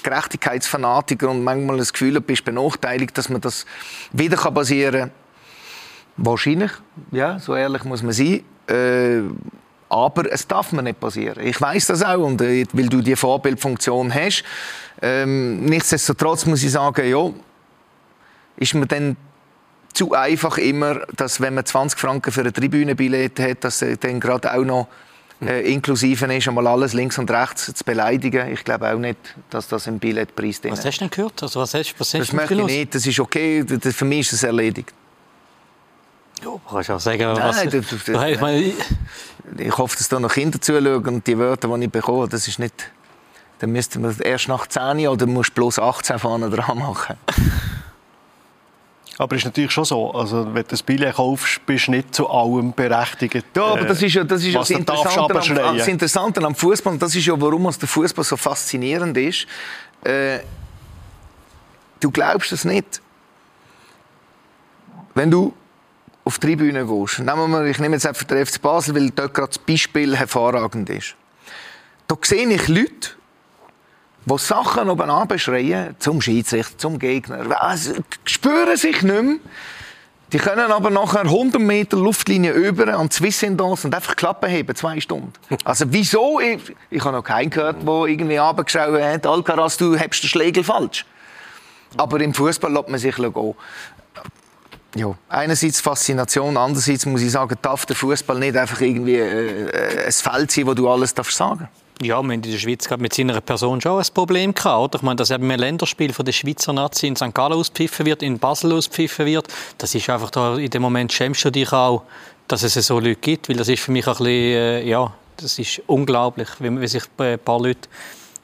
Gerechtigkeitsfanatiker 0.02 1.28
und 1.28 1.44
manchmal 1.44 1.76
das 1.76 1.92
Gefühl 1.92 2.14
habe, 2.14 2.22
bist 2.22 2.44
benachteiligt, 2.44 3.16
dass 3.18 3.28
man 3.28 3.42
das 3.42 3.66
wieder 4.12 4.38
passieren 4.38 5.00
kann. 5.00 5.10
Wahrscheinlich, 6.16 6.70
ja, 7.12 7.38
so 7.38 7.54
ehrlich 7.54 7.84
muss 7.84 8.02
man 8.02 8.12
sein. 8.12 8.42
Äh, 8.66 9.22
aber 9.90 10.32
es 10.32 10.46
darf 10.46 10.72
mir 10.72 10.82
nicht 10.82 11.00
passieren. 11.00 11.44
Ich 11.44 11.60
weiß 11.60 11.88
das 11.88 12.02
auch, 12.02 12.18
und, 12.18 12.40
äh, 12.40 12.64
weil 12.72 12.88
du 12.88 13.02
die 13.02 13.16
Vorbildfunktion 13.16 14.14
hast. 14.14 14.44
Ähm, 15.02 15.64
nichtsdestotrotz 15.64 16.46
muss 16.46 16.62
ich 16.62 16.70
sagen, 16.70 17.08
ja, 17.08 17.30
ist 18.56 18.74
mir 18.74 18.86
dann 18.86 19.16
zu 19.92 20.12
einfach 20.12 20.58
immer, 20.58 21.00
dass 21.16 21.40
wenn 21.40 21.54
man 21.54 21.66
20 21.66 21.98
Franken 21.98 22.30
für 22.30 22.42
ein 22.42 22.52
Tribünenbillett 22.54 23.40
hat, 23.40 23.64
dass 23.64 23.84
dann 24.00 24.20
gerade 24.20 24.54
auch 24.54 24.64
noch 24.64 24.86
äh, 25.42 25.72
inklusive 25.72 26.32
ist, 26.32 26.48
einmal 26.48 26.66
alles 26.66 26.92
links 26.92 27.18
und 27.18 27.30
rechts 27.30 27.72
zu 27.72 27.84
beleidigen. 27.84 28.52
Ich 28.52 28.62
glaube 28.62 28.92
auch 28.92 28.98
nicht, 28.98 29.18
dass 29.48 29.68
das 29.68 29.86
im 29.86 29.98
Billettpreis 29.98 30.60
drin 30.60 30.72
ist. 30.72 30.80
Was 30.80 30.86
hast 30.86 30.96
du 30.98 31.00
denn 31.00 31.10
gehört? 31.10 31.42
Also 31.42 31.60
was 31.60 31.74
hast, 31.74 31.94
was 31.98 32.14
hast 32.14 32.20
das 32.20 32.32
möchte 32.32 32.54
ich 32.54 32.64
nicht. 32.64 32.94
Das 32.94 33.06
ist 33.06 33.18
okay. 33.18 33.64
Das, 33.64 33.94
für 33.94 34.04
mich 34.04 34.20
ist 34.20 34.34
es 34.34 34.42
erledigt. 34.42 34.92
Ja, 36.42 36.50
kannst 36.68 36.88
du 36.88 36.94
auch 36.94 37.00
sagen, 37.00 37.22
Nein, 37.22 37.36
was... 37.38 37.62
Das, 37.64 38.04
das, 38.06 38.08
ich, 38.08 38.40
meine, 38.40 38.72
ich 39.58 39.78
hoffe, 39.78 39.96
dass 39.96 40.08
da 40.08 40.18
noch 40.20 40.32
Kinder 40.32 40.60
zuschauen 40.60 41.06
und 41.06 41.26
die 41.26 41.38
Wörter, 41.38 41.68
die 41.76 41.84
ich 41.84 41.90
bekomme, 41.90 42.28
das 42.28 42.48
ist 42.48 42.58
nicht... 42.58 42.90
Dann 43.58 43.72
müsste 43.72 43.98
man 43.98 44.16
erst 44.20 44.48
nach 44.48 44.66
10 44.66 45.06
oder 45.08 45.26
musst 45.26 45.50
du 45.50 45.54
bloß 45.54 45.78
18 45.80 46.18
vorne 46.18 46.48
dran 46.48 46.78
machen. 46.78 47.16
Aber 49.18 49.36
es 49.36 49.42
ist 49.42 49.44
natürlich 49.44 49.70
schon 49.70 49.84
so, 49.84 50.12
also 50.12 50.46
wenn 50.46 50.62
du 50.62 50.68
das 50.68 50.82
Billett 50.82 51.16
kaufst, 51.16 51.66
bist 51.66 51.88
du 51.88 51.90
nicht 51.90 52.14
zu 52.14 52.26
allem 52.30 52.72
berechtigt. 52.72 53.44
Ja, 53.54 53.64
aber 53.64 53.84
das 53.84 54.00
ist 54.00 54.14
ja 54.14 54.24
das, 54.24 54.40
ist 54.42 54.54
ja 54.54 54.60
das, 54.60 54.70
Interessante 54.70 55.20
am, 55.20 55.76
das 55.76 55.88
Interessante 55.88 56.42
am 56.42 56.54
Fußball. 56.54 56.96
Das 56.96 57.14
ist 57.14 57.26
ja, 57.26 57.38
warum 57.38 57.66
uns 57.66 57.78
der 57.78 57.86
Fußball 57.86 58.24
so 58.24 58.38
faszinierend 58.38 59.14
ist. 59.18 59.46
äh, 60.04 60.38
du 62.00 62.10
glaubst 62.10 62.50
es 62.52 62.64
nicht. 62.64 63.02
Wenn 65.14 65.30
du 65.30 65.52
auf 66.30 66.38
die 66.38 66.46
Tribüne 66.46 66.86
gehst, 66.86 67.18
nehmen 67.18 67.50
wir, 67.50 67.64
ich 67.64 67.80
nehme 67.80 67.96
jetzt 67.96 68.06
einfach 68.06 68.22
den 68.22 68.46
FC 68.46 68.62
Basel, 68.62 68.94
weil 68.94 69.10
dort 69.10 69.34
gerade 69.34 69.48
das 69.48 69.58
Beispiel 69.58 70.16
hervorragend 70.16 70.88
ist. 70.88 71.16
Da 72.06 72.16
sehe 72.22 72.46
ich 72.48 72.68
Leute, 72.68 73.10
die 74.26 74.38
Sachen 74.38 74.88
oben 74.88 75.10
anbeschreien, 75.10 75.96
zum 75.98 76.20
Schiedsrichter, 76.20 76.78
zum 76.78 77.00
Gegner. 77.00 77.60
Also, 77.60 77.94
spüren 78.24 78.76
sich 78.76 79.02
nicht 79.02 79.22
mehr. 79.22 79.36
Die 80.32 80.38
können 80.38 80.70
aber 80.70 80.90
nachher 80.90 81.22
100 81.22 81.60
Meter 81.60 81.96
Luftlinie 81.96 82.52
über 82.52 82.96
an 82.96 83.10
Zwissendos 83.10 83.84
und 83.84 83.92
einfach 83.92 84.14
Klappen 84.14 84.48
heben, 84.48 84.76
zwei 84.76 85.00
Stunden. 85.00 85.32
Also 85.64 85.86
wieso? 85.88 86.38
Ich, 86.38 86.76
ich 86.90 87.04
habe 87.04 87.16
noch 87.16 87.24
keinen 87.24 87.50
gehört, 87.50 87.82
der 87.84 88.04
irgendwie 88.04 88.38
abgeschraubt 88.38 89.02
hat, 89.02 89.26
Alcaraz, 89.26 89.76
du 89.78 89.96
hebst 89.96 90.22
den 90.22 90.28
Schlägel 90.28 90.62
falsch. 90.62 91.04
Aber 91.96 92.20
im 92.20 92.32
Fußball 92.32 92.72
lässt 92.72 92.88
man 92.88 93.00
sich 93.00 93.16
gehen. 93.16 93.54
Ja, 94.96 95.14
einerseits 95.28 95.80
Faszination, 95.80 96.56
andererseits 96.56 97.06
muss 97.06 97.22
ich 97.22 97.30
sagen, 97.30 97.56
darf 97.62 97.86
der 97.86 97.94
Fußball 97.94 98.38
nicht 98.38 98.56
einfach 98.56 98.80
irgendwie 98.80 99.16
äh, 99.16 99.68
äh 99.68 100.06
ein 100.06 100.12
Feld 100.12 100.50
sein, 100.50 100.66
wo 100.66 100.74
du 100.74 100.88
alles 100.88 101.14
darfst 101.14 101.36
sagen 101.36 101.68
ja, 102.02 102.08
wir 102.08 102.16
haben 102.16 102.30
in 102.30 102.42
der 102.42 102.58
Schweiz 102.58 102.88
mit 102.98 103.14
seiner 103.14 103.40
Person 103.40 103.80
schon 103.80 103.98
ein 103.98 104.06
Problem 104.14 104.54
gehabt. 104.54 104.80
Oder? 104.80 104.96
Ich 104.96 105.02
meine, 105.02 105.16
dass 105.16 105.30
eben 105.30 105.50
ein 105.50 105.58
Länderspiel 105.58 106.12
von 106.12 106.24
der 106.24 106.32
Schweizer 106.32 106.72
Nazi 106.72 107.06
in 107.06 107.16
St. 107.16 107.34
Gallen 107.34 107.52
auspfiffen 107.52 108.06
wird, 108.06 108.22
in 108.22 108.38
Basel 108.38 108.72
auspfiffen 108.72 109.26
wird, 109.26 109.48
das 109.78 109.94
ist 109.94 110.08
einfach 110.08 110.30
da, 110.30 110.56
in 110.56 110.70
dem 110.70 110.82
Moment 110.82 111.12
schämst 111.12 111.44
du 111.44 111.50
dich 111.50 111.72
auch, 111.72 112.02
dass 112.48 112.62
es 112.62 112.74
so 112.74 112.98
Leute 112.98 113.16
gibt, 113.16 113.48
weil 113.48 113.56
das 113.56 113.68
ist 113.68 113.82
für 113.82 113.92
mich 113.92 114.06
ein 114.06 114.12
bisschen, 114.12 114.26
äh, 114.26 114.82
ja, 114.82 115.12
das 115.36 115.58
ist 115.58 115.82
unglaublich, 115.86 116.48
wie, 116.58 116.80
wie 116.80 116.88
sich 116.88 117.04
ein 117.18 117.38
paar 117.38 117.60
Leute 117.60 117.88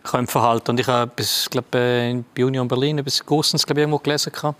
können 0.02 0.26
verhalten. 0.26 0.72
Und 0.72 0.80
ich 0.80 0.86
habe, 0.86 1.10
ich 1.18 1.48
glaube, 1.50 1.78
äh, 1.78 2.22
bei 2.34 2.44
Union 2.44 2.68
Berlin, 2.68 2.98
etwas 2.98 3.24
Grossens, 3.24 3.64
glaube 3.64 3.80
ich, 3.80 3.82
irgendwo 3.82 3.98
gelesen 3.98 4.32
gehabt 4.32 4.56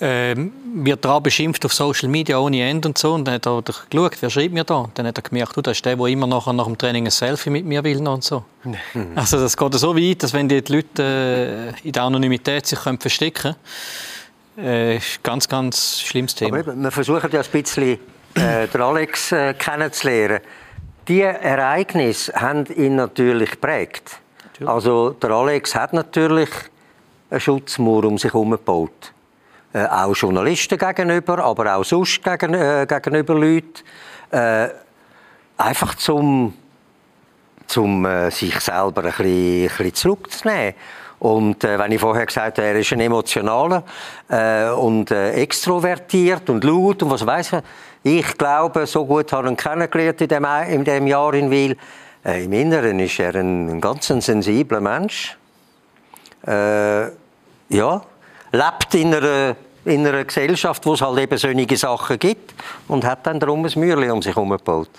ähm, 0.00 0.52
wird 0.74 1.04
daran 1.04 1.22
beschimpft 1.22 1.64
auf 1.64 1.74
Social 1.74 2.08
Media 2.08 2.38
ohne 2.38 2.62
Ende 2.62 2.88
und 2.88 2.96
so. 2.96 3.12
Und 3.12 3.26
dann 3.26 3.34
hat 3.34 3.46
er 3.46 3.62
geschaut, 3.62 4.16
wer 4.20 4.30
schreibt 4.30 4.54
mir 4.54 4.64
da? 4.64 4.88
Dann 4.94 5.06
hat 5.06 5.18
er 5.18 5.22
gemerkt, 5.22 5.56
du, 5.56 5.60
das 5.60 5.76
ist 5.76 5.84
der, 5.84 5.96
der 5.96 6.06
immer 6.06 6.26
nachher 6.26 6.52
nach 6.52 6.64
dem 6.64 6.78
Training 6.78 7.06
ein 7.06 7.10
Selfie 7.10 7.50
mit 7.50 7.66
mir 7.66 7.84
will 7.84 8.06
und 8.06 8.24
so. 8.24 8.44
Also 9.14 9.38
das 9.38 9.56
geht 9.56 9.74
so 9.74 9.96
weit, 9.96 10.22
dass 10.22 10.32
wenn 10.32 10.48
die 10.48 10.62
Leute 10.66 11.74
äh, 11.84 11.86
in 11.86 11.92
der 11.92 12.02
Anonymität 12.02 12.66
sich 12.66 12.78
können 12.78 12.98
verstecken 12.98 13.54
können, 14.56 14.66
äh, 14.66 14.96
ist 14.96 15.18
ein 15.18 15.22
ganz, 15.22 15.48
ganz 15.48 16.00
schlimmes 16.00 16.34
Thema. 16.34 16.58
Aber 16.58 16.72
eben, 16.72 16.82
wir 16.82 16.90
versuchen 16.90 17.30
ja 17.30 17.40
ein 17.40 17.46
bisschen 17.50 17.98
äh, 18.34 18.68
den 18.68 18.80
Alex 18.80 19.32
äh, 19.32 19.54
kennenzulernen. 19.54 20.40
Diese 21.08 21.24
Ereignisse 21.24 22.32
haben 22.34 22.66
ihn 22.66 22.96
natürlich 22.96 23.50
geprägt. 23.50 24.18
Also 24.64 25.10
der 25.10 25.30
Alex 25.30 25.74
hat 25.74 25.92
natürlich 25.92 26.50
einen 27.30 27.40
Schutzmauer 27.40 28.04
um 28.04 28.18
sich 28.18 28.32
herum 28.32 28.50
gebaut 28.50 29.12
äh, 29.72 29.84
auch 29.86 30.14
Journalisten 30.14 30.78
gegenüber, 30.78 31.44
aber 31.44 31.76
auch 31.76 31.84
sonst 31.84 32.22
gegen, 32.22 32.54
äh, 32.54 32.86
gegenüber 32.88 33.34
Leuten. 33.34 33.82
Äh, 34.30 34.68
einfach 35.56 35.94
zum, 35.94 36.54
zum 37.66 38.04
äh, 38.04 38.30
sich 38.30 38.58
selber 38.60 39.04
ein 39.04 39.12
bisschen, 39.12 39.26
ein 39.26 39.68
bisschen 39.68 39.94
zurückzunehmen. 39.94 40.74
Und 41.20 41.64
äh, 41.64 41.78
wenn 41.78 41.92
ich 41.92 42.00
vorher 42.00 42.24
gesagt 42.24 42.58
habe, 42.58 42.68
er 42.68 42.76
ist 42.76 42.92
ein 42.92 43.00
emotionaler 43.00 43.84
äh, 44.28 44.70
und 44.70 45.10
äh, 45.10 45.32
extrovertiert 45.32 46.48
und 46.48 46.64
laut 46.64 47.02
und 47.02 47.10
was 47.10 47.26
weiß 47.26 47.52
ich, 47.52 47.62
ich 48.02 48.38
glaube, 48.38 48.86
so 48.86 49.04
gut 49.04 49.30
habe 49.32 49.48
ich 49.48 49.50
ihn 49.52 49.56
kennengelernt 49.58 50.20
in 50.22 50.28
dem, 50.28 50.44
in 50.68 50.84
dem 50.84 51.06
Jahr 51.06 51.34
in 51.34 51.50
Wil. 51.50 51.76
Äh, 52.24 52.44
Im 52.44 52.52
Inneren 52.54 52.98
ist 53.00 53.18
er 53.18 53.34
ein, 53.34 53.68
ein 53.68 53.80
ganz 53.80 54.06
sensibler 54.06 54.80
Mensch. 54.80 55.36
Äh, 56.46 57.08
ja, 57.68 58.02
lebt 58.52 58.94
in 58.94 59.14
einer, 59.14 59.56
in 59.84 60.06
einer 60.06 60.24
Gesellschaft, 60.24 60.84
wo 60.86 60.94
es 60.94 61.00
halt 61.00 61.18
eben 61.18 61.38
solche 61.38 61.76
Sachen 61.76 62.18
gibt 62.18 62.54
und 62.88 63.04
hat 63.04 63.26
dann 63.26 63.40
darum 63.40 63.64
ein 63.64 63.72
Mühle 63.76 64.12
um 64.12 64.22
sich 64.22 64.34
herum 64.34 64.50
gebaut. 64.50 64.90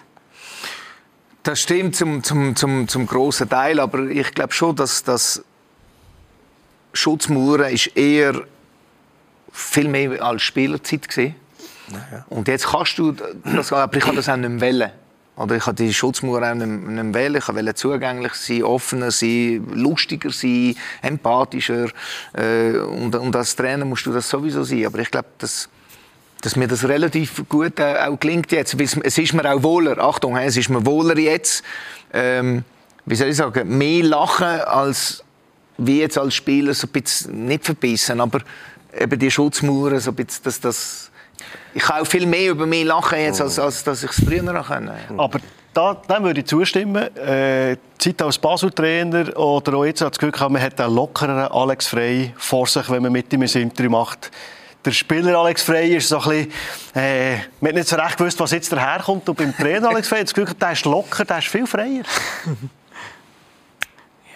Das 1.44 1.60
stimmt 1.62 1.96
zum, 1.96 2.24
zum, 2.24 2.56
zum, 2.56 2.88
zum 2.88 3.08
grossen 3.08 3.50
Teil, 3.50 3.80
aber 3.80 4.00
ich 4.10 4.32
glaube 4.34 4.54
schon, 4.54 4.76
dass 4.76 5.04
das 5.04 5.44
Schutzmauern 6.94 7.74
ist 7.74 7.88
eher 7.98 8.44
viel 9.52 9.88
mehr 9.88 10.22
als 10.22 10.44
Spielerzeit 10.44 11.08
gesehen. 11.08 11.36
Ja. 11.90 12.26
Und 12.30 12.48
jetzt 12.48 12.68
kannst 12.68 12.98
du 12.98 13.12
das, 13.12 13.74
aber 13.74 13.98
ich 13.98 14.04
kann 14.04 14.16
das 14.16 14.30
auch 14.30 14.38
nicht 14.38 14.50
mehr 14.50 14.62
wählen. 14.62 14.92
Oder 15.42 15.56
ich 15.56 15.66
habe 15.66 15.76
die 15.76 15.94
Schutzmauer 15.94 16.52
auch 16.52 16.54
nicht, 16.54 16.68
nicht 16.68 17.14
wählen. 17.14 17.36
Ich 17.36 17.48
wollte 17.48 17.76
zugänglich 17.76 18.34
sein, 18.34 18.64
offener 18.64 19.12
sein, 19.12 19.66
lustiger 19.74 20.32
sein, 20.32 20.76
empathischer. 21.02 21.90
Äh, 22.34 22.78
und, 22.78 23.16
und, 23.16 23.36
als 23.36 23.56
Trainer 23.56 23.86
musst 23.86 24.06
du 24.06 24.14
das 24.14 24.30
sowieso 24.30 24.64
sein. 24.64 24.86
Aber 24.86 25.00
ich 25.00 25.10
glaube, 25.10 25.30
dass, 25.38 25.70
dass 26.42 26.56
mir 26.56 26.68
das 26.68 26.88
relativ 26.88 27.44
gut 27.50 27.80
auch 27.82 28.20
gelingt 28.20 28.52
jetzt. 28.52 28.76
Es 28.80 29.18
ist 29.18 29.34
mir 29.34 29.52
auch 29.52 29.64
wohler. 29.64 29.98
Achtung, 29.98 30.38
es 30.38 30.58
ist 30.58 30.70
mir 30.70 30.86
wohler 30.86 31.18
jetzt. 31.18 31.64
Ähm, 32.14 32.64
wie 33.06 33.16
soll 33.16 33.30
ich 33.30 33.38
sagen, 33.38 33.78
mehr 33.78 34.04
lachen 34.04 34.46
als 34.46 35.24
wie 35.78 36.00
jetzt 36.00 36.18
als 36.18 36.36
Spieler 36.36 36.74
so 36.74 36.88
ein 36.88 36.92
bisschen, 36.92 37.46
nicht 37.46 37.66
verbissen, 37.66 38.22
aber 38.22 38.42
eben 38.98 39.20
die 39.20 39.32
Schutzmauern, 39.32 40.00
so 40.00 40.12
ein 40.12 40.16
bisschen, 40.16 40.44
dass 40.44 40.60
das 40.60 41.11
ich 41.74 41.84
kann 41.84 42.02
auch 42.02 42.08
viel 42.08 42.26
mehr 42.26 42.52
über 42.52 42.66
mich 42.66 42.86
lachen, 42.86 43.20
jetzt, 43.20 43.42
als, 43.42 43.60
als 43.60 43.84
dass 43.84 44.04
ich 44.04 44.12
es 44.12 44.24
früher 44.24 44.44
noch 44.44 44.68
können. 44.68 44.92
Aber 45.18 45.40
da, 45.74 45.94
dem 45.94 46.24
würde 46.24 46.42
ich 46.42 46.48
zustimmen. 46.48 47.16
Äh, 47.16 47.78
Zeit 47.98 48.22
als 48.22 48.38
Basel-Trainer 48.38 49.38
oder 49.38 49.76
auch 49.76 49.86
jetzt 49.86 50.02
hat 50.02 50.12
das 50.14 50.20
Glück 50.20 50.34
gehabt, 50.34 50.52
man 50.52 50.62
hat 50.62 50.80
einen 50.82 50.94
lockeren 50.94 51.48
Alex 51.52 51.88
Frey 51.88 52.34
vor 52.38 52.68
sich, 52.68 52.90
wenn 52.90 53.04
man 53.04 53.12
mit 53.12 53.32
ihm 53.32 53.42
ein 53.42 53.48
Interview 53.48 53.90
macht. 53.90 54.32
Der 54.84 54.92
Spieler 54.92 55.38
Alex 55.38 55.62
Frey 55.62 55.96
ist 55.96 56.10
so 56.10 56.20
ein 56.20 56.30
bisschen, 56.30 56.52
äh, 56.96 57.36
man 57.62 57.70
hat 57.70 57.76
nicht 57.76 57.88
so 57.88 57.96
recht 57.96 58.18
gewusst, 58.18 58.40
was 58.40 58.52
jetzt 58.52 58.72
daherkommt. 58.72 59.30
Und 59.30 59.38
beim 59.38 59.56
Trainer 59.56 59.90
Alex 59.90 60.08
Frey 60.08 60.20
hat 60.20 60.28
das 60.28 60.34
Glück, 60.34 60.60
der 60.60 60.72
ist 60.72 60.86
locker, 60.86 61.24
der 61.24 61.38
ist 61.38 61.48
viel 61.48 61.68
freier. 61.68 62.04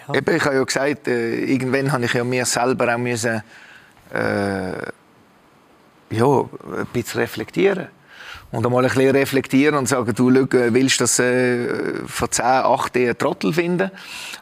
ja. 0.08 0.14
Eben, 0.14 0.36
ich 0.36 0.44
habe 0.44 0.54
ja 0.54 0.62
gesagt, 0.62 1.08
äh, 1.08 1.40
irgendwann 1.44 1.90
habe 1.90 2.04
ich 2.04 2.12
ja 2.12 2.22
mir 2.22 2.46
selber 2.46 2.94
auch 2.94 2.98
müssen, 2.98 3.42
äh, 4.14 4.72
ja, 6.10 6.40
ein 6.40 6.86
bisschen 6.92 7.20
reflektieren. 7.20 7.88
Und 8.52 8.64
einmal 8.64 8.84
ein 8.84 8.90
bisschen 8.90 9.10
reflektieren 9.10 9.76
und 9.76 9.88
sagen, 9.88 10.14
du, 10.14 10.32
schau, 10.32 10.46
willst 10.50 11.00
das 11.00 11.18
äh, 11.18 11.66
von 12.06 12.30
10, 12.30 12.44
8 12.44 12.94
D 12.94 13.14
Trottel 13.14 13.52
finden? 13.52 13.90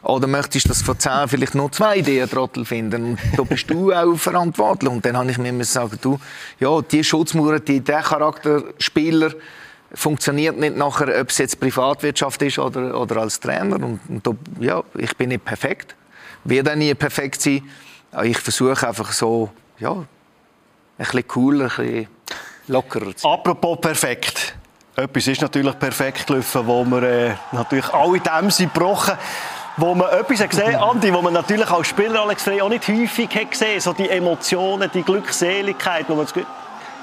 Oder 0.03 0.27
möchtest 0.27 0.65
du 0.65 0.69
das 0.69 0.83
von 0.83 0.97
10 0.97 1.27
vielleicht 1.27 1.55
nur 1.55 1.71
2 1.71 2.01
D 2.01 2.25
Trottel 2.27 2.65
finden? 2.65 3.03
Und 3.03 3.19
da 3.35 3.43
bist 3.43 3.69
du 3.69 3.91
auch 3.91 4.15
verantwortlich. 4.15 4.91
Und 4.91 5.05
dann 5.05 5.17
habe 5.17 5.31
ich 5.31 5.37
mir 5.39 5.51
gesagt, 5.51 6.05
du, 6.05 6.19
ja, 6.59 6.81
die 6.81 7.03
Schutzmauer, 7.03 7.59
die, 7.59 7.81
der 7.81 8.03
Charakterspieler, 8.03 9.31
funktioniert 9.93 10.57
nicht 10.57 10.75
nachher, 10.75 11.21
ob 11.21 11.29
es 11.29 11.37
jetzt 11.37 11.59
Privatwirtschaft 11.59 12.41
ist 12.41 12.59
oder, 12.59 12.99
oder 12.99 13.17
als 13.17 13.39
Trainer. 13.39 13.77
Und, 13.77 13.99
und 14.07 14.25
da, 14.25 14.31
ja, 14.59 14.83
ich 14.97 15.15
bin 15.17 15.29
nicht 15.29 15.45
perfekt, 15.45 15.95
werde 16.43 16.75
nie 16.75 16.93
perfekt 16.93 17.41
sein. 17.41 17.63
Ich 18.23 18.37
versuche 18.37 18.87
einfach 18.87 19.11
so, 19.11 19.49
ja, 19.79 20.05
bisschen 20.97 21.27
cooler, 21.27 21.65
ein 21.65 21.85
bisschen 21.85 22.07
lockerer 22.67 23.15
zu 23.15 23.27
Apropos 23.27 23.79
perfekt. 23.81 24.55
Etwas 24.95 25.27
ist 25.27 25.41
natürlich 25.41 25.77
perfekt 25.77 26.27
gelaufen, 26.27 26.65
wo 26.65 26.85
wir 26.85 27.03
äh, 27.03 27.35
natürlich 27.51 27.93
alle 27.93 28.19
Dämme 28.19 28.51
sind 28.51 28.73
gebrochen 28.73 29.17
wo 29.77 29.93
man 29.93 30.09
etwas 30.09 30.47
gesehen 30.47 30.75
Andi, 30.81 31.13
wo 31.13 31.21
man 31.21 31.33
natürlich 31.33 31.69
als 31.69 31.87
Spieler 31.87 32.21
Alex 32.21 32.43
Frey 32.43 32.61
auch 32.61 32.69
nicht 32.69 32.87
häufig 32.87 33.29
hat 33.35 33.51
gesehen 33.51 33.79
so 33.81 33.93
die 33.93 34.09
Emotionen, 34.09 34.89
die 34.93 35.03
Glückseligkeit, 35.03 36.05
wo 36.07 36.15
man 36.15 36.25
das 36.25 36.45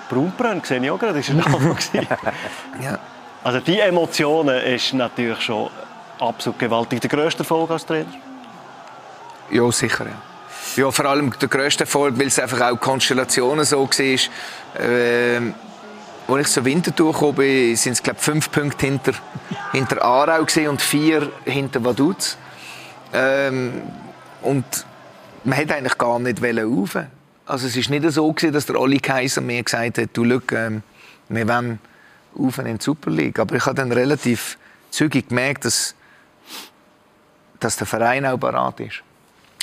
Braunbrunn 0.08 0.62
sehe 0.64 0.82
ich 0.82 0.90
auch 0.90 0.98
gerade, 0.98 1.18
ein 1.18 1.36
Name. 1.36 1.76
ja. 2.82 2.98
Also 3.44 3.60
die 3.60 3.78
Emotionen 3.78 4.62
ist 4.62 4.92
natürlich 4.92 5.40
schon 5.40 5.70
absolut 6.18 6.58
gewaltig. 6.58 7.00
Der 7.00 7.10
grösste 7.10 7.40
Erfolg 7.40 7.70
als 7.70 7.84
Trainer? 7.84 8.06
Ja, 9.50 9.70
sicher, 9.72 10.04
ja. 10.04 10.31
Ja, 10.76 10.90
vor 10.90 11.04
allem 11.04 11.32
der 11.38 11.48
grösste 11.48 11.84
Erfolg, 11.84 12.18
weil 12.18 12.28
es 12.28 12.38
einfach 12.38 12.60
auch 12.62 12.80
Konstellationen 12.80 13.64
so 13.64 13.86
war. 13.86 14.82
Äh, 14.82 15.40
als 16.28 16.46
ich 16.46 16.48
so 16.48 16.64
Winterthur 16.64 17.12
gekommen 17.12 17.34
bin, 17.34 17.76
sind 17.76 17.92
es 17.92 18.02
glaube 18.02 18.20
fünf 18.20 18.50
Punkte 18.50 18.86
hinter, 18.86 19.12
hinter 19.72 20.02
Aarau 20.02 20.46
und 20.70 20.80
vier 20.80 21.30
hinter 21.44 21.84
Vaduz. 21.84 22.38
Ähm, 23.12 23.82
und 24.40 24.64
man 25.44 25.58
hätte 25.58 25.74
eigentlich 25.74 25.98
gar 25.98 26.18
nicht 26.18 26.42
rauf. 26.42 26.96
Also 27.44 27.66
es 27.66 27.76
war 27.76 27.98
nicht 27.98 28.10
so, 28.10 28.32
gewesen, 28.32 28.54
dass 28.54 28.64
der 28.64 28.80
Olli 28.80 28.98
Kaiser 28.98 29.42
mir 29.42 29.62
gesagt 29.62 29.98
hat, 29.98 30.08
du, 30.14 30.24
schau, 30.24 30.56
ähm, 30.56 30.82
wir 31.28 31.48
wollen 31.48 31.80
rauf 32.38 32.58
in 32.58 32.78
die 32.78 32.82
Super 32.82 33.10
League. 33.10 33.38
Aber 33.38 33.56
ich 33.56 33.66
habe 33.66 33.74
dann 33.74 33.92
relativ 33.92 34.56
zügig 34.90 35.28
gemerkt, 35.28 35.66
dass, 35.66 35.94
dass 37.60 37.76
der 37.76 37.86
Verein 37.86 38.24
auch 38.24 38.38
bereit 38.38 38.80
ist. 38.80 39.02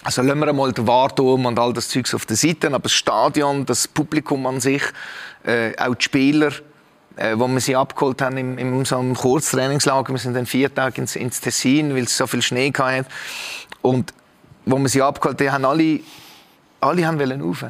Also 0.04 0.22
lassen 0.22 0.40
wir 0.40 0.48
einmal 0.48 0.72
den 0.72 0.88
Warturm 0.88 1.46
und 1.46 1.60
all 1.60 1.74
das 1.74 1.90
Zeugs 1.90 2.14
auf 2.16 2.26
der 2.26 2.38
Seite, 2.38 2.68
aber 2.68 2.80
das 2.80 2.94
Stadion, 2.94 3.66
das 3.66 3.88
Publikum 3.88 4.46
an 4.46 4.62
sich, 4.62 4.84
äh, 5.44 5.76
auch 5.78 5.96
die 5.96 6.04
Spieler, 6.06 6.52
äh, 7.18 7.38
wo 7.38 7.48
wir 7.48 7.60
sie 7.60 7.76
abgeholt 7.76 8.22
haben 8.22 8.38
in, 8.38 8.58
in 8.58 8.74
unserem 8.74 9.14
Kurztrainingslager, 9.14 10.14
wir 10.14 10.20
sind 10.20 10.36
dann 10.36 10.46
vier 10.46 10.74
Tage 10.74 11.02
ins, 11.02 11.18
ins 11.18 11.42
Tessin, 11.42 11.94
weil 11.94 12.04
es 12.04 12.16
so 12.16 12.28
viel 12.28 12.42
Schnee 12.42 12.72
hatte. 12.78 13.10
Und 13.82 14.14
wo 14.66 14.78
wir 14.78 14.88
sie 14.88 15.02
abgeholt 15.02 15.42
haben, 15.52 15.66
alle, 15.66 16.00
alle 16.80 17.06
haben 17.06 17.20
wollen 17.20 17.42
rauf. 17.42 17.66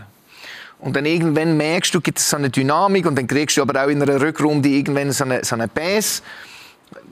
Und 0.79 0.95
dann 0.95 1.05
irgendwann 1.05 1.57
merkst 1.57 1.93
du, 1.93 1.99
gibt 1.99 2.19
es 2.19 2.29
so 2.29 2.37
eine 2.37 2.49
Dynamik 2.49 3.05
und 3.05 3.17
dann 3.17 3.27
kriegst 3.27 3.57
du 3.57 3.61
aber 3.61 3.83
auch 3.83 3.89
in 3.89 4.01
einer 4.01 4.21
Rückrunde 4.21 4.69
irgendwann 4.69 5.11
so 5.11 5.23
eine, 5.23 5.43
so 5.43 5.55
eine 5.55 5.67
Pass. 5.67 6.21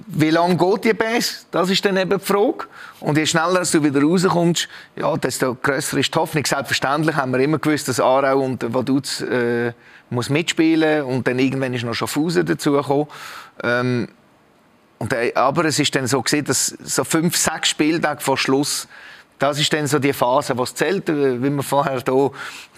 Wie 0.10 0.30
lange 0.30 0.56
geht 0.56 0.86
die 0.86 0.94
Pass? 0.94 1.46
Das 1.52 1.70
ist 1.70 1.84
dann 1.84 1.98
eben 1.98 2.18
die 2.18 2.26
Frage. 2.26 2.66
Und 3.02 3.18
je 3.18 3.26
schneller 3.26 3.64
du 3.70 3.84
wieder 3.84 4.02
rauskommst, 4.02 4.70
ja, 4.96 5.18
desto 5.18 5.56
grösser 5.56 5.98
ist 5.98 6.16
die 6.16 6.18
Hoffnung. 6.18 6.46
Selbstverständlich 6.46 7.18
haben 7.18 7.34
wir 7.34 7.40
immer 7.42 7.60
gewusst, 7.60 7.90
dass 7.90 8.00
Aarau 8.00 8.40
und 8.40 8.74
Vaduz 8.74 9.20
äh, 9.20 9.74
muss 10.10 10.30
mitspielen 10.30 11.04
und 11.04 11.28
dann 11.28 11.40
irgendwann 11.40 11.74
ist 11.74 11.84
noch 11.84 11.94
Schaffhausen 11.94 12.46
dazugekommen. 12.46 13.08
Ähm, 13.64 14.08
und, 14.98 15.12
äh, 15.12 15.34
aber 15.36 15.66
es 15.66 15.78
ist 15.78 15.94
dann 15.94 16.08
so 16.08 16.22
gesehen, 16.22 16.46
dass 16.46 16.68
so 16.68 17.04
fünf, 17.04 17.36
sechs 17.36 17.68
Spieltage 17.68 18.22
vor 18.22 18.38
Schluss 18.38 18.88
das 19.40 19.60
ist 19.60 19.72
dann 19.72 19.86
so 19.86 20.00
die 20.00 20.14
Phase, 20.14 20.58
was 20.58 20.74
zählt, 20.74 21.10
äh, 21.10 21.42
wie 21.42 21.50
wir 21.50 21.64
vorher 21.64 22.02
hier, 22.04 22.32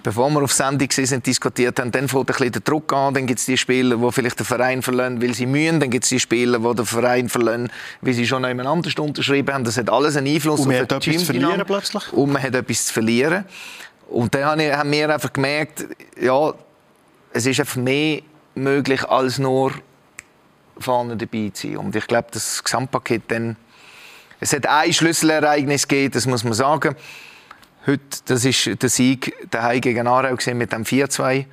bevor 0.03 0.29
wir 0.29 0.43
auf 0.43 0.51
Sendung 0.51 0.89
sind, 0.91 1.25
diskutiert 1.25 1.79
haben. 1.79 1.91
Dann 1.91 2.07
fängt 2.07 2.21
ein 2.21 2.25
bisschen 2.25 2.51
der 2.51 2.61
Druck 2.61 2.91
an, 2.91 3.13
dann 3.13 3.27
gibt 3.27 3.39
es 3.39 3.45
die 3.45 3.57
Spieler, 3.57 3.97
die 3.97 4.11
vielleicht 4.11 4.39
den 4.39 4.45
Verein 4.45 4.81
verlassen, 4.81 5.21
weil 5.21 5.33
sie 5.33 5.45
mühen, 5.45 5.79
dann 5.79 5.89
gibt 5.89 6.03
es 6.03 6.09
die 6.09 6.19
Spieler, 6.19 6.59
die 6.59 6.75
den 6.75 6.85
Verein 6.85 7.29
verlassen, 7.29 7.71
weil 8.01 8.13
sie 8.13 8.27
schon 8.27 8.43
jemand 8.45 8.67
anders 8.67 8.93
unterschrieben 8.95 9.53
haben. 9.53 9.63
Das 9.63 9.77
hat 9.77 9.89
alles 9.89 10.17
einen 10.17 10.27
Einfluss 10.27 10.61
Und 10.61 10.67
man 10.67 10.77
hat 10.77 10.91
etwas 10.91 11.17
zu 11.17 11.25
verlieren 11.25 11.63
plötzlich. 11.65 12.13
Und 12.13 12.31
man 12.33 12.41
hat 12.41 12.55
etwas 12.55 12.85
zu 12.87 12.93
verlieren. 12.93 13.45
Und 14.09 14.33
dann 14.35 14.43
haben 14.45 14.91
wir 14.91 15.13
einfach 15.13 15.31
gemerkt, 15.31 15.85
ja, 16.19 16.53
es 17.31 17.45
ist 17.45 17.59
einfach 17.59 17.77
mehr 17.77 18.21
möglich, 18.55 19.07
als 19.07 19.37
nur 19.37 19.71
vorne 20.77 21.15
dabei 21.15 21.51
zu 21.53 21.67
sein. 21.67 21.77
Und 21.77 21.95
ich 21.95 22.07
glaube, 22.07 22.29
das 22.31 22.63
Gesamtpaket 22.63 23.23
dann 23.27 23.55
es 24.39 24.53
hat 24.53 24.65
ein 24.67 24.93
Schlüsselereignis 24.93 25.87
gegeben, 25.87 26.13
das 26.13 26.25
muss 26.25 26.43
man 26.43 26.53
sagen. 26.53 26.95
Heute, 27.85 28.01
das 28.25 28.45
ist 28.45 28.81
der 28.81 28.89
Sieg 28.89 29.33
daheim 29.51 29.81
gegen 29.81 30.07
Aarau 30.07 30.35
mit 30.53 30.71
dem 30.71 30.83
4-2. 30.83 31.45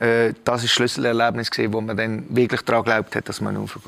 Äh, 0.00 0.34
das 0.44 0.62
ist 0.62 0.64
das 0.64 0.70
Schlüsselerlebnis 0.70 1.50
wo 1.68 1.80
man 1.80 1.96
dann 1.96 2.24
wirklich 2.28 2.62
daran 2.62 2.84
glaubt 2.84 3.16
hat, 3.16 3.28
dass 3.28 3.40
man 3.40 3.56
aufgeht. 3.56 3.82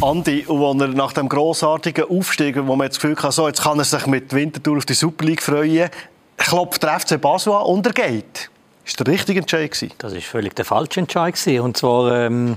Andi, 0.00 0.44
und 0.46 0.80
er 0.80 0.88
nach 0.88 1.12
dem 1.12 1.28
grossartigen 1.28 2.04
Aufstieg, 2.04 2.56
wo 2.64 2.76
man 2.76 2.88
das 2.88 3.00
Gefühl 3.00 3.16
hatte, 3.16 3.32
so, 3.32 3.48
jetzt 3.48 3.62
kann 3.62 3.78
er 3.78 3.84
sich 3.84 4.06
mit 4.06 4.32
Winterthur 4.32 4.78
auf 4.78 4.86
die 4.86 4.94
Super 4.94 5.24
League 5.24 5.42
freuen, 5.42 5.90
klopft 6.36 6.82
der 6.82 7.00
FC 7.00 7.20
Basel 7.20 7.52
an 7.54 7.62
und 7.62 7.86
er 7.86 7.92
geht. 7.92 8.50
Ist 8.84 8.98
der 8.98 9.06
richtige 9.06 9.40
Entscheid 9.40 9.70
gewesen? 9.70 9.92
Das 9.98 10.12
ist 10.12 10.26
völlig 10.26 10.54
der 10.54 10.64
falsche 10.64 11.00
Entscheid 11.00 11.34
gewesen. 11.34 11.60
Und 11.60 11.76
zwar 11.76 12.12
ähm, 12.24 12.56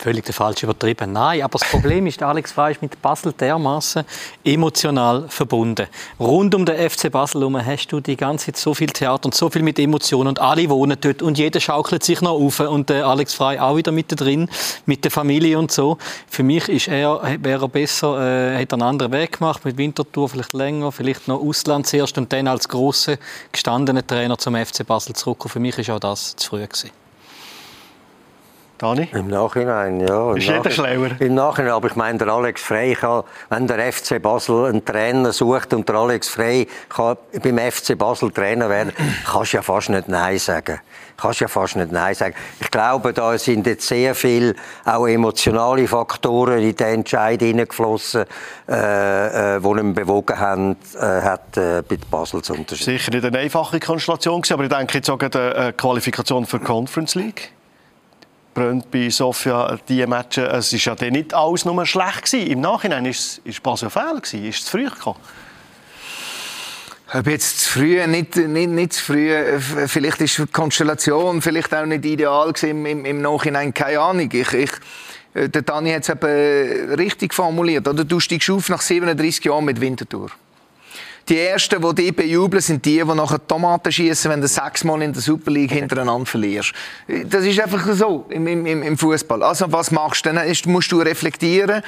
völlig 0.00 0.24
der 0.24 0.34
falsche 0.34 0.66
übertrieben. 0.66 1.12
Nein, 1.12 1.42
aber 1.42 1.58
das 1.58 1.68
Problem 1.68 2.06
ist, 2.06 2.22
Alex 2.22 2.52
Frey 2.52 2.72
ist 2.72 2.82
mit 2.82 3.00
Basel 3.02 3.32
dermaßen 3.32 4.04
emotional 4.44 5.28
verbunden. 5.28 5.86
Rund 6.18 6.54
um 6.54 6.64
den 6.64 6.90
FC 6.90 7.10
Basel 7.10 7.40
herum 7.40 7.64
hast 7.64 7.88
du 7.88 8.00
die 8.00 8.16
ganze 8.16 8.46
Zeit 8.46 8.56
so 8.56 8.74
viel 8.74 8.88
Theater 8.88 9.26
und 9.26 9.34
so 9.34 9.50
viel 9.50 9.62
mit 9.62 9.78
Emotionen 9.78 10.28
und 10.28 10.38
alle 10.38 10.68
wohnen 10.70 10.96
dort 11.00 11.22
und 11.22 11.38
jeder 11.38 11.60
schaukelt 11.60 12.02
sich 12.02 12.20
noch 12.22 12.32
auf 12.32 12.60
und 12.60 12.88
der 12.88 13.06
Alex 13.06 13.34
Frey 13.34 13.58
auch 13.58 13.76
wieder 13.76 13.92
mit 13.92 14.18
drin, 14.18 14.48
mit 14.86 15.04
der 15.04 15.10
Familie 15.10 15.58
und 15.58 15.70
so. 15.70 15.98
Für 16.28 16.42
mich 16.42 16.68
ist 16.68 16.88
er, 16.88 17.20
wäre 17.42 17.66
er 17.66 17.68
besser, 17.68 18.54
äh, 18.54 18.58
hätte 18.58 18.76
einen 18.76 18.82
anderen 18.82 19.12
Weg 19.12 19.38
gemacht, 19.38 19.64
mit 19.64 19.76
Winterthur 19.76 20.28
vielleicht 20.28 20.54
länger, 20.54 20.92
vielleicht 20.92 21.28
noch 21.28 21.40
Ausland 21.40 21.86
zuerst 21.86 22.16
und 22.16 22.32
dann 22.32 22.48
als 22.48 22.68
große 22.68 23.18
gestandene 23.52 24.06
Trainer 24.06 24.38
zum 24.38 24.56
FC 24.56 24.86
Basel 24.86 25.14
zurückkommen. 25.14 25.52
Für 25.52 25.60
mich 25.60 25.78
ist 25.78 25.90
auch 25.90 26.00
das 26.00 26.36
zu 26.36 26.50
früh 26.50 26.66
gewesen. 26.66 26.99
Dani? 28.80 29.08
Im 29.12 29.28
Nachhinein, 29.28 30.00
ja. 30.00 30.32
Ist 30.32 30.46
jeder 30.46 30.70
schlauer? 30.70 31.10
Im 31.18 31.34
Nachhinein, 31.34 31.72
aber 31.72 31.88
ich 31.88 31.96
meine, 31.96 32.16
der 32.16 32.28
Alex 32.28 32.62
Frey 32.62 32.94
kann, 32.94 33.24
wenn 33.50 33.66
der 33.66 33.92
FC 33.92 34.22
Basel 34.22 34.66
einen 34.66 34.82
Trainer 34.82 35.32
sucht 35.32 35.74
und 35.74 35.86
der 35.86 35.96
Alex 35.96 36.30
Frey 36.30 36.66
kann 36.88 37.18
beim 37.42 37.58
FC 37.58 37.98
Basel 37.98 38.30
Trainer 38.30 38.70
werden, 38.70 38.92
kannst 39.30 39.52
du 39.52 39.58
ja 39.58 39.62
fast 39.62 39.90
nicht 39.90 40.08
Nein 40.08 40.38
sagen. 40.38 40.80
Kannst 41.18 41.40
ja 41.40 41.48
fast 41.48 41.76
nicht 41.76 41.92
Nein 41.92 42.14
sagen. 42.14 42.34
Ich 42.58 42.70
glaube, 42.70 43.12
da 43.12 43.36
sind 43.36 43.66
jetzt 43.66 43.86
sehr 43.86 44.14
viele 44.14 44.54
auch 44.86 45.06
emotionale 45.06 45.86
Faktoren 45.86 46.60
in 46.60 46.74
den 46.74 46.86
Entscheid 46.86 47.42
hineingeflossen, 47.42 48.24
äh, 48.66 49.56
äh, 49.56 49.60
die 49.60 49.68
ihn 49.68 49.92
bewogen 49.92 50.38
haben, 50.38 50.76
äh, 50.98 51.00
hat, 51.04 51.54
äh, 51.58 51.82
bei 51.86 51.98
Basel 52.10 52.40
zu 52.40 52.54
unterstützen. 52.54 52.92
Sicher 52.92 53.10
nicht 53.10 53.26
eine 53.26 53.38
einfache 53.40 53.78
Konstellation, 53.78 54.42
aber 54.50 54.62
ich 54.62 54.70
denke 54.70 54.96
jetzt 54.96 55.10
auch 55.10 55.20
an 55.20 55.30
die 55.30 55.72
Qualifikation 55.76 56.46
für 56.46 56.58
die 56.58 56.64
Conference 56.64 57.14
League. 57.14 57.52
Brönnt 58.52 58.90
bei 58.90 59.08
Sofia 59.10 59.78
die 59.88 60.04
Matches, 60.06 60.72
es 60.72 60.86
war 60.86 60.94
ja 60.94 60.94
dann 60.96 61.12
nicht 61.12 61.34
alles 61.34 61.64
nur 61.64 61.86
schlecht 61.86 62.24
gewesen. 62.24 62.50
Im 62.50 62.60
Nachhinein 62.60 63.04
war 63.04 63.10
es, 63.10 63.40
ist 63.44 63.62
Basel 63.62 63.90
fehl 63.90 64.20
gewesen, 64.20 64.44
ist 64.46 64.58
es 64.58 64.64
zu 64.64 64.70
früh 64.72 64.84
gekommen. 64.84 65.20
Ob 67.12 67.26
jetzt 67.26 67.60
zu 67.60 67.70
früh, 67.70 68.06
nicht, 68.06 68.36
nicht, 68.36 68.70
nicht 68.70 68.92
zu 68.92 69.04
früh, 69.04 69.58
vielleicht 69.86 70.20
ist 70.20 70.38
die 70.38 70.46
Konstellation 70.46 71.42
vielleicht 71.42 71.74
auch 71.74 71.86
nicht 71.86 72.04
ideal 72.04 72.52
gewesen 72.52 72.86
im, 72.86 73.04
im 73.04 73.20
Nachhinein, 73.20 73.74
keine 73.74 73.98
Ahnung. 73.98 74.30
Ich, 74.32 74.52
ich, 74.52 74.70
der 75.34 75.62
Dani 75.62 75.92
hat 75.92 76.08
es 76.08 76.98
richtig 76.98 77.34
formuliert. 77.34 77.88
Oder? 77.88 78.04
Du 78.04 78.20
steigst 78.20 78.50
auf 78.50 78.68
nach 78.68 78.80
37 78.80 79.44
Jahren 79.44 79.64
mit 79.64 79.80
Winterthur. 79.80 80.30
Die 81.28 81.38
Ersten, 81.38 81.80
die 81.80 81.94
dich 81.94 82.16
bejubeln, 82.16 82.60
sind 82.60 82.84
die, 82.84 82.98
die 82.98 83.04
nachher 83.04 83.46
Tomaten 83.46 83.92
schießen, 83.92 84.30
wenn 84.30 84.40
du 84.40 84.48
sechsmal 84.48 85.02
in 85.02 85.12
der 85.12 85.22
Super 85.22 85.50
League 85.50 85.72
hintereinander 85.72 86.26
verlierst. 86.26 86.72
Das 87.26 87.44
ist 87.44 87.60
einfach 87.60 87.86
so 87.94 88.26
im, 88.30 88.46
im, 88.46 88.82
im 88.82 88.98
Fußball. 88.98 89.42
Also 89.42 89.70
was 89.70 89.90
machst 89.90 90.26
du? 90.26 90.32
Dann 90.32 90.52
musst 90.66 90.90
du 90.90 91.00
reflektieren. 91.00 91.82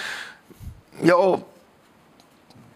Ja, 1.03 1.41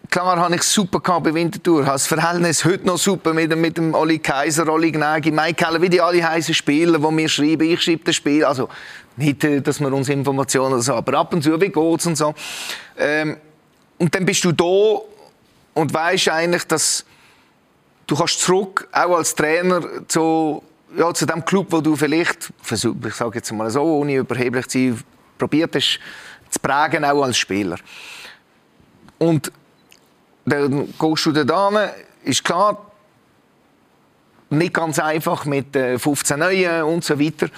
klar 0.09 0.37
habe 0.37 0.55
ich 0.55 0.63
super 0.63 0.99
gehabt 0.99 1.23
bei 1.23 1.33
Winterthur. 1.33 1.85
Habe 1.85 1.93
das 1.93 2.07
Verhältnis 2.07 2.65
heute 2.65 2.85
noch 2.85 2.97
super 2.97 3.33
mit, 3.33 3.55
mit 3.55 3.77
dem 3.77 3.93
Oli 3.93 4.19
Kaiser, 4.19 4.67
Oli 4.67 4.91
Gnagi, 4.91 5.31
Mike 5.31 5.63
Keller, 5.63 5.81
wie 5.81 5.89
die 5.89 6.01
alle 6.01 6.27
heißen 6.27 6.53
Spieler, 6.53 6.99
die 6.99 7.11
mir 7.11 7.29
schreiben. 7.29 7.69
Ich 7.69 7.81
schreibe 7.81 8.03
das 8.05 8.15
Spiel. 8.15 8.43
Also 8.43 8.67
nicht, 9.15 9.43
äh, 9.43 9.61
dass 9.61 9.79
wir 9.79 9.93
uns 9.93 10.09
Informationen 10.09 10.81
so, 10.81 10.93
aber 10.93 11.17
ab 11.19 11.33
und 11.33 11.43
zu, 11.43 11.59
wie 11.59 11.69
geht's 11.69 12.05
und 12.05 12.17
so. 12.17 12.33
Ähm, 12.97 13.37
und 13.97 14.13
dann 14.13 14.25
bist 14.25 14.43
du 14.43 14.51
da 14.51 14.63
und 15.77 15.93
weißt 15.93 16.29
eigentlich, 16.29 16.63
dass 16.63 17.05
du 18.07 18.15
kannst 18.15 18.41
zurück, 18.41 18.87
auch 18.91 19.17
als 19.17 19.35
Trainer, 19.35 20.07
zu, 20.07 20.63
ja, 20.97 21.13
zu 21.13 21.27
dem 21.27 21.45
Club, 21.45 21.67
wo 21.69 21.81
du 21.81 21.95
vielleicht, 21.95 22.51
ich 22.71 23.13
sage 23.13 23.37
jetzt 23.37 23.51
mal 23.51 23.69
so, 23.69 23.83
ohne 23.83 24.15
überheblich 24.15 24.67
zu 24.67 24.79
sein, 24.79 25.03
probiert 25.37 25.75
hast, 25.75 25.99
zu 26.49 26.59
prägen, 26.59 27.05
auch 27.05 27.21
als 27.21 27.37
Spieler. 27.37 27.77
Und 29.19 29.51
dann 30.45 30.91
gehst 30.97 31.25
du 31.27 31.31
da 31.31 31.91
ist 32.23 32.43
klar, 32.43 32.91
nicht 34.49 34.73
ganz 34.73 34.97
einfach 34.97 35.45
mit 35.45 35.77
15 35.77 36.35
äh, 36.35 36.39
Neuen 36.39 36.83
und 36.85 37.03
so 37.03 37.19
weiter. 37.19 37.49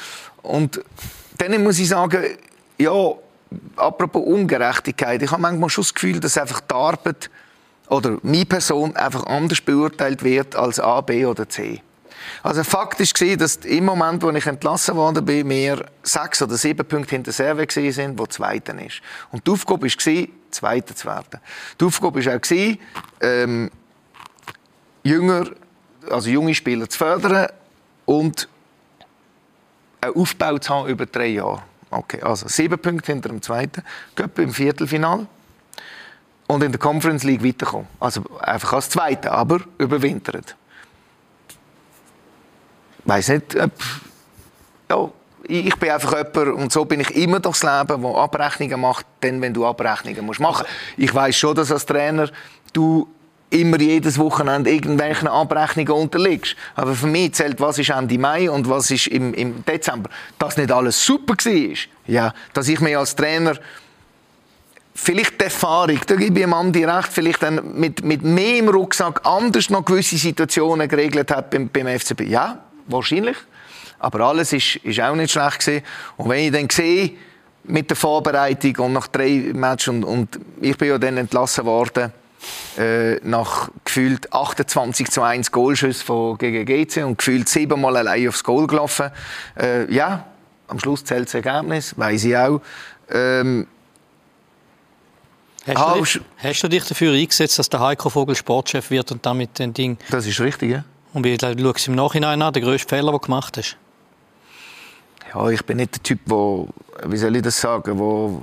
Und 0.41 0.81
dann 1.37 1.63
muss 1.63 1.79
ich 1.79 1.87
sagen, 1.87 2.37
ja, 2.77 3.13
apropos 3.77 4.25
Ungerechtigkeit, 4.25 5.21
ich 5.21 5.31
habe 5.31 5.41
manchmal 5.41 5.69
schon 5.69 5.83
das 5.83 5.93
Gefühl, 5.93 6.19
dass 6.19 6.37
einfach 6.37 6.59
die 6.59 6.73
Arbeit 6.73 7.29
oder 7.89 8.17
meine 8.21 8.45
Person 8.45 8.95
einfach 8.95 9.25
anders 9.25 9.61
beurteilt 9.61 10.23
wird 10.23 10.55
als 10.55 10.79
A, 10.79 11.01
B 11.01 11.25
oder 11.25 11.49
C. 11.49 11.81
Also 12.43 12.63
Fakt 12.63 12.99
ist 12.99 13.19
dass 13.39 13.57
im 13.57 13.85
Moment, 13.85 14.21
wo 14.21 14.29
ich 14.29 14.45
entlassen 14.45 14.95
worden 14.95 15.25
bin, 15.25 15.49
wir 15.49 15.85
sechs 16.03 16.41
oder 16.41 16.57
sieben 16.57 16.85
Punkte 16.85 17.15
hinter 17.15 17.31
Serve 17.31 17.65
sind, 17.69 18.19
wo 18.19 18.25
Zweiter 18.25 18.77
ist. 18.79 19.01
Und 19.31 19.45
die 19.47 19.51
Aufgabe 19.51 19.87
war, 19.87 20.27
Zweiter 20.51 20.95
zu 20.95 21.07
werden. 21.07 21.39
Die 21.79 21.85
Aufgabe 21.85 22.25
war 22.25 22.35
auch, 22.35 22.77
ähm, 23.21 23.71
Jünger, 25.03 25.45
also 26.09 26.29
junge 26.29 26.53
Spieler 26.53 26.89
zu 26.89 26.97
fördern 26.97 27.47
und 28.05 28.47
einen 30.01 30.15
Aufbau 30.15 30.57
zu 30.57 30.73
haben 30.73 30.89
über 30.89 31.05
drei 31.05 31.27
Jahre. 31.27 31.63
Okay, 31.89 32.21
also 32.21 32.47
sieben 32.47 32.77
Punkte 32.77 33.11
hinter 33.11 33.29
dem 33.29 33.41
Zweiten, 33.41 33.83
Göppe 34.15 34.43
im 34.43 34.53
Viertelfinale 34.53 35.27
und 36.49 36.63
in 36.63 36.71
der 36.71 36.79
Conference 36.79 37.23
League 37.23 37.43
weiterkommen. 37.43 37.87
Also 37.99 38.23
einfach 38.39 38.73
als 38.73 38.89
Zweiter, 38.89 39.31
aber 39.33 39.59
überwintert. 39.77 40.55
Ich 43.03 43.07
weiß 43.07 43.29
nicht, 43.29 43.55
ob, 43.55 43.71
ja, 44.89 45.11
ich 45.43 45.75
bin 45.75 45.91
einfach 45.91 46.17
jemand, 46.17 46.59
und 46.59 46.71
so 46.71 46.85
bin 46.85 47.01
ich 47.01 47.15
immer 47.15 47.39
durchs 47.39 47.61
Leben, 47.61 48.01
der 48.01 48.15
Abrechnungen 48.15 48.81
macht, 48.81 49.05
dann, 49.21 49.39
wenn 49.41 49.53
du 49.53 49.63
Abrechnungen 49.63 50.25
musst 50.25 50.39
machen. 50.39 50.65
Ich 50.97 51.13
weiß 51.13 51.35
schon, 51.35 51.55
dass 51.55 51.71
als 51.71 51.85
Trainer 51.85 52.29
du 52.73 53.07
immer 53.51 53.79
jedes 53.79 54.17
Wochenende 54.17 54.71
irgendwelchen 54.71 55.27
Abrechnungen 55.27 55.93
unterliegst. 55.93 56.55
Aber 56.75 56.95
für 56.95 57.07
mich 57.07 57.33
zählt, 57.33 57.61
was 57.61 57.77
ist 57.77 57.91
Ende 57.91 58.17
Mai 58.17 58.49
und 58.49 58.67
was 58.67 58.89
ist 58.89 59.05
im, 59.07 59.35
im 59.35 59.63
Dezember. 59.65 60.09
Dass 60.39 60.57
nicht 60.57 60.71
alles 60.71 61.03
super 61.05 61.35
war, 61.35 61.77
ja, 62.07 62.33
dass 62.53 62.67
ich 62.67 62.79
mir 62.79 62.97
als 62.97 63.15
Trainer 63.15 63.55
vielleicht 64.99 65.39
die 65.39 65.45
Erfahrung, 65.45 65.99
da 66.05 66.15
gebe 66.15 66.39
ich 66.39 66.45
dem 66.45 66.53
Andi 66.53 66.83
recht, 66.85 67.09
vielleicht 67.11 67.41
dann 67.41 67.79
mit, 67.79 68.03
mit 68.03 68.21
mehr 68.21 68.57
im 68.57 68.69
Rucksack 68.69 69.21
anders 69.25 69.69
noch 69.69 69.85
gewisse 69.85 70.17
Situationen 70.17 70.87
geregelt 70.87 71.31
hat 71.31 71.49
beim, 71.49 71.69
beim 71.69 71.87
FCB. 71.87 72.21
Ja, 72.21 72.59
wahrscheinlich. 72.87 73.37
Aber 73.99 74.21
alles 74.21 74.53
ist, 74.53 74.77
ist 74.77 74.99
auch 75.01 75.15
nicht 75.15 75.31
schlecht 75.31 75.59
gewesen. 75.59 75.83
Und 76.17 76.29
wenn 76.29 76.45
ich 76.45 76.51
dann 76.51 76.69
sehe, 76.69 77.11
mit 77.63 77.89
der 77.89 77.97
Vorbereitung 77.97 78.85
und 78.85 78.93
nach 78.93 79.07
drei 79.07 79.51
Matches 79.53 79.89
und, 79.89 80.03
und 80.03 80.39
ich 80.61 80.77
bin 80.77 80.87
ja 80.89 80.97
dann 80.97 81.17
entlassen 81.17 81.65
worden, 81.65 82.11
äh, 82.77 83.15
nach 83.27 83.69
gefühlt 83.83 84.31
28 84.31 85.11
zu 85.11 85.21
1 85.21 85.51
Goalschüsse 85.51 86.03
von 86.03 86.37
gegen 86.37 86.65
GC 86.65 87.03
und 87.05 87.17
gefühlt 87.17 87.49
siebenmal 87.49 87.97
allein 87.97 88.27
aufs 88.29 88.43
Goal 88.43 88.65
gelaufen. 88.65 89.11
Äh, 89.59 89.91
ja, 89.93 90.25
am 90.67 90.79
Schluss 90.79 91.03
zählt 91.03 91.27
das 91.27 91.33
Ergebnis, 91.33 91.97
weiß 91.97 92.23
ich 92.23 92.37
auch. 92.37 92.61
Ähm, 93.11 93.67
Hast, 95.69 95.77
Ah, 95.77 95.93
du 95.95 96.01
dich, 96.03 96.21
hast 96.37 96.63
du 96.63 96.67
dich 96.67 96.83
dafür 96.83 97.13
eingesetzt, 97.13 97.59
dass 97.59 97.69
der 97.69 97.79
Heiko 97.79 98.09
Vogel 98.09 98.35
Sportchef 98.35 98.89
wird 98.91 99.11
und 99.11 99.25
damit 99.25 99.59
ein 99.61 99.73
Ding? 99.73 99.97
das 100.09 100.25
ist 100.25 100.39
richtig, 100.39 100.71
ja. 100.71 100.83
Und 101.13 101.23
wie 101.25 101.37
schaust 101.39 101.59
du 101.59 101.69
es 101.71 101.87
im 101.87 101.95
Nachhinein 101.95 102.41
an, 102.41 102.53
der 102.53 102.61
grösste 102.61 102.87
Fehler, 102.89 103.11
den 103.11 103.13
du 103.13 103.19
gemacht 103.19 103.57
hast? 103.57 103.77
Ja, 105.33 105.47
ich 105.49 105.63
bin 105.63 105.77
nicht 105.77 105.95
der 105.95 106.03
Typ, 106.03 106.19
wo, 106.25 106.67
wie 107.05 107.17
soll 107.17 107.35
ich 107.35 107.43
das 107.43 107.59
sagen, 107.61 107.99
wo, 107.99 108.41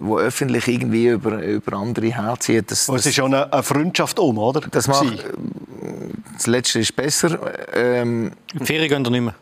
wo 0.00 0.18
öffentlich 0.18 0.68
irgendwie 0.68 1.08
über, 1.08 1.42
über 1.42 1.76
andere 1.76 2.06
herzieht. 2.14 2.70
Das, 2.70 2.88
Und 2.88 2.96
es 2.96 3.06
ist 3.06 3.14
schon 3.16 3.34
eine, 3.34 3.52
eine 3.52 3.62
Freundschaft 3.64 4.18
um, 4.20 4.38
oder? 4.38 4.60
das, 4.70 4.86
macht, 4.86 5.24
das 6.34 6.46
Letzte 6.46 6.78
ist 6.80 6.94
besser. 6.94 7.38
Ähm, 7.74 8.30
die 8.54 8.64
Ferien 8.64 8.88
gehen 8.88 9.04
wir 9.04 9.10
nicht 9.10 9.20
mehr. 9.22 9.34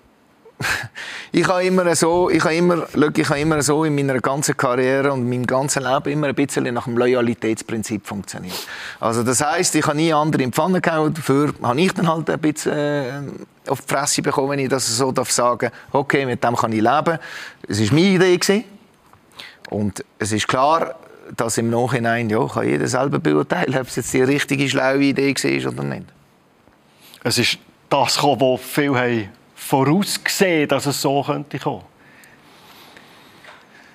Ich 1.32 1.46
habe 1.46 1.64
immer 1.64 1.94
so, 1.94 2.30
ich 2.30 2.42
habe 2.42 2.54
immer, 2.54 2.86
ich 3.14 3.28
habe 3.28 3.40
immer 3.40 3.62
so 3.62 3.84
in 3.84 3.94
meiner 3.94 4.20
ganzen 4.20 4.56
Karriere 4.56 5.12
und 5.12 5.28
meinem 5.28 5.46
ganzen 5.46 5.82
Leben 5.82 6.10
immer 6.10 6.28
ein 6.28 6.34
bisschen 6.34 6.72
nach 6.74 6.84
dem 6.84 6.96
Loyalitätsprinzip 6.96 8.06
funktioniert. 8.06 8.66
Also 8.98 9.22
das 9.22 9.44
heißt, 9.44 9.74
ich 9.76 9.86
habe 9.86 9.96
nie 9.96 10.12
andere 10.12 10.42
in 10.42 10.50
die 10.50 10.54
Pfanne 10.54 10.80
gehauen, 10.80 11.14
dafür 11.14 11.54
habe 11.62 11.80
ich 11.80 11.92
dann 11.92 12.08
halt 12.08 12.28
ein 12.30 12.40
bisschen 12.40 12.72
äh, 12.72 13.20
auf 13.68 13.82
die 13.82 13.94
Fresse 13.94 14.22
bekommen, 14.22 14.50
wenn 14.50 14.58
ich 14.58 14.68
das 14.68 14.86
so 14.96 15.12
darf 15.12 15.30
sagen. 15.30 15.70
Okay, 15.92 16.26
mit 16.26 16.42
dem 16.42 16.56
kann 16.56 16.72
ich 16.72 16.82
leben. 16.82 17.18
Es 17.68 17.80
war 17.80 17.94
meine 17.94 18.14
Idee 18.14 18.36
gewesen. 18.36 18.64
und 19.70 20.04
es 20.18 20.32
ist 20.32 20.48
klar, 20.48 20.96
dass 21.36 21.58
im 21.58 21.70
Nachhinein 21.70 22.30
ja, 22.30 22.46
kann 22.46 22.66
jeder 22.66 22.88
selber 22.88 23.18
beurteilen, 23.18 23.78
ob 23.78 23.86
es 23.86 23.96
jetzt 23.96 24.12
die 24.14 24.22
richtige 24.22 24.68
schlaue 24.68 25.02
Idee 25.02 25.34
war 25.34 25.72
oder 25.72 25.82
nicht. 25.84 26.06
Es 27.22 27.38
ist 27.38 27.58
das 27.90 28.22
was 28.22 28.60
viele 28.60 28.98
haben 28.98 29.28
vorausgesehen 29.58 30.68
dass 30.68 30.86
es 30.86 31.02
so 31.02 31.22
könnte 31.22 31.58
kommen. 31.58 31.82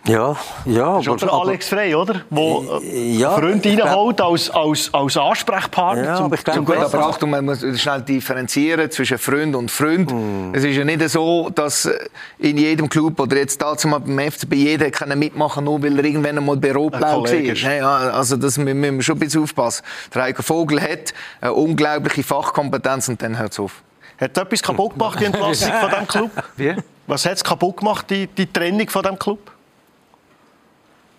Ja, 0.06 0.36
ja. 0.66 0.98
Das 0.98 1.08
ist 1.08 1.22
der 1.22 1.32
Alex 1.32 1.70
Frey, 1.70 1.96
oder? 1.96 2.24
Wo 2.30 2.82
äh, 2.82 3.14
Ja, 3.16 3.32
Freunde 3.32 3.70
reinholt 3.70 4.20
als, 4.20 4.50
als, 4.50 4.94
als 4.94 5.16
Ansprechpartner. 5.16 6.04
Ja, 6.04 6.20
aber 6.20 6.36
ich 6.36 6.44
glaub, 6.44 6.58
zum 6.58 6.66
Gut, 6.66 6.76
aber 6.76 7.08
Achtung, 7.08 7.30
man 7.30 7.46
muss 7.46 7.62
schnell 7.80 8.02
differenzieren 8.02 8.92
zwischen 8.92 9.18
Freund 9.18 9.56
und 9.56 9.72
Freund. 9.72 10.12
Mm. 10.12 10.54
Es 10.54 10.66
ist 10.66 10.76
ja 10.76 10.84
nicht 10.84 11.08
so, 11.10 11.50
dass 11.56 11.86
äh, 11.86 11.98
in 12.40 12.58
jedem 12.58 12.90
Club 12.90 13.18
oder 13.18 13.38
jetzt 13.38 13.62
dazu 13.62 13.88
mal 13.88 14.00
beim 14.00 14.30
FCB 14.30 14.54
jeder 14.56 14.92
kann 14.92 15.18
mitmachen 15.18 15.64
nur 15.64 15.82
weil 15.82 15.98
er 15.98 16.04
irgendwann 16.04 16.38
einmal 16.38 16.58
bei 16.58 16.74
Rot-Blau 16.74 17.24
war. 17.24 17.34
Ja, 17.34 17.96
also 18.12 18.36
das 18.36 18.58
müssen 18.58 18.82
wir 18.82 19.02
schon 19.02 19.16
ein 19.16 19.20
bisschen 19.20 19.44
aufpassen. 19.44 19.86
Der 20.14 20.24
Heiko 20.24 20.44
Vogel 20.44 20.82
hat 20.82 21.14
eine 21.40 21.54
unglaubliche 21.54 22.24
Fachkompetenz 22.24 23.08
und 23.08 23.22
dann 23.22 23.40
hört 23.40 23.54
es 23.54 23.60
auf. 23.60 23.82
Hat 24.24 24.38
etwas 24.38 24.64
kaputt 24.64 24.94
gemacht, 24.94 25.20
die 25.20 25.26
Entlassung 25.26 25.72
von 25.74 25.90
diesem 25.90 26.08
Club? 26.08 26.32
Wie? 26.56 26.76
Was 27.08 27.26
hat 27.26 27.34
es 27.34 27.44
kaputt 27.44 27.78
gemacht, 27.78 28.10
die, 28.10 28.28
die 28.28 28.52
Trennung 28.52 28.90
von 28.90 29.02
diesem 29.02 29.20
Club? 29.20 29.52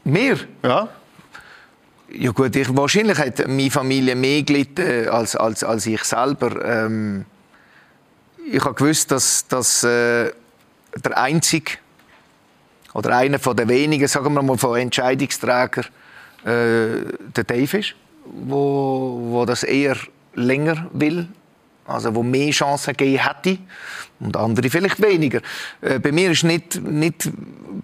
Mir? 0.05 0.39
Ja. 0.63 0.89
Ja 2.17 2.31
gut, 2.31 2.55
ich, 2.57 2.75
wahrscheinlich 2.75 3.19
hat 3.19 3.47
meine 3.49 3.71
Familie 3.71 4.15
mehr 4.15 4.43
gelitten 4.43 5.09
als, 5.09 5.37
als, 5.37 5.65
als 5.65 5.87
ich 5.87 6.03
selber. 6.05 6.65
Ähm, 6.65 7.27
ich 8.51 8.65
habe 8.65 8.75
gewusst, 8.75 9.11
dass, 9.11 9.47
dass 9.49 9.83
äh, 9.83 10.31
der 10.97 11.17
einzige 11.19 11.73
oder 12.95 13.17
einer 13.17 13.39
von 13.39 13.57
der 13.57 13.69
wenigen, 13.69 14.07
sagen 14.07 14.33
wir 14.33 14.43
mal, 14.43 14.57
von 14.57 14.79
Entscheidungsträger 14.79 15.83
äh, 16.45 17.05
der 17.37 17.45
Dave 17.45 17.79
ist, 17.79 17.95
wo, 18.25 19.19
wo 19.31 19.45
das 19.45 19.63
eher 19.63 19.97
länger 20.35 20.87
will, 20.93 21.29
also 21.87 22.15
wo 22.15 22.23
mehr 22.23 22.51
Chancen 22.51 22.97
gegeben 22.97 23.23
hätte 23.25 23.59
und 24.21 24.37
andere 24.37 24.71
vielleicht 24.71 25.03
weniger. 25.03 25.41
Äh, 25.81 25.99
bei 25.99 26.13
mir 26.13 26.31
ist 26.31 26.45
nicht, 26.45 26.83
nicht 26.83 27.31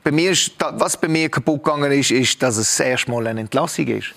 bei 0.03 0.11
mir 0.11 0.31
ist, 0.31 0.53
was 0.59 0.97
bei 0.97 1.09
mir 1.09 1.29
kaputt 1.29 1.65
gegangen 1.65 1.93
ist, 1.93 2.11
ist, 2.11 2.43
dass 2.43 2.57
es 2.57 2.77
das 2.77 2.87
erste 2.87 3.11
Mal 3.11 3.27
eine 3.27 3.41
Entlassung 3.41 3.87
ist. 3.87 4.15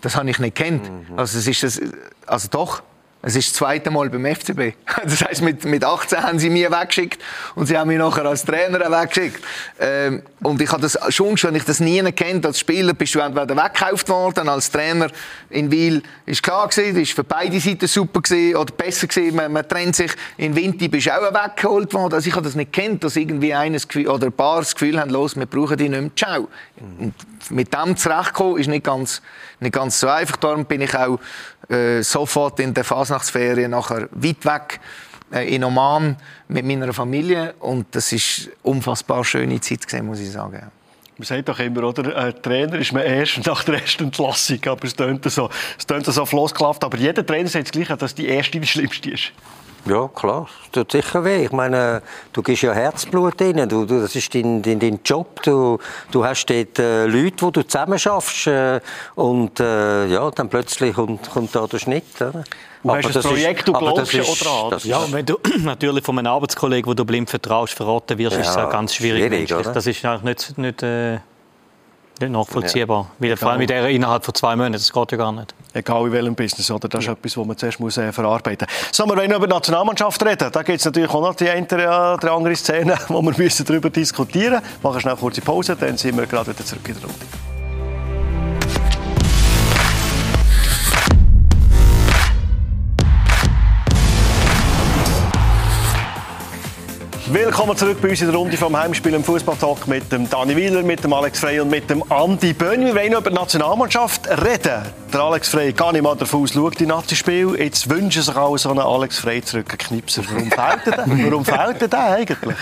Das 0.00 0.16
habe 0.16 0.30
ich 0.30 0.38
nicht 0.38 0.54
kennt. 0.54 0.90
Also 1.16 1.38
es 1.38 1.46
ist 1.46 1.62
das, 1.62 1.80
also 2.26 2.48
doch. 2.48 2.82
Es 3.22 3.34
ist 3.34 3.48
das 3.48 3.54
zweite 3.54 3.90
Mal 3.90 4.08
beim 4.08 4.24
FCB. 4.24 4.74
Das 5.04 5.22
heißt, 5.22 5.42
mit, 5.42 5.64
mit 5.64 5.84
18 5.84 6.22
haben 6.22 6.38
sie 6.38 6.50
mich 6.50 6.70
weggeschickt 6.70 7.20
und 7.54 7.66
sie 7.66 7.76
haben 7.76 7.88
mich 7.88 7.98
nachher 7.98 8.24
als 8.24 8.44
Trainer 8.44 8.80
weggeschickt. 8.80 9.42
Ähm, 9.78 10.22
und 10.42 10.60
ich 10.60 10.70
habe 10.70 10.82
das 10.82 10.98
schon, 11.08 11.36
schon 11.36 11.54
ich 11.54 11.64
das 11.64 11.80
nie 11.80 12.02
kennt. 12.12 12.46
Als 12.46 12.60
Spieler 12.60 12.94
bist 12.94 13.14
du 13.14 13.20
entweder 13.20 13.56
weggekauft 13.56 14.08
worden, 14.08 14.48
als 14.48 14.70
Trainer 14.70 15.08
in 15.50 15.70
Wiel 15.70 16.02
ist 16.24 16.42
klar 16.42 16.68
gewesen, 16.68 17.00
ist 17.00 17.12
für 17.12 17.24
beide 17.24 17.58
Seiten 17.60 17.86
super 17.86 18.20
gewesen, 18.20 18.56
oder 18.56 18.72
besser 18.72 19.06
gewesen, 19.06 19.36
man, 19.36 19.52
man 19.52 19.68
trennt 19.68 19.96
sich. 19.96 20.12
In 20.36 20.54
Winti 20.54 20.88
bist 20.88 21.06
du 21.06 21.12
auch 21.12 21.32
weggeholt 21.32 21.92
worden. 21.94 22.14
Also 22.14 22.28
ich 22.28 22.34
habe 22.34 22.44
das 22.44 22.54
nicht 22.54 22.72
kennt, 22.72 23.04
dass 23.04 23.16
irgendwie 23.16 23.54
eines 23.54 23.86
oder 23.94 24.26
ein 24.26 24.32
paar 24.32 24.60
das 24.60 24.74
Gefühl 24.74 25.00
haben, 25.00 25.10
los, 25.10 25.36
wir 25.36 25.46
brauchen 25.46 25.76
die 25.76 25.88
nicht 25.88 26.00
mehr. 26.00 26.10
Ciao. 26.16 26.48
Und 26.78 27.14
mit 27.50 27.72
dem 27.72 27.96
zurechtkommen 27.96 28.58
ist 28.58 28.68
nicht 28.68 28.84
ganz, 28.84 29.22
nicht 29.60 29.72
ganz 29.72 30.00
so 30.00 30.08
einfach. 30.08 30.36
Darum 30.36 30.64
bin 30.64 30.80
ich 30.80 30.94
auch 30.94 31.18
äh, 31.68 32.02
sofort 32.02 32.60
in 32.60 32.74
der 32.74 32.84
Fasnachtsferien 32.84 33.70
nachher 33.70 34.08
weit 34.12 34.44
weg 34.44 34.80
äh, 35.32 35.54
in 35.54 35.64
Oman 35.64 36.16
mit 36.48 36.64
meiner 36.64 36.92
Familie 36.92 37.54
und 37.60 37.86
das 37.94 38.12
ist 38.12 38.50
unfassbar 38.62 39.24
schöne 39.24 39.60
Zeit 39.60 39.86
gewesen, 39.86 40.06
muss 40.06 40.20
ich 40.20 40.30
sagen. 40.30 40.70
Man 41.18 41.24
sagt 41.24 41.48
doch 41.48 41.58
immer, 41.58 41.84
oder? 41.84 42.14
Ein 42.14 42.42
Trainer 42.42 42.74
ist 42.74 42.92
man 42.92 43.02
erst 43.02 43.46
nach 43.46 43.64
der 43.64 43.80
ersten 43.80 44.04
Entlassung. 44.04 44.58
Aber 44.66 44.84
es 44.84 44.94
tönt 44.94 45.24
so, 45.30 45.48
es 45.78 45.86
tönt 45.86 46.04
so. 46.04 46.22
Aber 46.22 46.96
jeder 46.98 47.24
Trainer 47.24 47.48
sagt 47.48 47.68
das 47.68 47.72
Gleiche, 47.72 47.96
dass 47.96 48.14
die 48.14 48.28
erste 48.28 48.60
die 48.60 48.66
schlimmste 48.66 49.10
ist. 49.10 49.32
Ja, 49.86 50.08
klar. 50.08 50.48
Das 50.62 50.70
tut 50.72 50.92
sicher 50.92 51.24
weh. 51.24 51.44
Ich 51.44 51.52
meine, 51.52 52.02
du 52.32 52.42
gibst 52.42 52.62
ja 52.64 52.72
Herzblut 52.72 53.40
rein. 53.40 53.68
Du, 53.68 53.84
du, 53.84 54.00
das 54.00 54.16
ist 54.16 54.34
dein, 54.34 54.60
dein, 54.60 54.78
dein 54.80 54.98
Job. 55.04 55.40
Du, 55.44 55.78
du 56.10 56.24
hast 56.24 56.46
dort 56.46 56.78
äh, 56.78 57.06
Leute, 57.06 57.46
die 57.46 57.52
du 57.52 57.62
zusammen 57.62 57.98
schaffst. 57.98 58.48
Äh, 58.48 58.80
und 59.14 59.60
äh, 59.60 60.06
ja, 60.06 60.30
dann 60.32 60.48
plötzlich 60.48 60.94
kommt, 60.94 61.30
kommt 61.30 61.54
da 61.54 61.66
der 61.66 61.78
Schnitt. 61.78 62.04
Oder? 62.20 62.44
Du 62.82 62.94
hast 62.94 63.16
ein 63.16 63.22
Projekt, 63.22 63.66
du 63.68 63.74
aber 63.74 63.92
glaubst 63.92 64.02
das 64.02 64.12
ja 64.12 64.22
ist- 64.22 64.46
auch 64.46 64.60
dran, 64.62 64.70
das 64.70 64.84
Ja, 64.84 64.98
ist- 64.98 65.06
und 65.06 65.12
wenn 65.12 65.26
du 65.26 65.38
natürlich 65.62 66.04
von 66.04 66.18
einem 66.18 66.32
Arbeitskollegen, 66.32 66.88
wo 66.90 66.94
du 66.94 67.04
blind 67.04 67.30
vertraust, 67.30 67.72
verraten 67.74 68.18
wirst, 68.18 68.36
ist 68.38 68.48
es 68.48 68.54
Ja, 68.56 68.66
auch 68.66 68.70
ganz 68.70 68.94
schwierig. 68.94 69.48
schwierig? 69.48 69.48
Das 69.72 69.86
ist 69.86 70.04
eigentlich 70.04 70.22
nicht, 70.22 70.58
nicht, 70.58 70.82
äh, 70.82 71.18
nicht 72.20 72.32
nachvollziehbar. 72.32 73.10
Weil, 73.18 73.36
vor 73.36 73.50
allem 73.50 73.58
mit 73.58 73.70
der 73.70 73.88
innerhalb 73.88 74.24
von 74.24 74.34
zwei 74.34 74.56
Monaten, 74.56 74.74
das 74.74 74.92
geht 74.92 75.12
ja 75.12 75.18
gar 75.18 75.32
nicht. 75.32 75.54
Egal 75.72 76.06
in 76.06 76.12
welchem 76.12 76.34
Business, 76.34 76.70
oder? 76.70 76.88
Das 76.88 77.04
ist 77.04 77.10
etwas, 77.10 77.36
was 77.36 77.46
man 77.46 77.56
zuerst 77.56 77.80
muss, 77.80 77.96
äh, 77.98 78.12
verarbeiten 78.12 78.66
muss. 78.68 78.96
So, 78.96 79.06
wir 79.06 79.16
wollen 79.16 79.30
noch 79.30 79.38
über 79.38 79.46
die 79.46 79.54
Nationalmannschaft 79.54 80.24
reden. 80.24 80.50
Da 80.50 80.62
gibt 80.62 80.78
es 80.78 80.84
natürlich 80.84 81.10
auch 81.10 81.22
noch 81.22 81.34
die 81.34 81.48
eine 81.48 81.66
oder 81.66 82.18
die 82.22 82.28
andere 82.28 82.56
Szene, 82.56 82.96
wo 83.08 83.20
wir 83.22 83.34
müssen 83.36 83.66
darüber 83.66 83.90
diskutieren 83.90 84.60
müssen. 84.60 84.82
Machen 84.82 85.00
schnell 85.00 85.12
eine 85.12 85.20
kurze 85.20 85.40
Pause, 85.40 85.76
dann 85.76 85.96
sind 85.96 86.16
wir 86.16 86.26
gerade 86.26 86.52
wieder 86.52 86.64
zurück 86.64 86.88
in 86.88 86.94
der 86.94 87.02
Runde. 87.04 87.55
Willkommen 97.32 97.76
zurück 97.76 97.98
bei 98.00 98.10
uns 98.10 98.20
in 98.20 98.28
der 98.28 98.36
Runde 98.36 98.56
vom 98.56 98.76
Heimspiel 98.76 99.12
im 99.12 99.24
Fußballtalk 99.24 99.88
mit 99.88 100.12
dem 100.12 100.30
Dani 100.30 100.54
Wieler, 100.54 100.84
mit 100.84 101.02
dem 101.02 101.12
Alex 101.12 101.40
Frey 101.40 101.58
und 101.58 101.68
mit 101.68 101.90
dem 101.90 102.04
Andi 102.12 102.52
Bönn. 102.52 102.84
Wir 102.84 102.94
wollen 102.94 103.14
über 103.14 103.30
die 103.30 103.34
Nationalmannschaft 103.34 104.28
reden. 104.28 104.82
Der 105.12 105.20
Alex 105.20 105.48
Frey 105.48 105.72
gar 105.72 105.92
nicht 105.92 106.02
mal 106.02 106.14
davon 106.14 106.44
aus, 106.44 106.52
schaut 106.52 106.78
die 106.78 106.86
Nazi-Spiel. 106.86 107.56
Jetzt 107.58 107.90
wünschen 107.90 108.22
sich 108.22 108.36
alle 108.36 108.56
so 108.58 108.70
einen 108.70 108.78
Alex 108.78 109.18
Frey 109.18 109.42
zurück, 109.42 109.66
einen 109.70 109.78
Knipser. 109.78 110.22
Warum 110.28 110.52
fehlt 110.52 110.86
er 110.86 111.04
denn? 111.04 111.24
Warum 111.24 111.44
fehlt 111.44 111.82
er 111.82 111.88
denn 111.88 111.98
eigentlich? 111.98 112.56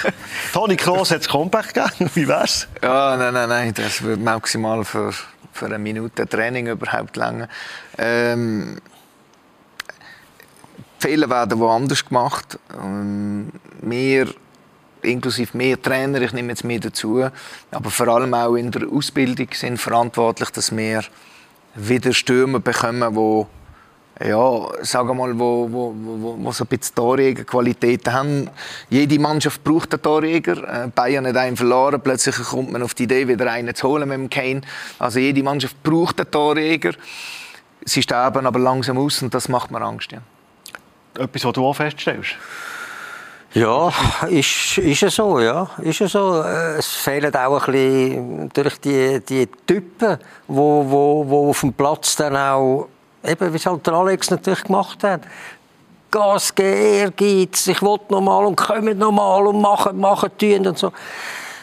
Toni 0.55 0.77
Kroos 0.77 1.11
hat 1.11 1.21
das 1.21 1.29
Comeback 1.29 1.75
gegeben. 1.75 2.11
Wie 2.15 2.27
wär's? 2.27 2.67
Ja, 2.83 3.19
nein, 3.19 3.35
nein, 3.35 3.49
nein, 3.51 3.75
das 3.75 4.01
würde 4.01 4.23
maximal 4.23 4.83
für, 4.87 5.13
für 5.53 5.67
eine 5.67 5.79
Minute 5.79 6.27
Training 6.27 6.69
überhaupt 6.69 7.19
länger. 7.19 7.49
Ähm, 7.99 8.79
Fehler 10.99 11.29
werden 11.29 11.59
woanders 11.59 12.03
gemacht. 12.03 12.59
Ähm, 12.83 13.51
mehr, 13.83 14.27
inklusive 15.05 15.57
mehr 15.57 15.81
Trainer, 15.81 16.21
ich 16.23 16.33
nehme 16.33 16.51
jetzt 16.51 16.65
mehr 16.65 16.81
dazu, 16.81 17.27
aber 17.71 17.91
vor 17.91 18.09
allem 18.09 18.35
auch 18.35 18.57
in 18.57 18.71
der 18.71 18.89
Ausbildung 18.89 19.49
sind 19.53 19.79
verantwortlich, 19.79 20.51
dass 20.51 20.75
wir 20.77 21.03
wieder 21.75 22.13
Stürmer 22.13 22.61
bekommen, 22.61 23.15
wo 23.15 23.49
ja, 24.23 24.69
sagen 24.83 25.17
mal, 25.17 25.37
wo, 25.37 25.69
wo, 25.71 25.93
wo, 25.93 26.37
wo 26.39 26.53
so 26.53 26.65
ein 26.65 26.69
bisschen 26.69 26.95
Torjägerqualitäten 26.95 28.13
haben. 28.13 28.51
Jede 28.89 29.19
Mannschaft 29.19 29.65
braucht 29.65 29.93
einen 29.93 30.03
Torjäger. 30.03 30.85
Äh, 30.85 30.89
Bayern 30.89 31.27
hat 31.27 31.37
einen 31.37 31.57
verloren, 31.57 32.01
plötzlich 32.01 32.37
kommt 32.37 32.71
man 32.71 32.83
auf 32.83 32.95
die 32.95 33.05
Idee, 33.05 33.27
wieder 33.27 33.51
einen 33.51 33.75
zu 33.75 33.89
holen 33.89 34.09
mit 34.09 34.17
dem 34.17 34.31
Kane. 34.31 34.61
Also 35.01 35.19
jede 35.19 35.43
Mannschaft 35.43 35.83
braucht 35.83 36.21
einen 36.21 36.31
Torjäger. 36.31 36.93
Sie 37.85 38.03
sterben 38.03 38.47
aber 38.47 38.61
langsam 38.61 38.99
aus 38.99 39.21
und 39.21 39.35
das 39.35 39.49
macht 39.49 39.73
mir 39.73 39.83
Angst. 39.83 40.13
Ja. 40.13 40.21
Etwas, 41.19 41.45
was 41.45 41.53
du 41.53 41.67
auch 41.67 41.75
feststellst. 41.75 42.37
Ja, 43.55 43.93
ist, 44.29 44.79
ist 44.79 45.03
es 45.05 45.15
so, 45.15 45.39
ja. 45.39 45.71
Ist 45.79 46.01
es 46.01 46.11
so. 46.13 46.43
Äh, 46.43 46.79
Es 46.79 46.89
fehlen 46.89 47.35
auch 47.37 47.69
ein 47.69 47.73
bisschen 47.73 48.49
durch 48.53 48.81
die, 48.81 49.21
die 49.21 49.47
Typen, 49.65 50.19
wo, 50.49 50.85
wo, 50.89 51.25
wo 51.29 51.51
auf 51.51 51.61
dem 51.61 51.73
Platz 51.73 52.17
dann 52.17 52.37
auch 52.37 52.89
eben, 53.25 53.53
wie 53.53 53.57
es 53.57 53.67
halt 53.67 53.87
der 53.87 53.95
Alex 53.95 54.31
natürlich 54.31 54.65
gemacht 54.65 55.05
hat. 55.05 55.23
Gas 56.11 56.53
geben, 56.55 56.77
Ehrgeiz, 56.77 57.67
ich 57.69 57.81
will 57.81 57.99
nochmal 58.09 58.45
und 58.45 58.57
kommen 58.57 58.99
nochmal 58.99 59.47
und 59.47 59.61
machen, 59.61 59.99
machen, 60.01 60.31
tun 60.37 60.67
und 60.67 60.79
so. 60.79 60.93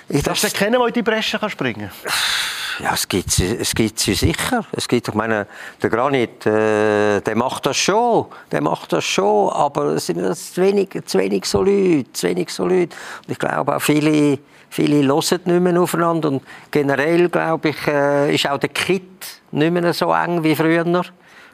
Ich 0.08 0.24
das 0.24 0.44
ist 0.46 0.56
keiner, 0.56 0.78
der 0.78 0.88
in 0.88 0.94
die 0.94 1.02
Bresche 1.02 1.40
kann 1.40 1.50
springen 1.50 1.90
kann? 2.04 2.14
Ja, 2.82 2.94
es 2.96 3.08
gibt, 3.08 3.40
es 3.40 3.76
gibt 3.76 4.00
sie 4.00 4.16
sicher. 4.16 4.66
Es 4.72 4.88
gibt, 4.88 5.08
ich 5.08 5.14
meine, 5.14 5.46
der 5.84 5.90
Granit, 5.92 6.48
äh, 6.48 7.22
der 7.22 7.36
macht 7.36 7.68
das 7.68 7.78
schon, 7.78 8.26
der 8.52 8.62
macht 8.62 8.92
das 8.92 9.04
schon, 9.04 9.52
aber 9.52 9.86
es 9.98 10.08
sind 10.08 10.36
zu 10.36 10.62
wenig, 10.62 10.90
zu 11.06 11.20
wenig 11.20 11.46
so 11.46 11.62
Leute, 11.62 12.12
zu 12.12 12.28
wenig 12.28 12.50
so 12.50 12.66
Leute. 12.66 12.96
Und 13.20 13.32
ich 13.32 13.38
glaube 13.38 13.76
auch 13.76 13.82
viele, 13.82 14.40
viele 14.70 15.06
hören 15.06 15.42
nicht 15.46 15.62
mehr 15.62 15.80
aufeinander 15.80 16.30
und 16.30 16.44
generell, 16.72 17.30
glaube 17.30 17.70
ich, 17.70 17.88
äh, 17.88 18.34
ist 18.34 18.50
auch 18.50 18.58
der 18.58 18.70
Kit 18.70 19.04
nicht 19.52 19.72
mehr 19.72 19.94
so 19.94 20.12
eng 20.12 20.44
wie 20.44 20.56
früher. 20.56 21.04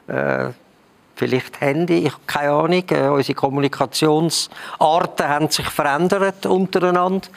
Äh, 0.06 0.48
vielleicht 1.14 1.60
Handy, 1.60 2.06
ich 2.06 2.12
habe 2.12 2.22
keine 2.26 2.52
Ahnung. 2.52 2.84
Äh, 2.88 3.08
unsere 3.08 3.34
Kommunikationsarten 3.34 5.28
haben 5.28 5.50
sich 5.50 5.68
verändert 5.68 6.46
untereinander. 6.46 7.28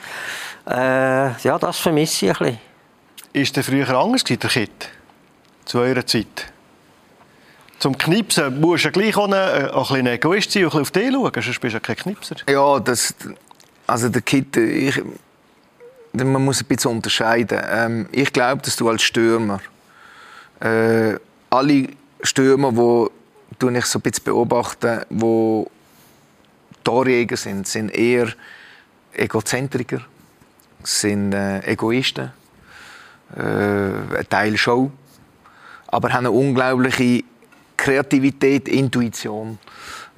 Äh, 0.66 1.32
ja, 1.42 1.58
das 1.58 1.76
vermisse 1.78 2.26
ich 2.26 2.40
ein 2.40 2.46
bisschen. 2.46 2.71
Ist 3.32 3.56
der 3.56 3.64
früher 3.64 3.88
anders 3.88 4.24
der 4.24 4.36
Kit? 4.36 4.90
Zu 5.64 5.78
eurer 5.78 6.04
Zeit? 6.04 6.52
Zum 7.78 7.96
Knipsen 7.96 8.60
musst 8.60 8.84
du 8.84 8.88
ja 8.88 8.92
gleich 8.92 9.16
auch 9.16 9.26
ein, 9.26 9.34
ein 9.34 9.72
bisschen 9.72 10.06
Egoist 10.06 10.52
sein 10.52 10.66
und 10.66 10.74
auf 10.74 10.90
dich 10.90 11.10
schauen, 11.10 11.32
sonst 11.34 11.60
bist 11.60 11.62
du 11.62 11.68
ja 11.68 11.80
kein 11.80 11.96
Knipser. 11.96 12.36
Ja, 12.48 12.78
das, 12.78 13.14
also 13.86 14.08
der 14.10 14.22
Kit, 14.22 14.56
ich, 14.56 15.02
man 16.12 16.44
muss 16.44 16.60
ein 16.60 16.66
bisschen 16.66 16.90
unterscheiden. 16.90 17.60
Ähm, 17.70 18.08
ich 18.12 18.32
glaube, 18.32 18.60
dass 18.62 18.76
du 18.76 18.88
als 18.88 19.02
Stürmer, 19.02 19.60
äh, 20.60 21.14
alle 21.48 21.88
Stürmer, 22.22 23.08
die 23.60 23.78
ich 23.78 23.86
so 23.86 23.98
ein 23.98 24.02
bisschen 24.02 24.24
beobachte, 24.24 25.06
die 25.08 25.64
Torjäger 26.84 27.36
sind, 27.36 27.66
sind 27.66 27.88
eher 27.88 28.28
Egozentriker, 29.14 30.02
sind 30.82 31.32
äh, 31.32 31.60
Egoisten 31.60 32.26
äh, 32.26 32.41
ein 33.36 34.26
Teil 34.28 34.56
Show, 34.56 34.90
aber 35.88 36.10
haben 36.10 36.26
eine 36.26 36.30
unglaubliche 36.30 37.24
Kreativität, 37.76 38.68
Intuition. 38.68 39.58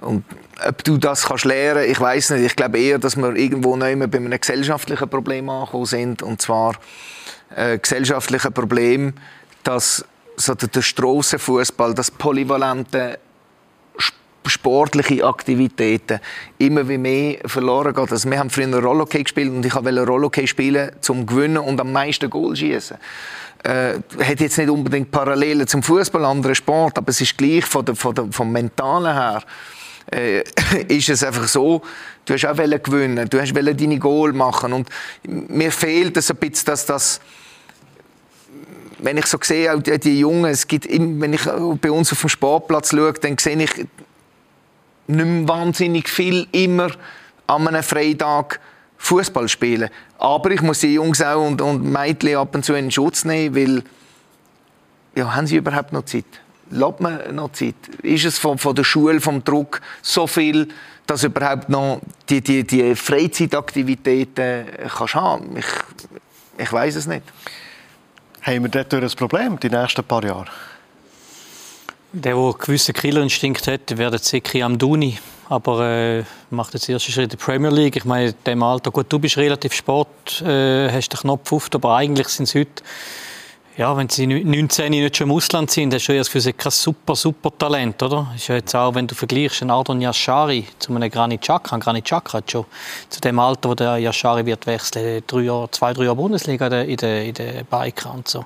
Und 0.00 0.24
ob 0.66 0.84
du 0.84 0.98
das 0.98 1.26
kannst 1.26 1.44
lernen, 1.44 1.88
ich 1.88 2.00
weiß 2.00 2.30
nicht. 2.30 2.44
Ich 2.44 2.56
glaube 2.56 2.78
eher, 2.78 2.98
dass 2.98 3.16
wir 3.16 3.34
irgendwo 3.34 3.76
neu 3.76 3.96
bei 3.96 4.18
einem 4.18 4.38
gesellschaftlichen 4.38 5.08
Problem 5.08 5.48
angekommen 5.48 5.86
sind. 5.86 6.22
Und 6.22 6.42
zwar 6.42 6.74
äh, 7.54 7.78
gesellschaftliche 7.78 8.50
Problem, 8.50 9.14
dass 9.62 10.04
so 10.36 10.54
der, 10.54 10.68
der 10.68 10.82
Strassenfußball, 10.82 11.94
das 11.94 12.10
polyvalente 12.10 13.18
sportliche 14.46 15.24
Aktivitäten 15.24 16.20
immer 16.58 16.88
wie 16.88 16.98
mehr 16.98 17.38
verloren 17.46 17.94
geht. 17.94 18.12
Also 18.12 18.30
wir 18.30 18.38
haben 18.38 18.50
früher 18.50 18.82
Rollhockey 18.82 19.22
gespielt 19.22 19.50
und 19.50 19.64
ich 19.64 19.74
wollte 19.74 20.06
Rollhockey 20.06 20.46
spielen, 20.46 20.92
zum 21.00 21.26
gewinnen 21.26 21.58
und 21.58 21.80
am 21.80 21.92
meisten 21.92 22.28
Goal 22.30 22.54
schießen. 22.54 22.96
Äh, 23.62 23.94
hat 24.22 24.40
jetzt 24.40 24.58
nicht 24.58 24.68
unbedingt 24.68 25.10
Parallelen 25.10 25.66
zum 25.66 25.82
Fußball, 25.82 26.24
anderen 26.24 26.54
Sport, 26.54 26.98
aber 26.98 27.08
es 27.08 27.20
ist 27.20 27.38
gleich 27.38 27.64
von 27.64 27.84
der, 27.84 27.96
von 27.96 28.14
der, 28.14 28.26
vom 28.30 28.52
Mentalen 28.52 29.12
her. 29.12 29.42
Äh, 30.10 30.44
ist 30.88 31.08
es 31.08 31.24
einfach 31.24 31.48
so, 31.48 31.80
du 32.26 32.34
hast 32.34 32.44
auch 32.46 32.56
gewinnen, 32.56 33.28
du 33.28 33.40
hast 33.40 33.54
deine 33.54 33.98
Goal 33.98 34.34
machen 34.34 34.74
und 34.74 34.88
mir 35.26 35.72
fehlt 35.72 36.16
es 36.18 36.30
ein 36.30 36.36
bisschen, 36.36 36.66
dass 36.66 36.86
das 36.86 37.20
wenn 39.04 39.18
ich 39.18 39.26
so 39.26 39.38
sehe, 39.42 39.72
auch 39.72 39.80
die 39.82 40.18
Jungen, 40.18 40.50
es 40.50 40.66
gibt, 40.66 40.88
wenn 40.88 41.32
ich 41.32 41.42
bei 41.80 41.90
uns 41.90 42.10
auf 42.12 42.20
dem 42.20 42.28
Sportplatz 42.28 42.90
schaue, 42.90 43.12
dann 43.12 43.36
sehe 43.36 43.62
ich 43.62 43.86
nicht 45.06 45.26
mehr 45.26 45.48
wahnsinnig 45.48 46.08
viel 46.08 46.46
immer 46.52 46.90
an 47.46 47.68
einem 47.68 47.82
Freitag 47.82 48.60
Fußball 48.98 49.48
spielen. 49.48 49.90
Aber 50.18 50.50
ich 50.50 50.62
muss 50.62 50.80
die 50.80 50.94
Jungs 50.94 51.20
auch 51.20 51.46
und, 51.46 51.60
und 51.60 51.84
Mädchen 51.84 52.36
ab 52.36 52.54
und 52.54 52.64
zu 52.64 52.74
in 52.74 52.90
Schutz 52.90 53.24
nehmen, 53.24 53.54
weil 53.54 53.82
ja, 55.14 55.34
haben 55.34 55.46
sie 55.46 55.56
überhaupt 55.56 55.92
noch 55.92 56.04
Zeit? 56.04 56.24
Lässt 56.70 57.00
man 57.00 57.34
noch 57.34 57.52
Zeit? 57.52 57.74
Ist 58.02 58.24
es 58.24 58.38
von, 58.38 58.58
von 58.58 58.74
der 58.74 58.84
Schule, 58.84 59.20
vom 59.20 59.44
Druck 59.44 59.80
so 60.00 60.26
viel, 60.26 60.68
dass 61.06 61.22
überhaupt 61.22 61.68
noch 61.68 62.00
die, 62.30 62.40
die, 62.40 62.64
die 62.64 62.94
Freizeitaktivitäten 62.94 64.66
kannst 64.96 65.14
haben? 65.14 65.56
Ich, 65.58 65.66
ich 66.58 66.72
weiß 66.72 66.96
es 66.96 67.06
nicht. 67.06 67.24
Haben 68.42 68.62
wir 68.62 68.70
dort 68.70 68.94
ein 68.94 69.10
Problem 69.10 69.60
die 69.60 69.68
nächsten 69.70 70.02
paar 70.04 70.24
Jahre? 70.24 70.46
Der, 72.16 72.36
der 72.36 72.54
gewissen 72.56 72.94
Killerinstinkt 72.94 73.66
hat, 73.66 73.98
wäre 73.98 74.12
der 74.12 74.22
Zeki 74.22 74.62
Amdouni. 74.62 75.18
Aber 75.48 75.84
äh, 75.84 76.22
macht 76.50 76.72
jetzt 76.74 76.88
ersten 76.88 77.10
Schritt 77.10 77.24
in 77.24 77.30
die 77.30 77.36
Premier 77.36 77.70
League. 77.70 77.96
Ich 77.96 78.04
meine, 78.04 78.28
in 78.28 78.34
dem 78.46 78.62
Alter, 78.62 78.92
gut, 78.92 79.06
du 79.08 79.18
bist 79.18 79.36
relativ 79.36 79.72
Sport, 79.72 80.40
äh, 80.40 80.92
hast 80.92 81.08
den 81.08 81.18
Knopf 81.18 81.52
auf, 81.52 81.68
aber 81.74 81.96
eigentlich 81.96 82.28
sind 82.28 82.44
es 82.44 82.54
heute 82.54 82.84
ja, 83.76 83.96
wenn 83.96 84.08
sie 84.08 84.26
19 84.26 84.90
nicht 84.90 85.16
schon 85.16 85.28
im 85.28 85.34
Ausland 85.34 85.68
sind, 85.68 85.92
hast 85.92 86.06
du 86.06 86.12
ja 86.12 86.18
das 86.18 86.30
Gefühl, 86.30 86.52
kein 86.52 86.70
super, 86.70 87.16
super 87.16 87.50
Talent, 87.58 88.00
oder? 88.04 88.28
Ist 88.36 88.46
ja 88.46 88.54
jetzt 88.54 88.74
auch, 88.76 88.94
wenn 88.94 89.08
du 89.08 89.16
vergleichst, 89.16 89.62
einen 89.62 89.72
Ardon 89.72 90.00
Yashari 90.00 90.66
zu 90.78 90.94
einem 90.94 91.10
Granit 91.10 91.40
Xhaka. 91.40 91.76
Granit 91.78 92.04
Xhaka 92.04 92.34
hat 92.34 92.50
schon 92.52 92.66
zu 93.08 93.20
dem 93.20 93.36
Alter, 93.40 93.70
wo 93.70 93.74
der 93.74 93.98
Yashari 93.98 94.46
wird 94.46 94.64
wechseln, 94.68 95.24
drei 95.26 95.40
Jahre, 95.40 95.68
zwei, 95.72 95.92
drei 95.92 96.04
Jahre 96.04 96.16
Bundesliga 96.16 96.66
in 96.66 96.96
der, 96.98 97.24
in 97.24 97.34
der 97.34 97.64
Biker 97.64 98.14
und 98.14 98.28
so. 98.28 98.44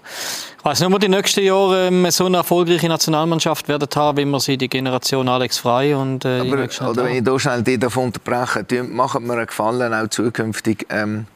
Ich 0.58 0.64
weiss 0.64 0.80
nicht, 0.80 0.86
ob 0.86 0.92
wir 0.94 0.98
die 0.98 1.08
nächsten 1.08 1.44
Jahre 1.44 1.88
ähm, 1.88 2.10
so 2.10 2.24
eine 2.24 2.38
erfolgreiche 2.38 2.88
Nationalmannschaft 2.88 3.68
werden 3.68 3.88
haben, 3.94 4.16
wie 4.16 4.24
wir 4.24 4.40
sie 4.40 4.56
die 4.56 4.68
Generation 4.68 5.28
Alex 5.28 5.58
Frei 5.58 5.94
und 5.94 6.24
äh, 6.24 6.40
Aber, 6.40 6.90
oder 6.90 7.04
wenn 7.04 7.16
ich 7.16 7.24
da 7.24 7.38
schnell 7.38 7.62
die 7.62 7.78
davon 7.78 8.04
unterbreche, 8.04 8.82
machen 8.82 9.26
mir 9.26 9.34
einen 9.34 9.46
Gefallen, 9.46 9.92
auch 9.92 10.08
zukünftig. 10.08 10.86
Ähm, 10.88 11.26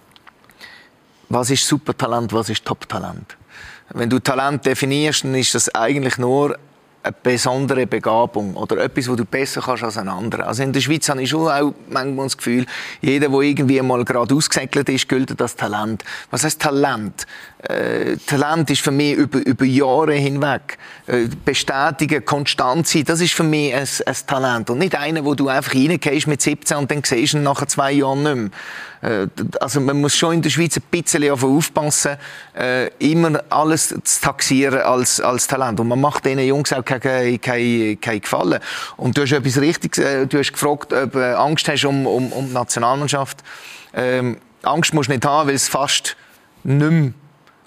was 1.28 1.51
ist 1.51 1.66
Supertalent, 1.66 2.32
was 2.32 2.49
ist 2.49 2.64
Top-Talent? 2.64 3.36
Wenn 3.95 4.09
du 4.09 4.18
Talent 4.18 4.64
definierst, 4.64 5.24
dann 5.24 5.34
ist 5.34 5.55
das 5.55 5.74
eigentlich 5.74 6.18
nur 6.18 6.57
eine 7.03 7.14
besondere 7.22 7.86
Begabung 7.86 8.55
oder 8.55 8.78
etwas, 8.78 9.09
wo 9.09 9.16
du 9.16 9.24
besser 9.24 9.61
kannst 9.61 9.82
als 9.82 9.97
ein 9.97 10.09
anderer. 10.09 10.47
Also 10.47 10.62
in 10.62 10.72
der 10.72 10.80
Schweiz 10.80 11.09
habe 11.09 11.22
ich 11.22 11.30
schon 11.30 11.49
auch 11.49 11.74
manchmal 11.88 12.26
das 12.26 12.36
Gefühl, 12.36 12.64
jeder, 13.01 13.28
der 13.28 13.40
irgendwie 13.40 13.80
mal 13.82 14.05
gerade 14.05 14.34
ausgesegelt 14.34 14.88
ist, 14.88 15.09
gilt 15.09 15.38
das 15.38 15.57
Talent. 15.57 16.05
Was 16.30 16.45
heißt 16.45 16.61
Talent? 16.61 17.26
Äh, 17.62 18.16
Talent 18.26 18.70
ist 18.70 18.80
für 18.80 18.90
mich 18.90 19.14
über, 19.14 19.38
über 19.38 19.64
Jahre 19.64 20.14
hinweg. 20.14 20.78
Äh, 21.06 21.28
bestätigen, 21.44 22.24
konstant 22.24 22.88
sein, 22.88 23.04
das 23.04 23.20
ist 23.20 23.34
für 23.34 23.44
mich 23.44 23.72
ein, 23.72 23.86
ein 24.04 24.16
Talent. 24.26 24.70
Und 24.70 24.78
nicht 24.78 24.96
einer, 24.96 25.24
wo 25.24 25.34
du 25.34 25.48
einfach 25.48 25.72
reingehst 25.72 26.26
mit 26.26 26.42
17 26.42 26.76
und 26.76 26.90
dann 26.90 27.04
siehst 27.04 27.34
du 27.34 27.38
ihn 27.38 27.44
nach 27.44 27.64
zwei 27.66 27.92
Jahren 27.92 28.22
nicht 28.24 28.52
mehr. 29.00 29.22
Äh, 29.22 29.28
also 29.60 29.80
man 29.80 30.00
muss 30.00 30.16
schon 30.16 30.34
in 30.34 30.42
der 30.42 30.50
Schweiz 30.50 30.76
ein 30.76 30.82
bisschen 30.90 31.30
aufpassen, 31.30 32.16
äh, 32.58 32.88
immer 32.98 33.44
alles 33.48 33.88
zu 33.88 34.20
taxieren 34.20 34.80
als, 34.80 35.20
als 35.20 35.46
Talent. 35.46 35.78
Und 35.78 35.86
man 35.86 36.00
macht 36.00 36.24
diesen 36.24 36.40
Jungs 36.40 36.72
auch 36.72 36.84
keinen 36.84 37.40
kein, 37.40 38.00
kein 38.00 38.20
Gefallen. 38.20 38.58
Und 38.96 39.16
du 39.16 39.22
hast 39.22 39.30
etwas 39.30 39.60
Richtiges, 39.60 39.98
äh, 40.04 40.26
du 40.26 40.36
hast 40.36 40.52
gefragt, 40.52 40.92
ob 40.92 41.12
du 41.12 41.38
Angst 41.38 41.68
hast 41.68 41.84
um, 41.84 42.08
um, 42.08 42.32
um 42.32 42.48
die 42.48 42.54
Nationalmannschaft. 42.54 43.38
Ähm, 43.94 44.38
Angst 44.64 44.94
musst 44.94 45.08
du 45.08 45.12
nicht 45.12 45.24
haben, 45.24 45.48
weil 45.48 45.54
es 45.54 45.68
fast 45.68 46.16
nicht 46.64 46.90
mehr 46.90 47.12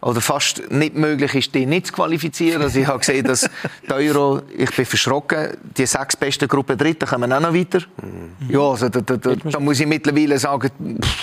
oder 0.05 0.21
fast 0.21 0.61
nicht 0.69 0.95
möglich 0.95 1.33
ist, 1.33 1.55
die 1.55 1.65
nicht 1.65 1.87
zu 1.87 1.93
qualifizieren. 1.93 2.61
Also 2.61 2.79
ich 2.79 2.85
habe 2.85 2.99
gesehen, 2.99 3.25
dass 3.25 3.49
die 3.89 3.91
Euro, 3.91 4.43
ich 4.55 4.69
bin 4.69 4.85
verschrocken, 4.85 5.57
die 5.75 5.87
sechs 5.87 6.15
besten 6.15 6.47
Gruppen 6.47 6.77
Dritten 6.77 7.07
kommen 7.07 7.33
auch 7.33 7.39
noch 7.39 7.55
weiter. 7.55 7.79
Mhm. 7.79 8.53
Ja, 8.53 8.59
also 8.59 8.87
da, 8.87 9.01
da, 9.01 9.17
da, 9.17 9.35
da, 9.35 9.59
muss 9.59 9.79
ich 9.79 9.87
mittlerweile 9.87 10.37
sagen, 10.37 10.69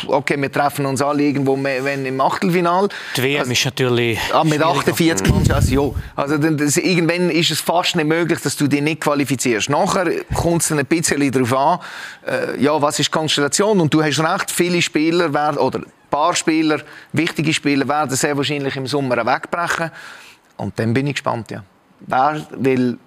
okay, 0.09 0.37
wir 0.37 0.51
treffen 0.51 0.85
uns 0.87 1.01
alle 1.01 1.23
irgendwo 1.23 1.57
wenn 1.63 2.05
im 2.05 2.21
Achtelfinal. 2.21 2.89
Die 3.17 3.23
WM 3.23 3.41
also, 3.41 3.53
ist 3.53 3.65
natürlich 3.65 4.19
ah, 4.33 4.43
Mit 4.43 4.61
48 4.61 5.31
Mannschaften, 5.33 5.73
ja. 5.73 5.91
Also 6.17 6.37
das, 6.39 6.77
irgendwann 6.77 7.31
ist 7.31 7.53
es 7.53 7.61
fast 7.61 7.95
nicht 7.95 8.09
möglich, 8.09 8.41
dass 8.41 8.57
du 8.57 8.67
dich 8.67 8.83
nicht 8.83 9.01
qualifizierst. 9.01 9.71
Nachher 9.71 10.11
kommt 10.35 10.63
es 10.63 10.73
ein 10.73 10.85
bisschen 10.87 11.31
darauf 11.31 11.55
an, 11.55 11.79
äh, 12.27 12.61
ja, 12.61 12.83
was 12.83 12.99
ist 12.99 13.07
die 13.07 13.13
Konstellation? 13.13 13.79
Und 13.79 13.95
du 13.95 14.03
hast 14.03 14.19
recht, 14.19 14.51
viele 14.51 14.83
Spieler 14.83 15.33
werden, 15.33 15.59
oder 15.59 15.83
paar 16.13 16.37
Spieler, 16.37 16.81
wichtige 17.13 17.53
Spieler, 17.53 17.89
werden 17.89 18.15
sehr 18.15 18.37
wahrscheinlich 18.37 18.77
im 18.77 18.87
Sommer 18.87 19.17
wegbrechen. 19.27 19.91
Und 20.59 20.79
dann 20.79 20.93
bin 20.93 21.07
ich 21.07 21.15
gespannt, 21.15 21.51
ja. 21.51 21.65
Wer, 22.01 22.47
weil 22.51 22.99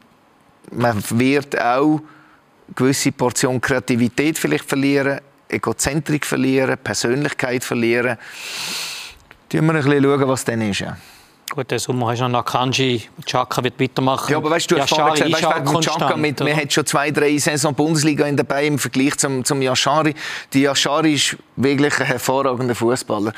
man 0.71 1.03
wird 1.11 1.61
auch 1.61 1.99
eine 1.99 2.01
gewisse 2.75 3.11
Portion 3.11 3.61
Kreativität 3.61 4.39
vielleicht 4.39 4.65
verlieren, 4.65 5.19
Egozentrik 5.47 6.25
verlieren, 6.25 6.77
Persönlichkeit 6.83 7.63
verlieren. 7.63 8.17
Schauen 9.51 9.67
wir 9.67 9.75
ein 9.75 9.83
bisschen, 9.83 10.27
was 10.27 10.43
dann 10.43 10.61
ist. 10.61 10.79
Ja. 10.79 10.97
Gut, 11.55 11.71
der 11.71 11.79
Sommer 11.79 12.07
hast 12.07 12.19
du 12.19 12.27
noch 12.27 12.43
Kanji, 12.43 13.03
Chaka 13.25 13.63
wird 13.63 13.79
weitermachen. 13.79 14.29
Ja, 14.29 14.37
aber 14.39 14.49
weißt 14.49 14.69
du, 14.69 14.75
du 14.75 14.81
hast 14.81 14.89
vorhin 14.89 15.31
gesagt, 15.31 15.73
weißt, 15.73 15.87
Chaka 15.87 16.17
mit, 16.17 16.41
wir 16.41 16.53
haben 16.53 16.69
schon 16.69 16.85
zwei, 16.85 17.11
drei 17.11 17.37
Saison 17.37 17.73
Bundesliga 17.73 18.25
in 18.25 18.35
dabei 18.35 18.65
im 18.65 18.77
Vergleich 18.77 19.15
zum, 19.15 19.45
zum 19.45 19.61
Yashari. 19.61 20.13
Die 20.51 20.63
Yashari 20.63 21.13
ist 21.13 21.37
wirklich 21.55 21.97
ein 22.01 22.07
hervorragender 22.07 22.75
Fußballer. 22.75 23.31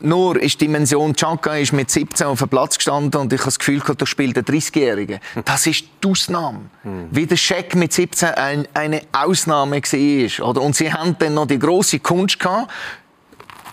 Nur 0.00 0.42
ist 0.42 0.60
die 0.60 0.66
Dimension 0.66 1.14
Chaka 1.14 1.54
ist 1.54 1.72
mit 1.72 1.92
17 1.92 2.26
auf 2.26 2.40
dem 2.40 2.48
Platz 2.48 2.76
gestanden 2.76 3.20
und 3.20 3.32
ich 3.32 3.38
habe 3.38 3.46
das 3.46 3.60
Gefühl, 3.60 3.80
da 3.96 4.04
spielt 4.04 4.36
ein 4.36 4.44
30-Jähriger. 4.44 5.20
Das 5.44 5.68
ist 5.68 5.84
die 6.02 6.08
Ausnahme. 6.08 6.62
Mhm. 6.82 7.06
Wie 7.12 7.24
der 7.24 7.36
Scheck 7.36 7.76
mit 7.76 7.92
17 7.92 8.30
ein, 8.30 8.66
eine 8.74 9.02
Ausnahme 9.12 9.76
war. 9.80 10.48
Oder? 10.48 10.60
Und 10.60 10.74
sie 10.74 10.92
haben 10.92 11.16
dann 11.20 11.34
noch 11.34 11.46
die 11.46 11.60
grosse 11.60 12.00
Kunst 12.00 12.40
gehabt, 12.40 12.72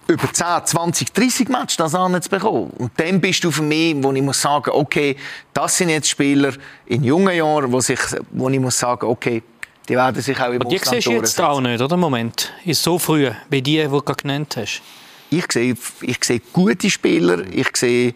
über 0.07 0.31
10, 0.31 0.65
20, 0.65 1.13
30 1.13 1.49
Matches 1.49 1.77
das 1.77 1.95
anzubekommen. 1.95 2.69
Und 2.77 2.91
dann 2.97 3.21
bist 3.21 3.43
du 3.43 3.51
für 3.51 3.63
mich, 3.63 3.95
wo 3.97 4.11
ich 4.11 4.21
muss 4.21 4.41
sagen, 4.41 4.71
okay, 4.73 5.15
das 5.53 5.77
sind 5.77 5.89
jetzt 5.89 6.09
Spieler 6.09 6.53
in 6.85 7.03
jungen 7.03 7.35
Jahren, 7.35 7.71
wo, 7.71 7.79
sich, 7.79 7.99
wo 8.31 8.49
ich 8.49 8.59
muss 8.59 8.77
sagen, 8.77 9.05
okay, 9.05 9.43
die 9.87 9.95
werden 9.95 10.21
sich 10.21 10.39
auch 10.39 10.49
im 10.49 10.61
Aber 10.61 10.69
die 10.69 10.77
siehst 10.77 11.07
du 11.07 11.11
jetzt 11.11 11.39
auch 11.41 11.59
nicht, 11.59 11.81
oder? 11.81 11.97
Moment. 11.97 12.51
Ist 12.65 12.83
so 12.83 12.99
früh, 12.99 13.29
wie 13.49 13.61
die, 13.61 13.77
die 13.77 13.83
du 13.83 14.01
gerade 14.01 14.21
genannt 14.21 14.55
hast. 14.57 14.81
Ich 15.29 15.51
sehe, 15.51 15.75
ich 16.01 16.23
sehe 16.23 16.41
gute 16.51 16.89
Spieler, 16.89 17.39
ich 17.49 17.75
sehe 17.75 18.13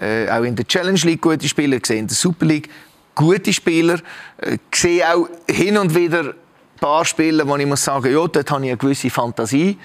äh, 0.00 0.28
auch 0.30 0.42
in 0.42 0.54
der 0.54 0.66
Challenge 0.66 1.00
League 1.00 1.22
gute 1.22 1.48
Spieler, 1.48 1.78
ich 1.78 1.86
sehe 1.86 1.98
in 1.98 2.06
der 2.06 2.16
Super 2.16 2.46
League 2.46 2.68
gute 3.14 3.52
Spieler, 3.52 3.98
äh, 4.38 4.58
ich 4.70 4.78
sehe 4.78 5.14
auch 5.14 5.28
hin 5.50 5.76
und 5.76 5.94
wieder 5.94 6.20
ein 6.20 6.34
paar 6.78 7.04
Spieler, 7.04 7.48
wo 7.48 7.56
ich 7.56 7.66
muss 7.66 7.82
sagen, 7.82 8.12
ja, 8.12 8.26
dort 8.26 8.50
habe 8.50 8.64
ich 8.64 8.70
eine 8.70 8.76
gewisse 8.76 9.10
Fantasie 9.10 9.78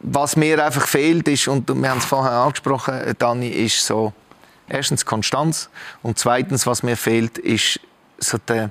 was 0.00 0.36
mir 0.36 0.64
einfach 0.64 0.86
fehlt 0.86 1.28
ist, 1.28 1.48
und 1.48 1.68
wir 1.68 1.90
haben 1.90 1.98
es 1.98 2.04
vorher 2.04 2.32
angesprochen, 2.32 3.14
Dani, 3.18 3.48
ist 3.48 3.84
so, 3.84 4.12
erstens 4.68 5.04
Konstanz 5.04 5.68
und 6.02 6.18
zweitens, 6.18 6.66
was 6.66 6.82
mir 6.82 6.96
fehlt, 6.96 7.38
ist 7.38 7.80
so 8.18 8.38
der, 8.38 8.70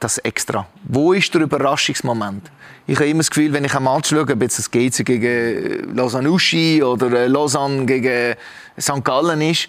das 0.00 0.18
Extra. 0.18 0.66
Wo 0.84 1.12
ist 1.12 1.32
der 1.34 1.42
Überraschungsmoment? 1.42 2.50
Ich 2.86 2.96
habe 2.96 3.08
immer 3.08 3.20
das 3.20 3.30
Gefühl, 3.30 3.52
wenn 3.52 3.64
ich 3.64 3.74
ein 3.74 3.82
Match 3.82 4.10
schaue, 4.10 4.30
ob 4.30 4.42
jetzt 4.42 4.58
das 4.58 4.70
GC 4.70 5.04
gegen 5.04 5.96
Lausanne 5.96 6.30
Uschi 6.30 6.82
oder 6.82 7.28
Lausanne 7.28 7.86
gegen 7.86 8.34
St. 8.78 9.02
Gallen 9.02 9.40
ist, 9.40 9.68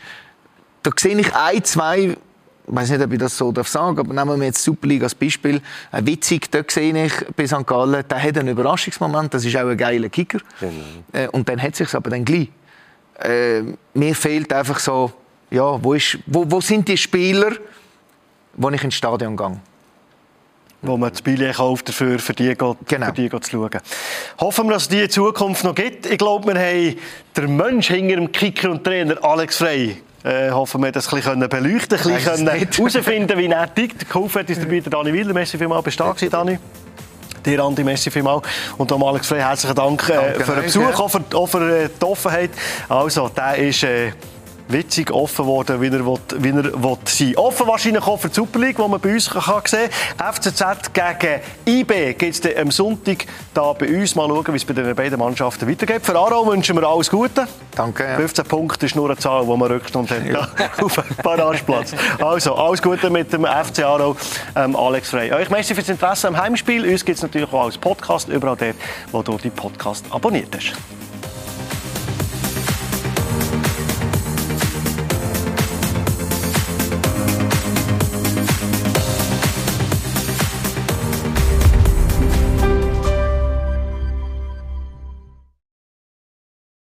da 0.83 0.91
sehe 0.95 1.17
ich 1.17 1.33
ein, 1.33 1.63
zwei 1.63 2.17
ich 2.67 2.75
weiß 2.75 2.89
nicht, 2.91 3.01
ob 3.03 3.13
ich 3.13 3.19
das 3.19 3.37
so 3.37 3.51
darf 3.51 3.67
sagen 3.67 3.99
aber 3.99 4.13
nehmen 4.13 4.39
wir 4.39 4.47
jetzt 4.47 4.63
Superliga 4.63 5.05
als 5.05 5.15
Beispiel. 5.15 5.61
Ein 5.91 6.07
Witzig, 6.07 6.49
da 6.51 6.61
sehe 6.67 7.05
ich 7.05 7.13
bei 7.35 7.45
St. 7.45 7.65
Gallen, 7.65 8.03
der 8.07 8.23
hat 8.23 8.37
einen 8.37 8.49
Überraschungsmoment, 8.49 9.33
das 9.33 9.45
ist 9.45 9.55
auch 9.55 9.67
ein 9.67 9.77
geiler 9.77 10.09
Kicker. 10.09 10.39
Genau. 10.59 10.73
Äh, 11.13 11.27
und 11.29 11.47
dann 11.47 11.61
hat 11.61 11.73
es 11.73 11.77
sich 11.79 11.93
aber 11.93 12.09
dann 12.09 12.25
gleich. 12.25 12.49
Äh, 13.19 13.61
mir 13.93 14.15
fehlt 14.15 14.51
einfach 14.51 14.79
so, 14.79 15.11
ja, 15.51 15.83
wo, 15.83 15.93
ist, 15.93 16.17
wo, 16.25 16.49
wo 16.49 16.59
sind 16.59 16.87
die 16.87 16.97
Spieler, 16.97 17.51
wo 18.55 18.69
ich 18.69 18.83
ins 18.83 18.95
Stadion 18.95 19.37
gehe? 19.37 19.59
wo 20.87 20.97
man 20.97 21.09
das 21.09 21.21
Billett 21.21 21.55
kauft 21.55 21.89
dafür, 21.89 22.19
für 22.19 22.33
die, 22.33 22.53
genau. 22.53 22.75
für 23.07 23.11
die 23.11 23.29
zu 23.29 23.51
schauen. 23.51 23.71
Hoffen 24.39 24.67
wir, 24.67 24.73
dass 24.73 24.83
es 24.83 24.89
die 24.89 25.01
in 25.01 25.09
Zukunft 25.09 25.63
noch 25.63 25.73
gibt. 25.73 26.05
Ich 26.05 26.19
glaube, 26.19 26.53
wir 26.53 26.61
haben 26.61 26.95
den 27.35 27.55
Mensch 27.55 27.87
hinter 27.87 28.17
dem 28.17 28.31
Kicker 28.31 28.69
und 28.69 28.83
Trainer 28.83 29.17
Alex 29.23 29.57
Frey 29.57 29.97
äh, 30.25 30.51
hoffen 30.51 30.81
wir, 30.81 30.91
das 30.91 31.07
ein 31.13 31.17
bisschen 31.17 31.47
beleuchten 31.47 31.99
können, 31.99 32.49
ein 32.49 32.67
bisschen 32.67 32.93
herausfinden 32.93 33.37
wie 33.37 33.45
er 33.45 33.73
tickt. 33.73 34.09
Geholfen 34.09 34.39
hat 34.39 34.49
uns 34.49 34.59
dabei 34.59 34.79
der 34.79 34.89
Dani 34.89 35.13
Wilder. 35.13 35.33
Merci 35.33 35.57
vielmals, 35.57 35.83
bist 35.83 35.99
du 35.99 36.03
da 36.03 36.27
Dani? 36.29 36.57
Dir, 37.45 37.63
Andi, 37.63 37.83
merci 37.83 38.09
vielmals. 38.09 38.43
Und 38.75 38.91
auch 38.91 39.07
Alex 39.07 39.27
Frey, 39.27 39.39
herzlichen 39.39 39.75
Dank 39.75 40.09
äh, 40.09 40.43
für 40.43 40.55
den 40.55 40.63
Besuch, 40.63 40.99
auch 40.99 41.09
für, 41.09 41.21
auch 41.35 41.45
für 41.45 41.83
äh, 41.83 41.89
die 42.01 42.05
Offenheit. 42.05 42.49
Also, 42.89 43.29
der 43.29 43.55
ist... 43.57 43.83
Äh, 43.83 44.13
witzig 44.67 45.11
offen 45.11 45.45
worden, 45.45 45.81
wie 45.81 45.87
er, 45.87 46.05
will, 46.05 46.19
wie 46.39 46.49
er 46.49 46.83
will 46.83 46.97
sein 47.05 47.35
Offen 47.37 47.67
wahrscheinlich 47.67 48.03
auch 48.03 48.19
für 48.19 48.29
die 48.29 48.35
Super 48.35 48.59
League, 48.59 48.77
die 48.77 48.87
man 48.87 48.99
bei 48.99 49.13
uns 49.13 49.29
kann 49.29 49.61
sehen 49.65 49.89
kann. 50.17 50.33
FCZ 50.33 50.93
gegen 50.93 51.41
IB 51.65 52.13
gibt 52.13 52.45
es 52.45 52.57
am 52.57 52.71
Sonntag 52.71 53.25
da 53.53 53.73
bei 53.73 53.87
uns. 53.87 54.15
Mal 54.15 54.27
schauen, 54.27 54.47
wie 54.47 54.55
es 54.55 54.65
bei 54.65 54.73
den 54.73 54.95
beiden 54.95 55.19
Mannschaften 55.19 55.69
weitergeht. 55.69 56.05
Für 56.05 56.17
Aro 56.17 56.45
wünschen 56.47 56.75
wir 56.75 56.87
alles 56.87 57.09
Gute. 57.09 57.47
Danke. 57.75 58.03
Ja. 58.03 58.15
15 58.15 58.45
Punkte 58.45 58.85
ist 58.85 58.95
nur 58.95 59.09
eine 59.09 59.17
Zahl, 59.17 59.45
die 59.45 59.57
man 59.57 59.71
Rückstand 59.71 60.09
hat 60.11 60.25
ja. 60.25 60.47
auf 60.81 60.95
dem 60.95 61.03
Barrageplatz. 61.21 61.93
Also, 62.19 62.55
alles 62.55 62.81
Gute 62.81 63.09
mit 63.09 63.31
dem 63.31 63.45
FC 63.45 63.83
Aro, 63.83 64.15
ähm, 64.55 64.75
Alex 64.75 65.09
Frey. 65.09 65.31
Euch 65.33 65.49
merci 65.49 65.75
fürs 65.75 65.89
Interesse 65.89 66.27
am 66.27 66.37
Heimspiel. 66.37 66.89
Uns 66.89 67.03
gibt 67.03 67.17
es 67.17 67.23
natürlich 67.23 67.51
auch 67.51 67.65
als 67.65 67.77
Podcast, 67.77 68.29
überall 68.29 68.55
dort, 68.55 68.75
wo 69.11 69.21
du 69.21 69.37
die 69.37 69.49
Podcast 69.49 70.05
abonniert 70.11 70.55
hast. 70.55 70.73